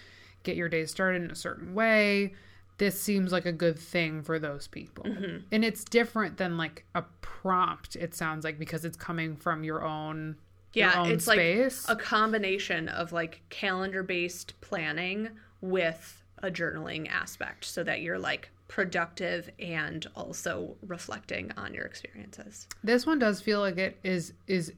get 0.41 0.55
your 0.55 0.69
day 0.69 0.86
started 0.86 1.21
in 1.21 1.30
a 1.30 1.36
certain 1.36 1.75
way. 1.75 2.34
This 2.80 2.99
seems 2.99 3.32
like 3.32 3.45
a 3.45 3.51
good 3.51 3.77
thing 3.77 4.23
for 4.23 4.39
those 4.39 4.67
people. 4.67 5.03
Mm-hmm. 5.03 5.38
And 5.51 5.63
it's 5.63 5.84
different 5.84 6.38
than 6.38 6.57
like 6.57 6.86
a 6.95 7.03
prompt, 7.21 7.95
it 7.97 8.15
sounds 8.15 8.43
like, 8.43 8.57
because 8.57 8.86
it's 8.86 8.97
coming 8.97 9.36
from 9.36 9.63
your 9.63 9.84
own 9.84 10.38
Yeah, 10.74 11.05
it's 11.07 11.26
space. 11.26 11.88
like 11.88 11.97
a 11.97 12.01
combination 12.01 12.89
of 12.89 13.11
like 13.11 13.41
calendar 13.49 14.03
based 14.03 14.59
planning 14.61 15.30
with 15.61 16.24
a 16.39 16.49
journaling 16.49 17.09
aspect 17.09 17.65
so 17.65 17.84
that 17.84 18.01
you're 18.01 18.20
like 18.20 18.49
productive 18.67 19.49
and 19.59 20.05
also 20.15 20.78
reflecting 20.86 21.51
on 21.57 21.74
your 21.74 21.86
experiences. 21.86 22.67
This 22.84 23.05
one 23.05 23.20
does 23.20 23.41
feel 23.41 23.59
like 23.59 23.78
it 23.78 23.97
is 24.03 24.34
is 24.47 24.74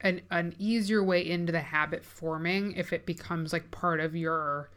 an 0.00 0.22
an 0.30 0.54
easier 0.58 1.02
way 1.02 1.26
into 1.28 1.52
the 1.52 1.60
habit 1.60 2.04
forming 2.04 2.72
if 2.72 2.92
it 2.92 3.04
becomes 3.04 3.52
like 3.52 3.70
part 3.70 4.00
of 4.00 4.14
your 4.14 4.70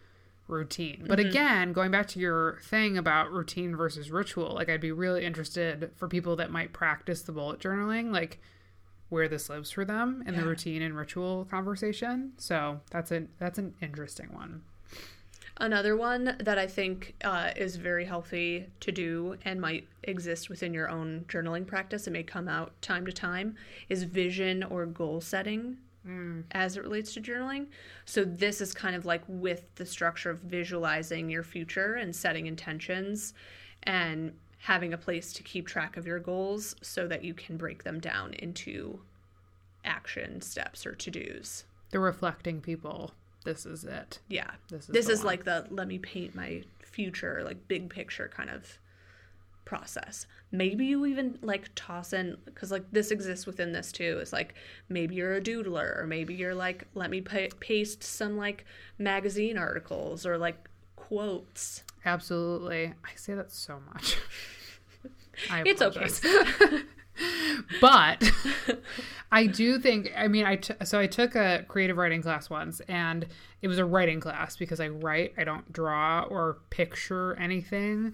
routine. 0.48 1.06
But 1.08 1.20
mm-hmm. 1.20 1.30
again, 1.30 1.74
going 1.74 1.92
back 1.92 2.08
to 2.10 2.20
your 2.20 2.58
thing 2.64 2.98
about 2.98 3.32
routine 3.32 3.76
versus 3.76 4.10
ritual, 4.10 4.56
like 4.56 4.68
I'd 4.68 4.82
be 4.82 4.92
really 4.92 5.24
interested 5.24 5.92
for 5.96 6.08
people 6.08 6.36
that 6.38 6.52
might 6.52 6.74
practice 6.74 7.22
the 7.22 7.32
bullet 7.32 7.60
journaling, 7.60 8.12
like 8.12 8.42
where 9.10 9.28
this 9.28 9.50
lives 9.50 9.72
for 9.72 9.86
them 9.86 10.24
in 10.26 10.36
the 10.36 10.44
routine 10.44 10.82
and 10.82 10.96
ritual 10.96 11.46
conversation. 11.50 12.34
So 12.38 12.80
that's 12.92 13.12
a 13.12 13.26
that's 13.40 13.58
an 13.58 13.74
interesting 13.82 14.30
one. 14.34 14.62
Another 15.62 15.98
one 15.98 16.38
that 16.40 16.58
I 16.58 16.68
think 16.68 17.16
uh, 17.24 17.52
is 17.58 17.76
very 17.76 18.06
healthy 18.06 18.68
to 18.80 18.94
do 18.94 19.36
and 19.44 19.60
might 19.60 19.90
exist 20.04 20.50
within 20.50 20.74
your 20.74 20.90
own 20.90 21.26
journaling 21.28 21.68
practice, 21.68 22.08
it 22.08 22.12
may 22.12 22.24
come 22.24 22.48
out 22.48 22.82
time 22.82 23.06
to 23.06 23.12
time, 23.12 23.56
is 23.90 24.04
vision 24.04 24.64
or 24.64 24.86
goal 24.86 25.20
setting 25.20 25.78
as 26.52 26.78
it 26.78 26.84
relates 26.84 27.14
to 27.14 27.22
journaling. 27.22 27.68
So, 28.06 28.24
this 28.24 28.62
is 28.62 28.74
kind 28.74 28.96
of 28.96 29.06
like 29.06 29.22
with 29.28 29.76
the 29.76 29.86
structure 29.86 30.30
of 30.30 30.40
visualizing 30.40 31.30
your 31.30 31.44
future 31.44 31.96
and 31.96 32.16
setting 32.16 32.48
intentions 32.48 33.34
and 33.84 34.34
having 34.60 34.94
a 34.94 34.98
place 34.98 35.34
to 35.34 35.44
keep 35.44 35.68
track 35.68 35.98
of 35.98 36.06
your 36.06 36.20
goals 36.20 36.76
so 36.82 37.08
that 37.08 37.24
you 37.24 37.34
can 37.34 37.58
break 37.58 37.84
them 37.84 38.00
down 38.00 38.34
into 38.34 39.00
action 39.86 40.42
steps 40.42 40.86
or 40.86 40.94
to 40.94 41.10
dos. 41.10 41.64
The 41.92 42.00
reflecting 42.00 42.62
people. 42.62 43.14
This 43.46 43.66
is 43.66 43.86
it. 43.86 44.20
Yeah. 44.28 44.52
This 44.70 44.84
is 44.84 44.88
this 44.90 45.10
is 45.10 45.20
one. 45.20 45.28
like 45.28 45.44
the 45.46 45.66
let 45.70 45.88
me 45.88 45.98
paint 45.98 46.36
my 46.36 46.64
future, 46.84 47.42
like 47.44 47.68
big 47.68 47.90
picture 47.90 48.30
kind 48.36 48.50
of 48.50 48.78
process. 49.64 50.28
Maybe 50.52 50.86
you 50.88 51.06
even 51.06 51.40
like 51.42 51.70
toss 51.76 52.12
in 52.12 52.38
because 52.46 52.72
like 52.72 52.84
this 52.92 53.12
exists 53.12 53.46
within 53.46 53.72
this 53.72 53.92
too. 53.92 54.18
It's 54.22 54.34
like 54.34 54.56
maybe 54.90 55.16
you're 55.16 55.36
a 55.36 55.42
doodler 55.42 55.98
or 55.98 56.06
maybe 56.06 56.34
you're 56.34 56.56
like 56.56 56.86
let 56.96 57.10
me 57.10 57.22
pa- 57.22 57.56
paste 57.60 58.04
some 58.04 58.36
like 58.36 58.66
magazine 58.98 59.58
articles 59.58 60.26
or 60.26 60.38
like 60.38 60.68
quotes. 60.98 61.84
Absolutely. 62.06 62.94
I 63.04 63.10
say 63.16 63.34
that 63.34 63.52
so 63.52 63.80
much. 63.94 64.18
It's 65.66 65.82
okay. 65.82 66.08
but 67.82 68.30
I 69.32 69.46
do 69.46 69.80
think 69.80 70.12
I 70.16 70.28
mean 70.28 70.46
I 70.46 70.58
t- 70.58 70.74
so 70.84 71.00
I 71.00 71.08
took 71.08 71.36
a 71.36 71.66
creative 71.68 71.98
writing 71.98 72.22
class 72.22 72.50
once 72.50 72.82
and 72.82 73.26
it 73.62 73.68
was 73.68 73.78
a 73.78 73.86
writing 73.86 74.20
class 74.20 74.58
because 74.58 74.80
I 74.80 74.90
write 74.90 75.34
I 75.38 75.44
don't 75.44 75.72
draw 75.72 76.24
or 76.24 76.58
picture 76.70 77.36
anything 77.40 78.14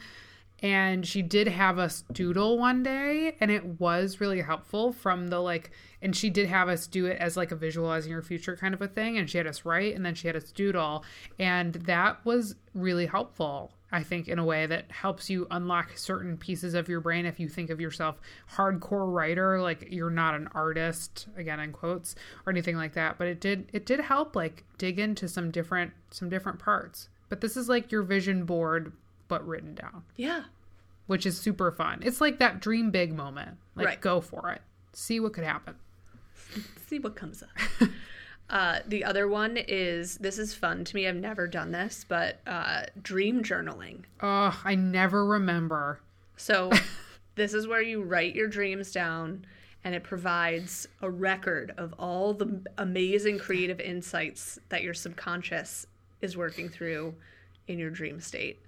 and 0.61 1.05
she 1.05 1.21
did 1.21 1.47
have 1.47 1.77
us 1.77 2.03
doodle 2.11 2.57
one 2.57 2.81
day 2.81 3.35
and 3.39 3.51
it 3.51 3.79
was 3.79 4.21
really 4.21 4.41
helpful 4.41 4.91
from 4.91 5.27
the 5.27 5.39
like 5.39 5.71
and 6.01 6.15
she 6.15 6.29
did 6.29 6.47
have 6.47 6.69
us 6.69 6.87
do 6.87 7.05
it 7.05 7.17
as 7.19 7.35
like 7.35 7.51
a 7.51 7.55
visualizing 7.55 8.11
your 8.11 8.21
future 8.21 8.55
kind 8.55 8.73
of 8.73 8.81
a 8.81 8.87
thing 8.87 9.17
and 9.17 9.29
she 9.29 9.37
had 9.37 9.47
us 9.47 9.65
write 9.65 9.95
and 9.95 10.05
then 10.05 10.15
she 10.15 10.27
had 10.27 10.35
us 10.35 10.51
doodle 10.51 11.03
and 11.39 11.73
that 11.73 12.23
was 12.25 12.55
really 12.73 13.05
helpful 13.05 13.71
i 13.91 14.01
think 14.01 14.27
in 14.27 14.39
a 14.39 14.45
way 14.45 14.65
that 14.65 14.89
helps 14.91 15.29
you 15.29 15.45
unlock 15.51 15.97
certain 15.97 16.37
pieces 16.37 16.73
of 16.73 16.89
your 16.89 16.99
brain. 16.99 17.25
If 17.25 17.39
you 17.39 17.47
think 17.49 17.69
of 17.69 17.81
yourself 17.81 18.19
hardcore 18.55 19.11
writer 19.11 19.61
like 19.61 19.87
you're 19.91 20.09
not 20.09 20.35
an 20.35 20.49
artist 20.53 21.27
again 21.35 21.59
in 21.59 21.71
quotes 21.71 22.15
or 22.45 22.51
anything 22.51 22.75
like 22.75 22.93
that 22.93 23.17
but 23.17 23.27
it 23.27 23.39
did 23.39 23.69
it 23.73 23.85
did 23.85 23.99
help 23.99 24.35
like 24.35 24.63
dig 24.77 24.99
into 24.99 25.27
some 25.27 25.51
different 25.51 25.91
some 26.11 26.29
different 26.29 26.59
parts. 26.59 27.09
But 27.29 27.41
this 27.41 27.57
is 27.57 27.67
like 27.67 27.91
your 27.91 28.03
vision 28.03 28.45
board 28.45 28.93
but 29.27 29.45
written 29.47 29.75
down 29.75 30.03
Yeah. 30.15 30.43
which 31.07 31.25
is 31.25 31.37
super 31.37 31.71
fun. 31.71 31.99
It's 32.03 32.19
like 32.21 32.39
that 32.39 32.59
dream 32.59 32.91
big 32.91 33.13
moment. 33.13 33.57
Like 33.75 33.85
Right. 33.87 34.01
go 34.01 34.21
for 34.21 34.51
it. 34.51 34.61
See 34.93 35.19
what 35.19 35.33
could 35.33 35.43
happen. 35.43 35.75
see 36.87 36.99
what 36.99 37.15
comes 37.15 37.43
up. 37.43 37.89
uh, 38.49 38.79
the 38.87 39.03
other 39.03 39.27
one 39.27 39.57
is 39.57 40.17
this 40.17 40.37
is 40.37 40.53
fun 40.53 40.83
to 40.85 40.95
me. 40.95 41.07
I've 41.07 41.15
never 41.15 41.47
done 41.47 41.71
this, 41.71 42.05
but 42.07 42.39
uh, 42.47 42.83
dream 43.01 43.43
journaling. 43.43 44.03
Oh, 44.21 44.59
I 44.63 44.75
never 44.75 45.25
remember. 45.25 45.99
So, 46.37 46.71
this 47.35 47.53
is 47.53 47.67
where 47.67 47.81
you 47.81 48.01
write 48.03 48.35
your 48.35 48.47
dreams 48.47 48.91
down 48.91 49.45
and 49.83 49.93
it 49.93 50.03
provides 50.03 50.87
a 51.01 51.09
record 51.09 51.73
of 51.77 51.93
all 51.99 52.33
the 52.33 52.61
amazing 52.77 53.37
creative 53.37 53.79
insights 53.79 54.57
that 54.69 54.81
your 54.83 54.93
subconscious 54.95 55.85
is 56.21 56.35
working 56.35 56.69
through 56.69 57.13
in 57.67 57.77
your 57.77 57.89
dream 57.91 58.19
state. 58.19 58.61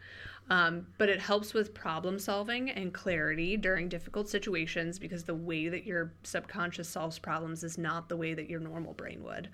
Um, 0.50 0.88
but 0.98 1.10
it 1.10 1.20
helps 1.20 1.54
with 1.54 1.74
problem 1.74 2.18
solving 2.20 2.70
and 2.70 2.94
clarity 2.94 3.58
during 3.58 3.90
difficult 3.90 4.30
situations 4.30 4.98
because 4.98 5.26
the 5.26 5.36
way 5.36 5.68
that 5.68 5.84
your 5.86 6.14
subconscious 6.24 6.88
solves 6.88 7.20
problems 7.20 7.66
is 7.66 7.78
not 7.78 8.08
the 8.08 8.16
way 8.16 8.34
that 8.34 8.50
your 8.50 8.62
normal 8.62 8.94
brain 8.94 9.22
would. 9.24 9.50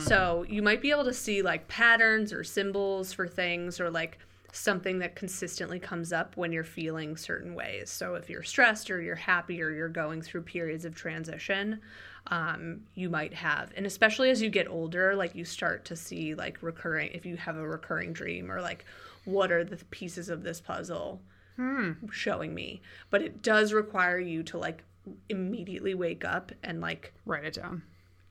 So 0.00 0.44
you 0.48 0.60
might 0.60 0.82
be 0.82 0.90
able 0.90 1.04
to 1.04 1.14
see 1.14 1.40
like 1.40 1.66
patterns 1.68 2.30
or 2.32 2.44
symbols 2.44 3.12
for 3.12 3.26
things 3.26 3.80
or 3.80 3.90
like 3.90 4.18
something 4.54 4.98
that 4.98 5.16
consistently 5.16 5.78
comes 5.78 6.12
up 6.12 6.36
when 6.36 6.52
you're 6.52 6.62
feeling 6.62 7.16
certain 7.16 7.54
ways. 7.54 7.88
So 7.88 8.16
if 8.16 8.28
you're 8.28 8.42
stressed 8.42 8.90
or 8.90 9.00
you're 9.00 9.16
happy 9.16 9.62
or 9.62 9.70
you're 9.70 9.88
going 9.88 10.20
through 10.20 10.42
periods 10.42 10.84
of 10.84 10.94
transition, 10.94 11.80
um, 12.26 12.82
you 12.94 13.08
might 13.08 13.32
have. 13.32 13.72
And 13.78 13.86
especially 13.86 14.28
as 14.28 14.42
you 14.42 14.50
get 14.50 14.68
older, 14.68 15.16
like 15.16 15.34
you 15.34 15.46
start 15.46 15.86
to 15.86 15.96
see 15.96 16.34
like 16.34 16.58
recurring, 16.62 17.12
if 17.14 17.24
you 17.24 17.38
have 17.38 17.56
a 17.56 17.66
recurring 17.66 18.12
dream 18.12 18.52
or 18.52 18.60
like, 18.60 18.84
what 19.24 19.50
are 19.52 19.64
the 19.64 19.76
pieces 19.90 20.28
of 20.28 20.42
this 20.42 20.60
puzzle 20.60 21.20
hmm. 21.56 21.92
showing 22.10 22.54
me? 22.54 22.80
But 23.10 23.22
it 23.22 23.42
does 23.42 23.72
require 23.72 24.18
you 24.18 24.42
to 24.44 24.58
like 24.58 24.84
immediately 25.28 25.94
wake 25.94 26.24
up 26.24 26.52
and 26.62 26.80
like 26.80 27.12
Write 27.26 27.44
it 27.44 27.54
down. 27.54 27.82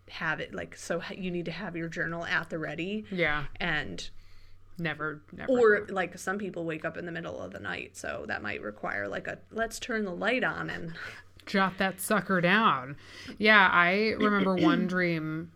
have 0.10 0.40
it 0.40 0.54
like 0.54 0.76
so 0.76 1.02
you 1.16 1.30
need 1.30 1.46
to 1.46 1.52
have 1.52 1.76
your 1.76 1.90
journal 1.90 2.26
at 2.26 2.50
the 2.50 2.58
ready 2.58 3.06
Yeah. 3.12 3.46
and 3.60 4.10
Never 4.78 5.22
never. 5.34 5.52
or 5.52 5.86
like 5.90 6.18
some 6.18 6.38
people 6.38 6.64
wake 6.66 6.86
up 6.86 6.98
in 6.98 7.06
the 7.06 7.12
middle 7.12 7.40
of 7.42 7.52
the 7.52 7.60
night 7.60 7.96
so 7.98 8.24
that 8.28 8.42
might 8.42 8.62
require 8.62 9.08
like 9.08 9.28
a 9.28 9.38
let's 9.52 9.80
turn 9.80 10.06
the 10.06 10.14
light 10.16 10.44
on 10.46 10.70
and 10.70 10.94
jot 11.46 11.78
that 11.78 12.00
sucker 12.00 12.40
down. 12.40 12.96
Yeah, 13.38 13.68
I 13.72 14.16
remember 14.18 14.56
one 14.56 14.88
dream 14.88 15.52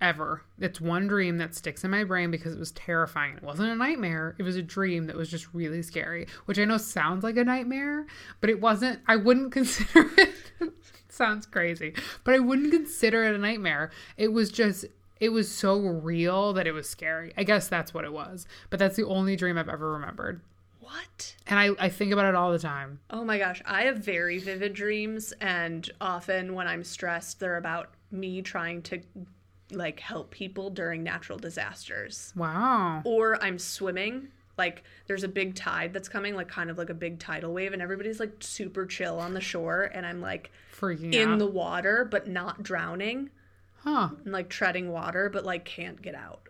ever. 0.00 0.42
It's 0.58 0.80
one 0.80 1.06
dream 1.06 1.38
that 1.38 1.54
sticks 1.54 1.84
in 1.84 1.90
my 1.90 2.04
brain 2.04 2.30
because 2.30 2.54
it 2.54 2.58
was 2.58 2.72
terrifying. 2.72 3.36
It 3.36 3.42
wasn't 3.42 3.70
a 3.70 3.76
nightmare. 3.76 4.34
It 4.38 4.42
was 4.42 4.56
a 4.56 4.62
dream 4.62 5.06
that 5.06 5.16
was 5.16 5.30
just 5.30 5.52
really 5.54 5.82
scary, 5.82 6.26
which 6.44 6.58
I 6.58 6.64
know 6.64 6.76
sounds 6.76 7.24
like 7.24 7.36
a 7.36 7.44
nightmare, 7.44 8.06
but 8.40 8.50
it 8.50 8.60
wasn't. 8.60 9.00
I 9.06 9.16
wouldn't 9.16 9.52
consider 9.58 10.10
it. 10.18 10.34
sounds 11.08 11.46
crazy, 11.46 11.94
but 12.24 12.34
I 12.34 12.38
wouldn't 12.40 12.72
consider 12.72 13.24
it 13.24 13.34
a 13.34 13.38
nightmare. 13.38 13.90
It 14.16 14.32
was 14.32 14.50
just 14.50 14.84
it 15.20 15.28
was 15.30 15.50
so 15.50 15.78
real 15.78 16.52
that 16.54 16.66
it 16.66 16.72
was 16.72 16.88
scary. 16.88 17.32
I 17.36 17.44
guess 17.44 17.68
that's 17.68 17.94
what 17.94 18.04
it 18.04 18.12
was. 18.12 18.46
But 18.68 18.78
that's 18.80 18.96
the 18.96 19.06
only 19.06 19.36
dream 19.36 19.56
I've 19.56 19.68
ever 19.68 19.92
remembered. 19.92 20.40
what 20.80 21.36
And 21.46 21.58
I, 21.58 21.70
I 21.78 21.88
think 21.88 22.12
about 22.12 22.26
it 22.26 22.34
all 22.34 22.50
the 22.52 22.58
time. 22.58 22.98
oh 23.10 23.24
my 23.24 23.38
gosh 23.38 23.62
i 23.64 23.82
have 23.84 23.98
very 23.98 24.38
vivid 24.38 24.74
dreams 24.74 25.32
and 25.40 25.88
often 26.00 26.52
when 26.54 26.66
i'm 26.66 26.84
stressed 26.84 27.40
they're 27.40 27.56
about 27.56 27.90
me 28.10 28.42
trying 28.42 28.82
to 28.82 29.00
like 29.72 30.00
help 30.00 30.30
people 30.30 30.70
during 30.70 31.02
natural 31.02 31.38
disasters 31.38 32.32
Wow. 32.36 33.02
or 33.04 33.42
i'm 33.42 33.58
swimming 33.58 34.28
like 34.58 34.84
there's 35.06 35.24
a 35.24 35.28
big 35.28 35.54
tide 35.54 35.92
that's 35.92 36.08
coming 36.08 36.34
like 36.36 36.48
kind 36.48 36.70
of 36.70 36.78
like 36.78 36.90
a 36.90 36.94
big 36.94 37.18
tidal 37.18 37.52
wave 37.52 37.72
and 37.72 37.80
everybody's 37.82 38.20
like 38.20 38.34
super 38.40 38.86
chill 38.86 39.18
on 39.18 39.34
the 39.34 39.40
shore 39.40 39.90
and 39.94 40.04
i'm 40.06 40.20
like 40.20 40.50
Freaking 40.78 41.12
in 41.14 41.30
out. 41.34 41.38
the 41.38 41.46
water 41.46 42.06
but 42.08 42.28
not 42.28 42.62
drowning 42.62 43.30
huh. 43.78 44.10
and 44.24 44.32
like 44.32 44.48
treading 44.48 44.92
water 44.92 45.28
but 45.30 45.44
like 45.44 45.64
can't 45.64 46.00
get 46.02 46.14
out 46.14 46.40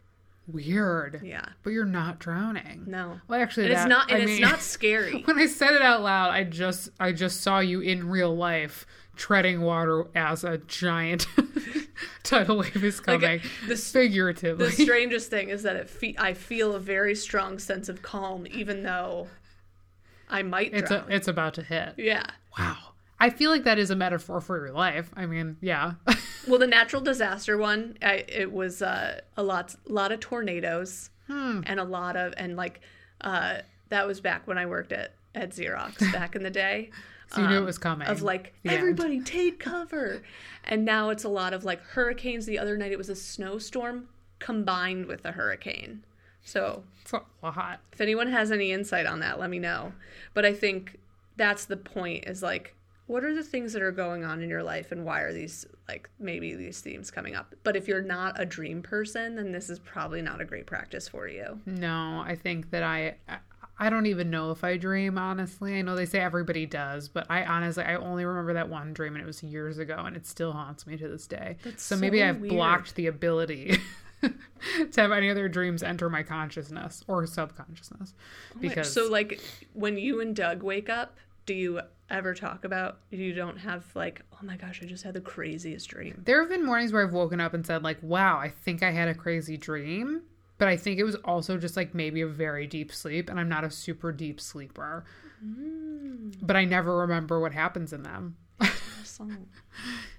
Weird. 0.47 1.23
yeah 1.25 1.47
But 1.63 1.71
you're 1.71 1.87
not 1.87 2.19
drowning. 2.19 2.85
no 2.87 3.19
Well, 3.29 3.41
actually, 3.41 3.65
and 3.67 3.73
it's 3.73 3.87
not 3.87 4.11
and 4.11 4.19
I 4.21 4.25
it's 4.25 4.33
mean, 4.33 4.41
not 4.43 4.61
scary 4.61 5.23
when 5.23 5.39
I 5.39 5.47
said 5.47 5.73
it 5.73 5.81
out 5.81 6.03
loud, 6.03 6.33
I 6.33 6.45
just 6.45 6.91
I 7.01 7.13
just 7.13 7.41
saw 7.41 7.61
you 7.61 7.81
in 7.81 8.07
real 8.11 8.37
life 8.37 8.85
treading 9.17 9.63
water 9.63 10.05
as 10.15 10.45
a 10.45 10.59
giant 10.59 11.27
tidal 12.23 12.59
wave 12.59 12.83
is 12.85 13.01
coming. 13.01 13.41
the 13.69 13.77
figuratively. 13.77 14.67
the 14.67 14.73
strangest 14.73 15.31
thing 15.31 15.49
is 15.49 15.63
that 15.63 15.77
it 15.77 15.89
fe- 15.91 16.17
I 16.19 16.35
feel 16.35 16.75
a 16.75 16.81
very 16.81 17.15
strong 17.15 17.59
sense 17.59 17.89
of 17.89 18.03
calm 18.03 18.47
even 18.51 18.83
though 18.83 19.29
I 20.29 20.43
might 20.43 20.73
it's 20.73 20.91
a, 20.91 21.05
it's 21.09 21.29
about 21.29 21.55
to 21.55 21.63
hit. 21.63 21.95
yeah. 21.99 22.25
Wow. 22.59 22.77
I 23.21 23.31
feel 23.31 23.51
like 23.51 23.65
that 23.65 23.79
is 23.79 23.91
a 23.91 23.97
metaphor 23.97 24.41
for 24.41 24.59
your 24.59 24.73
life. 24.75 25.11
I 25.17 25.27
mean, 25.27 25.57
yeah. 25.61 25.93
Well, 26.47 26.59
the 26.59 26.67
natural 26.67 27.01
disaster 27.01 27.57
one, 27.57 27.97
I, 28.03 28.25
it 28.29 28.53
was 28.53 28.83
uh, 28.83 29.23
a 29.35 29.43
lot, 29.43 29.75
lot 29.87 30.13
of 30.13 30.21
tornadoes 30.21 31.09
Hmm. 31.27 31.63
and 31.65 31.81
a 31.81 31.85
lot 31.85 32.17
of, 32.17 32.35
and 32.37 32.55
like, 32.55 32.83
uh, 33.23 33.59
that 33.89 34.07
was 34.07 34.21
back 34.21 34.47
when 34.47 34.59
I 34.59 34.67
worked 34.67 34.93
at 34.93 35.15
at 35.35 35.51
Xerox 35.51 36.13
back 36.13 36.37
in 36.37 36.43
the 36.43 36.51
day. 36.51 36.91
So 37.35 37.41
you 37.43 37.49
knew 37.49 37.55
it 37.57 37.59
um, 37.61 37.65
was 37.67 37.79
coming. 37.79 38.07
Of 38.09 38.23
like 38.23 38.55
The 38.63 38.71
end. 38.71 38.79
everybody 38.79 39.21
take 39.21 39.59
cover, 39.59 40.23
and 40.65 40.85
now 40.85 41.11
it's 41.11 41.25
a 41.25 41.29
lot 41.29 41.53
of 41.53 41.65
like 41.65 41.81
hurricanes. 41.83 42.47
The 42.47 42.59
other 42.59 42.77
night 42.77 42.93
it 42.93 42.99
was 42.99 43.09
a 43.09 43.17
snowstorm 43.17 44.09
combined 44.39 45.07
with 45.07 45.25
a 45.25 45.33
hurricane. 45.33 46.05
So 46.43 46.85
It's 47.03 47.13
a 47.13 47.23
lot. 47.43 47.81
if 47.93 48.01
anyone 48.01 48.29
has 48.31 48.53
any 48.53 48.71
insight 48.73 49.07
on 49.07 49.21
that, 49.21 49.41
let 49.41 49.49
me 49.51 49.59
know. 49.59 49.93
But 50.35 50.45
I 50.45 50.53
think 50.53 50.99
that's 51.37 51.65
the 51.65 51.77
point 51.77 52.25
is 52.27 52.43
like, 52.43 52.75
what 53.07 53.25
are 53.25 53.35
the 53.35 53.43
things 53.43 53.73
that 53.73 53.83
are 53.83 53.93
going 53.93 54.25
on 54.25 54.43
in 54.43 54.49
your 54.49 54.63
life 54.63 54.93
and 54.93 55.05
why 55.05 55.21
are 55.21 55.33
these, 55.33 55.67
like, 55.89 56.09
maybe 56.19 56.55
these 56.55 56.81
themes 56.81 57.11
coming 57.11 57.35
up? 57.35 57.55
But 57.63 57.77
if 57.77 57.87
you're 57.89 58.01
not 58.03 58.41
a 58.41 58.47
dream 58.47 58.83
person, 58.83 59.35
then 59.37 59.53
this 59.53 59.69
is 59.69 59.79
probably 59.79 60.23
not 60.23 60.41
a 60.41 60.45
great 60.45 60.67
practice 60.67 61.09
for 61.09 61.29
you. 61.29 61.61
No, 61.67 62.23
I 62.27 62.35
think 62.35 62.71
that 62.71 62.83
I 62.83 63.17
I 63.79 63.91
don't 63.91 64.07
even 64.07 64.31
know 64.31 64.51
if 64.53 64.63
I 64.63 64.77
dream 64.77 65.19
honestly. 65.19 65.77
I 65.79 65.83
know 65.83 65.97
they 65.97 66.07
say 66.07 66.21
everybody 66.21 66.65
does, 66.67 67.09
but 67.09 67.27
I 67.29 67.45
honestly 67.45 67.85
I 67.85 67.97
only 67.97 68.25
remember 68.25 68.53
that 68.55 68.69
one 68.69 68.93
dream 68.93 69.15
and 69.15 69.23
it 69.23 69.27
was 69.27 69.43
years 69.43 69.79
ago 69.79 69.97
and 69.99 70.17
it 70.17 70.27
still 70.27 70.53
haunts 70.53 70.87
me 70.87 70.97
to 70.97 71.09
this 71.09 71.27
day. 71.27 71.57
That's 71.65 71.83
so 71.83 71.97
maybe 71.97 72.23
I've 72.23 72.41
weird. 72.41 72.53
blocked 72.53 72.95
the 72.95 73.09
ability 73.09 73.79
to 74.93 75.01
have 75.01 75.13
any 75.13 75.31
other 75.31 75.49
dreams 75.49 75.83
enter 75.83 76.09
my 76.09 76.23
consciousness 76.23 77.03
or 77.09 77.27
subconsciousness 77.27 78.15
oh 78.55 78.59
because 78.61 78.93
So, 78.93 79.09
like, 79.11 79.41
when 79.73 79.99
you 79.99 80.21
and 80.21 80.35
Doug 80.35 80.63
wake 80.63 80.89
up, 80.89 81.17
do 81.47 81.55
you 81.55 81.81
ever 82.11 82.35
talk 82.35 82.65
about, 82.65 82.99
you 83.11 83.35
don't 83.35 83.59
have, 83.59 83.85
like, 83.95 84.23
oh 84.33 84.39
my 84.43 84.57
gosh, 84.57 84.81
I 84.83 84.87
just 84.87 85.05
had 85.05 85.15
the 85.15 85.21
craziest 85.21 85.89
dream? 85.89 86.23
There 86.25 86.41
have 86.41 86.51
been 86.51 86.65
mornings 86.65 86.93
where 86.93 87.05
I've 87.07 87.13
woken 87.13 87.41
up 87.41 87.55
and 87.55 87.67
said, 87.67 87.83
like, 87.83 87.99
wow, 88.03 88.39
I 88.39 88.49
think 88.49 88.83
I 88.83 88.91
had 88.93 89.09
a 89.09 89.15
crazy 89.15 89.57
dream. 89.57 90.23
But 90.59 90.69
I 90.69 90.77
think 90.77 90.99
it 91.01 91.05
was 91.05 91.17
also 91.17 91.59
just 91.59 91.77
like 91.77 91.95
maybe 91.95 92.21
a 92.21 92.27
very 92.27 92.67
deep 92.67 92.93
sleep, 92.93 93.29
and 93.29 93.41
I'm 93.41 93.49
not 93.49 93.65
a 93.65 93.71
super 93.71 94.13
deep 94.13 94.41
sleeper. 94.41 95.05
Mm. 95.45 96.37
But 96.41 96.57
I 96.57 96.65
never 96.65 96.99
remember 96.99 97.41
what 97.41 97.53
happens 97.53 97.93
in 97.93 98.03
them. 98.03 98.37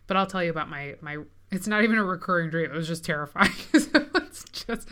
But 0.08 0.18
I'll 0.18 0.28
tell 0.28 0.44
you 0.44 0.52
about 0.52 0.70
my 0.70 0.96
my. 1.02 1.18
It's 1.52 1.68
not 1.68 1.84
even 1.84 1.98
a 1.98 2.04
recurring 2.04 2.50
dream. 2.50 2.72
It 2.72 2.74
was 2.74 2.88
just 2.88 3.04
terrifying. 3.04 3.52
so 3.74 4.06
it's 4.16 4.44
just, 4.52 4.90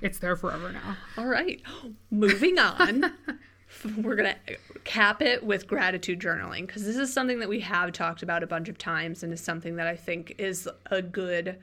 it's 0.00 0.18
there 0.18 0.36
forever 0.36 0.72
now. 0.72 0.96
All 1.16 1.26
right. 1.26 1.60
Moving 2.10 2.58
on. 2.58 3.12
We're 3.98 4.16
going 4.16 4.34
to 4.46 4.56
cap 4.84 5.20
it 5.20 5.44
with 5.44 5.66
gratitude 5.66 6.20
journaling 6.20 6.66
because 6.66 6.84
this 6.84 6.96
is 6.96 7.12
something 7.12 7.40
that 7.40 7.48
we 7.48 7.60
have 7.60 7.92
talked 7.92 8.22
about 8.22 8.42
a 8.42 8.46
bunch 8.46 8.68
of 8.68 8.78
times 8.78 9.22
and 9.22 9.32
is 9.32 9.40
something 9.40 9.76
that 9.76 9.86
I 9.86 9.96
think 9.96 10.34
is 10.38 10.68
a 10.86 11.02
good 11.02 11.58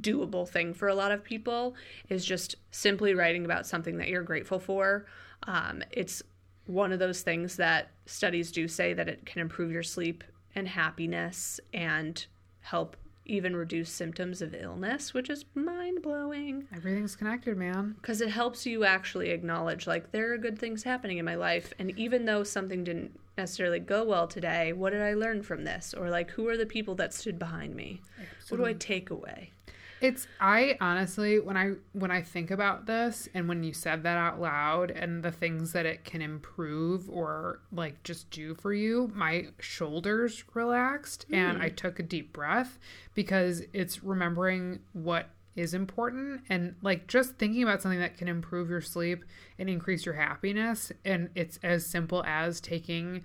doable 0.00 0.48
thing 0.48 0.74
for 0.74 0.88
a 0.88 0.94
lot 0.94 1.12
of 1.12 1.24
people 1.24 1.74
is 2.08 2.24
just 2.24 2.56
simply 2.70 3.14
writing 3.14 3.44
about 3.44 3.66
something 3.66 3.98
that 3.98 4.08
you're 4.08 4.22
grateful 4.22 4.58
for. 4.58 5.06
Um, 5.44 5.82
it's 5.90 6.22
one 6.66 6.92
of 6.92 6.98
those 6.98 7.22
things 7.22 7.56
that 7.56 7.90
studies 8.06 8.52
do 8.52 8.68
say 8.68 8.92
that 8.94 9.08
it 9.08 9.24
can 9.26 9.40
improve 9.40 9.70
your 9.70 9.82
sleep 9.82 10.22
and 10.54 10.68
happiness 10.68 11.60
and 11.72 12.26
help 12.60 12.96
even 13.24 13.54
reduce 13.54 13.90
symptoms 13.90 14.40
of 14.40 14.54
illness, 14.54 15.12
which 15.12 15.28
is 15.28 15.44
mind 15.54 16.00
blowing 16.02 16.66
Everything's 16.74 17.14
connected, 17.14 17.58
man. 17.58 17.94
because 18.00 18.22
it 18.22 18.30
helps 18.30 18.64
you 18.64 18.84
actually 18.84 19.30
acknowledge 19.30 19.86
like 19.86 20.12
there 20.12 20.32
are 20.32 20.38
good 20.38 20.58
things 20.58 20.82
happening 20.82 21.18
in 21.18 21.26
my 21.26 21.34
life 21.34 21.74
and 21.78 21.90
even 21.98 22.24
though 22.24 22.42
something 22.42 22.84
didn't 22.84 23.18
necessarily 23.36 23.78
go 23.78 24.02
well 24.02 24.26
today 24.26 24.72
what 24.72 24.90
did 24.90 25.02
i 25.02 25.12
learn 25.14 25.42
from 25.42 25.64
this? 25.64 25.94
Or 25.94 26.08
like 26.10 26.30
who 26.30 26.48
are 26.48 26.56
the 26.56 26.66
people 26.66 26.94
that 26.96 27.12
stood 27.14 27.38
behind 27.38 27.74
me? 27.76 28.00
What 28.48 28.56
do 28.58 28.64
i 28.66 28.72
take 28.72 29.10
away 29.10 29.52
It's 30.00 30.26
I 30.40 30.76
honestly 30.80 31.40
when 31.40 31.56
I 31.56 31.72
when 31.92 32.10
I 32.10 32.22
think 32.22 32.50
about 32.50 32.86
this 32.86 33.28
and 33.34 33.48
when 33.48 33.62
you 33.62 33.72
said 33.72 34.02
that 34.04 34.16
out 34.16 34.40
loud 34.40 34.90
and 34.90 35.22
the 35.22 35.32
things 35.32 35.72
that 35.72 35.86
it 35.86 36.04
can 36.04 36.22
improve 36.22 37.08
or 37.10 37.60
like 37.72 38.02
just 38.04 38.30
do 38.30 38.54
for 38.54 38.72
you, 38.72 39.10
my 39.14 39.46
shoulders 39.58 40.44
relaxed 40.54 41.26
and 41.32 41.62
I 41.62 41.68
hmm. 41.68 41.74
took 41.74 41.98
a 41.98 42.02
deep 42.02 42.32
breath 42.32 42.78
because 43.14 43.62
it's 43.72 44.02
remembering 44.04 44.80
what 44.92 45.30
is 45.56 45.74
important 45.74 46.40
and 46.48 46.76
like 46.82 47.08
just 47.08 47.36
thinking 47.36 47.64
about 47.64 47.82
something 47.82 47.98
that 47.98 48.16
can 48.16 48.28
improve 48.28 48.70
your 48.70 48.80
sleep 48.80 49.24
and 49.58 49.68
increase 49.68 50.06
your 50.06 50.14
happiness 50.14 50.92
and 51.04 51.28
it's 51.34 51.58
as 51.64 51.84
simple 51.84 52.22
as 52.24 52.60
taking 52.60 53.22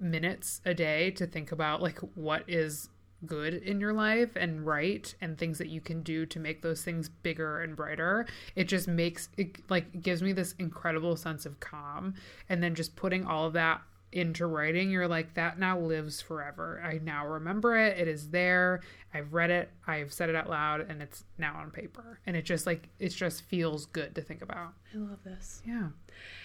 minutes 0.00 0.60
a 0.64 0.72
day 0.72 1.10
to 1.10 1.26
think 1.26 1.52
about 1.52 1.82
like 1.82 1.98
what 2.14 2.42
is 2.48 2.88
good 3.26 3.54
in 3.54 3.80
your 3.80 3.92
life 3.92 4.36
and 4.36 4.66
right 4.66 5.14
and 5.20 5.36
things 5.36 5.58
that 5.58 5.68
you 5.68 5.80
can 5.80 6.02
do 6.02 6.24
to 6.26 6.38
make 6.38 6.62
those 6.62 6.82
things 6.82 7.08
bigger 7.08 7.60
and 7.60 7.76
brighter 7.76 8.26
it 8.54 8.68
just 8.68 8.88
makes 8.88 9.28
it 9.36 9.58
like 9.68 10.02
gives 10.02 10.22
me 10.22 10.32
this 10.32 10.54
incredible 10.58 11.16
sense 11.16 11.46
of 11.46 11.60
calm. 11.60 12.14
And 12.48 12.62
then 12.62 12.74
just 12.74 12.96
putting 12.96 13.26
all 13.26 13.46
of 13.46 13.52
that 13.54 13.82
into 14.12 14.46
writing 14.46 14.90
you're 14.90 15.08
like 15.08 15.34
that 15.34 15.58
now 15.58 15.78
lives 15.78 16.20
forever. 16.20 16.80
I 16.82 16.98
now 17.02 17.26
remember 17.26 17.76
it. 17.76 17.98
It 17.98 18.08
is 18.08 18.30
there. 18.30 18.80
I've 19.12 19.34
read 19.34 19.50
it. 19.50 19.70
I've 19.86 20.12
said 20.12 20.30
it 20.30 20.36
out 20.36 20.48
loud 20.48 20.82
and 20.88 21.02
it's 21.02 21.24
now 21.38 21.56
on 21.56 21.70
paper. 21.70 22.20
And 22.26 22.36
it 22.36 22.42
just 22.42 22.66
like 22.66 22.88
it 22.98 23.10
just 23.10 23.42
feels 23.42 23.86
good 23.86 24.14
to 24.14 24.22
think 24.22 24.42
about. 24.42 24.72
I 24.94 24.98
love 24.98 25.22
this. 25.24 25.62
Yeah. 25.66 25.88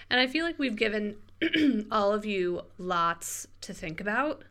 And 0.09 0.19
i 0.19 0.27
feel 0.27 0.43
like 0.43 0.59
we've 0.59 0.75
given 0.75 1.15
all 1.91 2.11
of 2.11 2.25
you 2.25 2.63
lots 2.77 3.47
to 3.61 3.73
think 3.73 4.01
about 4.01 4.43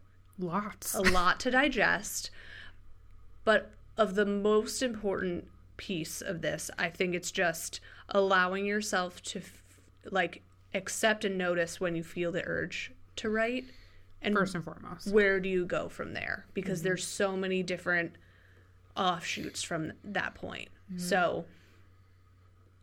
lots. 0.43 0.95
A 0.95 1.03
lot 1.03 1.41
to 1.41 1.51
digest. 1.51 2.31
But 3.45 3.73
of 3.97 4.15
the 4.15 4.27
most 4.27 4.83
important 4.83 5.49
piece 5.77 6.21
of 6.21 6.43
this, 6.43 6.71
I 6.79 6.89
think 6.89 7.15
it's 7.15 7.31
just 7.31 7.81
allowing 8.09 8.67
yourself 8.67 9.23
to 9.23 9.39
f- 9.39 9.63
like 10.11 10.43
accept 10.75 11.25
and 11.25 11.37
notice 11.37 11.81
when 11.81 11.97
you 11.97 12.03
feel 12.03 12.33
the 12.33 12.45
urge 12.47 12.93
to 13.17 13.29
write. 13.29 13.65
And 14.23 14.35
first 14.35 14.55
and 14.55 14.63
foremost. 14.63 15.11
where 15.11 15.41
do 15.41 15.49
you 15.49 15.65
go 15.65 15.89
from 15.89 16.13
there? 16.13 16.45
Because 16.53 16.81
mm-hmm. 16.81 16.89
there's 16.89 17.07
so 17.07 17.37
many 17.37 17.63
different 17.63 18.17
offshoots 18.97 19.63
from 19.63 19.93
that 20.05 20.35
point. 20.35 20.69
Mm-hmm. 20.91 20.99
So 20.99 21.47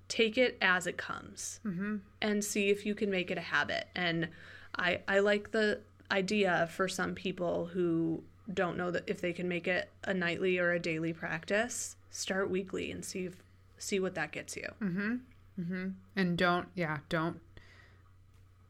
take 0.08 0.38
it 0.38 0.58
as 0.62 0.88
it 0.88 0.98
comes 0.98 1.60
mm-hmm. 1.66 1.98
and 2.22 2.44
see 2.44 2.70
if 2.70 2.86
you 2.86 2.96
can 2.96 3.12
make 3.12 3.30
it 3.30 3.38
a 3.38 3.42
habit. 3.42 3.88
And 3.96 4.30
I 4.76 5.02
I 5.08 5.20
like 5.20 5.52
the 5.52 5.82
idea 6.12 6.70
for 6.72 6.88
some 6.88 7.16
people 7.16 7.66
who 7.68 8.24
don't 8.54 8.78
know 8.78 8.92
that 8.92 9.04
if 9.08 9.20
they 9.22 9.34
can 9.34 9.48
make 9.48 9.68
it 9.68 9.90
a 10.04 10.14
nightly 10.14 10.58
or 10.58 10.72
a 10.72 10.80
daily 10.80 11.14
practice, 11.14 11.96
start 12.10 12.50
weekly 12.50 12.92
and 12.92 13.04
see 13.04 13.26
if, 13.26 13.36
see 13.78 14.00
what 14.00 14.16
that 14.16 14.32
gets 14.32 14.56
you. 14.56 14.68
Mm-hmm. 14.82 15.16
Mm-hmm. 15.60 15.88
and 16.16 16.38
don't 16.38 16.68
yeah 16.76 17.00
don't 17.10 17.40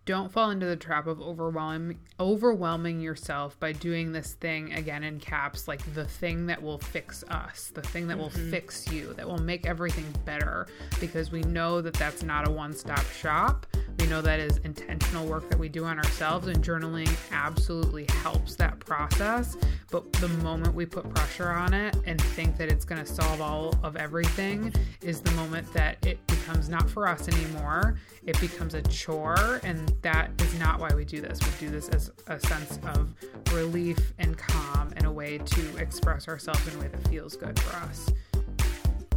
don't 0.07 0.31
fall 0.31 0.49
into 0.49 0.65
the 0.65 0.75
trap 0.75 1.05
of 1.05 1.21
overwhelming 1.21 1.99
overwhelming 2.19 2.99
yourself 2.99 3.59
by 3.59 3.71
doing 3.71 4.11
this 4.11 4.33
thing 4.33 4.73
again 4.73 5.03
in 5.03 5.19
caps 5.19 5.67
like 5.67 5.81
the 5.93 6.05
thing 6.05 6.47
that 6.47 6.59
will 6.59 6.79
fix 6.79 7.23
us 7.29 7.71
the 7.75 7.81
thing 7.81 8.07
that 8.07 8.17
will 8.17 8.29
mm-hmm. 8.29 8.49
fix 8.49 8.91
you 8.91 9.13
that 9.13 9.27
will 9.27 9.37
make 9.37 9.65
everything 9.65 10.05
better. 10.25 10.67
Because 10.99 11.31
we 11.31 11.41
know 11.41 11.81
that 11.81 11.93
that's 11.93 12.23
not 12.23 12.47
a 12.47 12.51
one-stop 12.51 13.05
shop. 13.11 13.65
We 13.99 14.07
know 14.07 14.21
that 14.21 14.39
is 14.39 14.57
intentional 14.59 15.25
work 15.25 15.49
that 15.49 15.57
we 15.57 15.69
do 15.69 15.85
on 15.85 15.97
ourselves 15.97 16.47
and 16.47 16.63
journaling 16.63 17.09
absolutely 17.31 18.05
helps 18.21 18.55
that 18.55 18.79
process. 18.79 19.57
But 19.89 20.11
the 20.13 20.27
moment 20.27 20.75
we 20.75 20.85
put 20.85 21.11
pressure 21.13 21.49
on 21.49 21.73
it 21.73 21.95
and 22.05 22.21
think 22.21 22.57
that 22.57 22.71
it's 22.71 22.85
going 22.85 23.03
to 23.03 23.11
solve 23.11 23.41
all 23.41 23.73
of 23.83 23.95
everything 23.95 24.73
is 25.01 25.21
the 25.21 25.31
moment 25.31 25.71
that 25.73 26.05
it 26.05 26.25
becomes 26.27 26.69
not 26.69 26.89
for 26.89 27.07
us 27.07 27.27
anymore. 27.27 27.97
It 28.25 28.39
becomes 28.39 28.75
a 28.75 28.81
chore 28.83 29.59
and 29.63 29.96
that 30.01 30.29
is 30.41 30.57
not 30.59 30.79
why 30.79 30.89
we 30.95 31.03
do 31.05 31.19
this 31.21 31.39
we 31.41 31.67
do 31.67 31.71
this 31.71 31.89
as 31.89 32.11
a 32.27 32.39
sense 32.39 32.79
of 32.95 33.13
relief 33.53 34.13
and 34.19 34.37
calm 34.37 34.93
and 34.95 35.05
a 35.05 35.11
way 35.11 35.37
to 35.39 35.77
express 35.77 36.27
ourselves 36.27 36.65
in 36.67 36.75
a 36.75 36.79
way 36.81 36.87
that 36.87 37.07
feels 37.09 37.35
good 37.35 37.59
for 37.59 37.75
us 37.77 38.09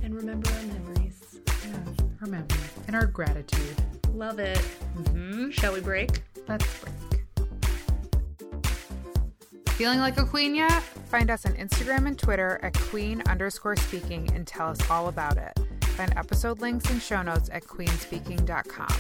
And 0.03 0.15
remember 0.15 0.51
our 0.51 0.63
memories. 0.63 1.39
yeah 1.69 1.79
remember 2.21 2.55
and 2.87 2.97
our 2.97 3.07
gratitude 3.07 3.77
Love 4.15 4.39
it. 4.41 4.59
mm-hmm. 4.97 5.51
Shall 5.51 5.73
we 5.73 5.81
break? 5.81 6.23
let's 6.49 6.67
break 6.81 6.95
feeling 9.71 10.01
like 10.01 10.19
a 10.19 10.25
queen 10.25 10.55
yet 10.55 10.83
find 10.83 11.31
us 11.31 11.47
on 11.47 11.53
instagram 11.55 12.07
and 12.07 12.19
twitter 12.19 12.59
at 12.63 12.75
queen 12.75 13.23
underscore 13.29 13.77
speaking 13.77 14.29
and 14.35 14.47
tell 14.47 14.69
us 14.69 14.91
all 14.91 15.09
about 15.09 15.37
it 15.39 15.53
find 15.97 16.13
episode 16.17 16.61
links 16.61 16.89
and 16.91 17.01
show 17.01 17.23
notes 17.23 17.49
at 17.53 17.63
queenspeaking.com 17.65 18.95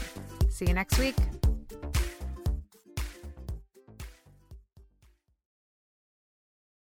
see 0.48 0.66
you 0.66 0.74
next 0.74 0.98
week 0.98 1.16
Thank 1.70 2.00
you. 2.00 2.09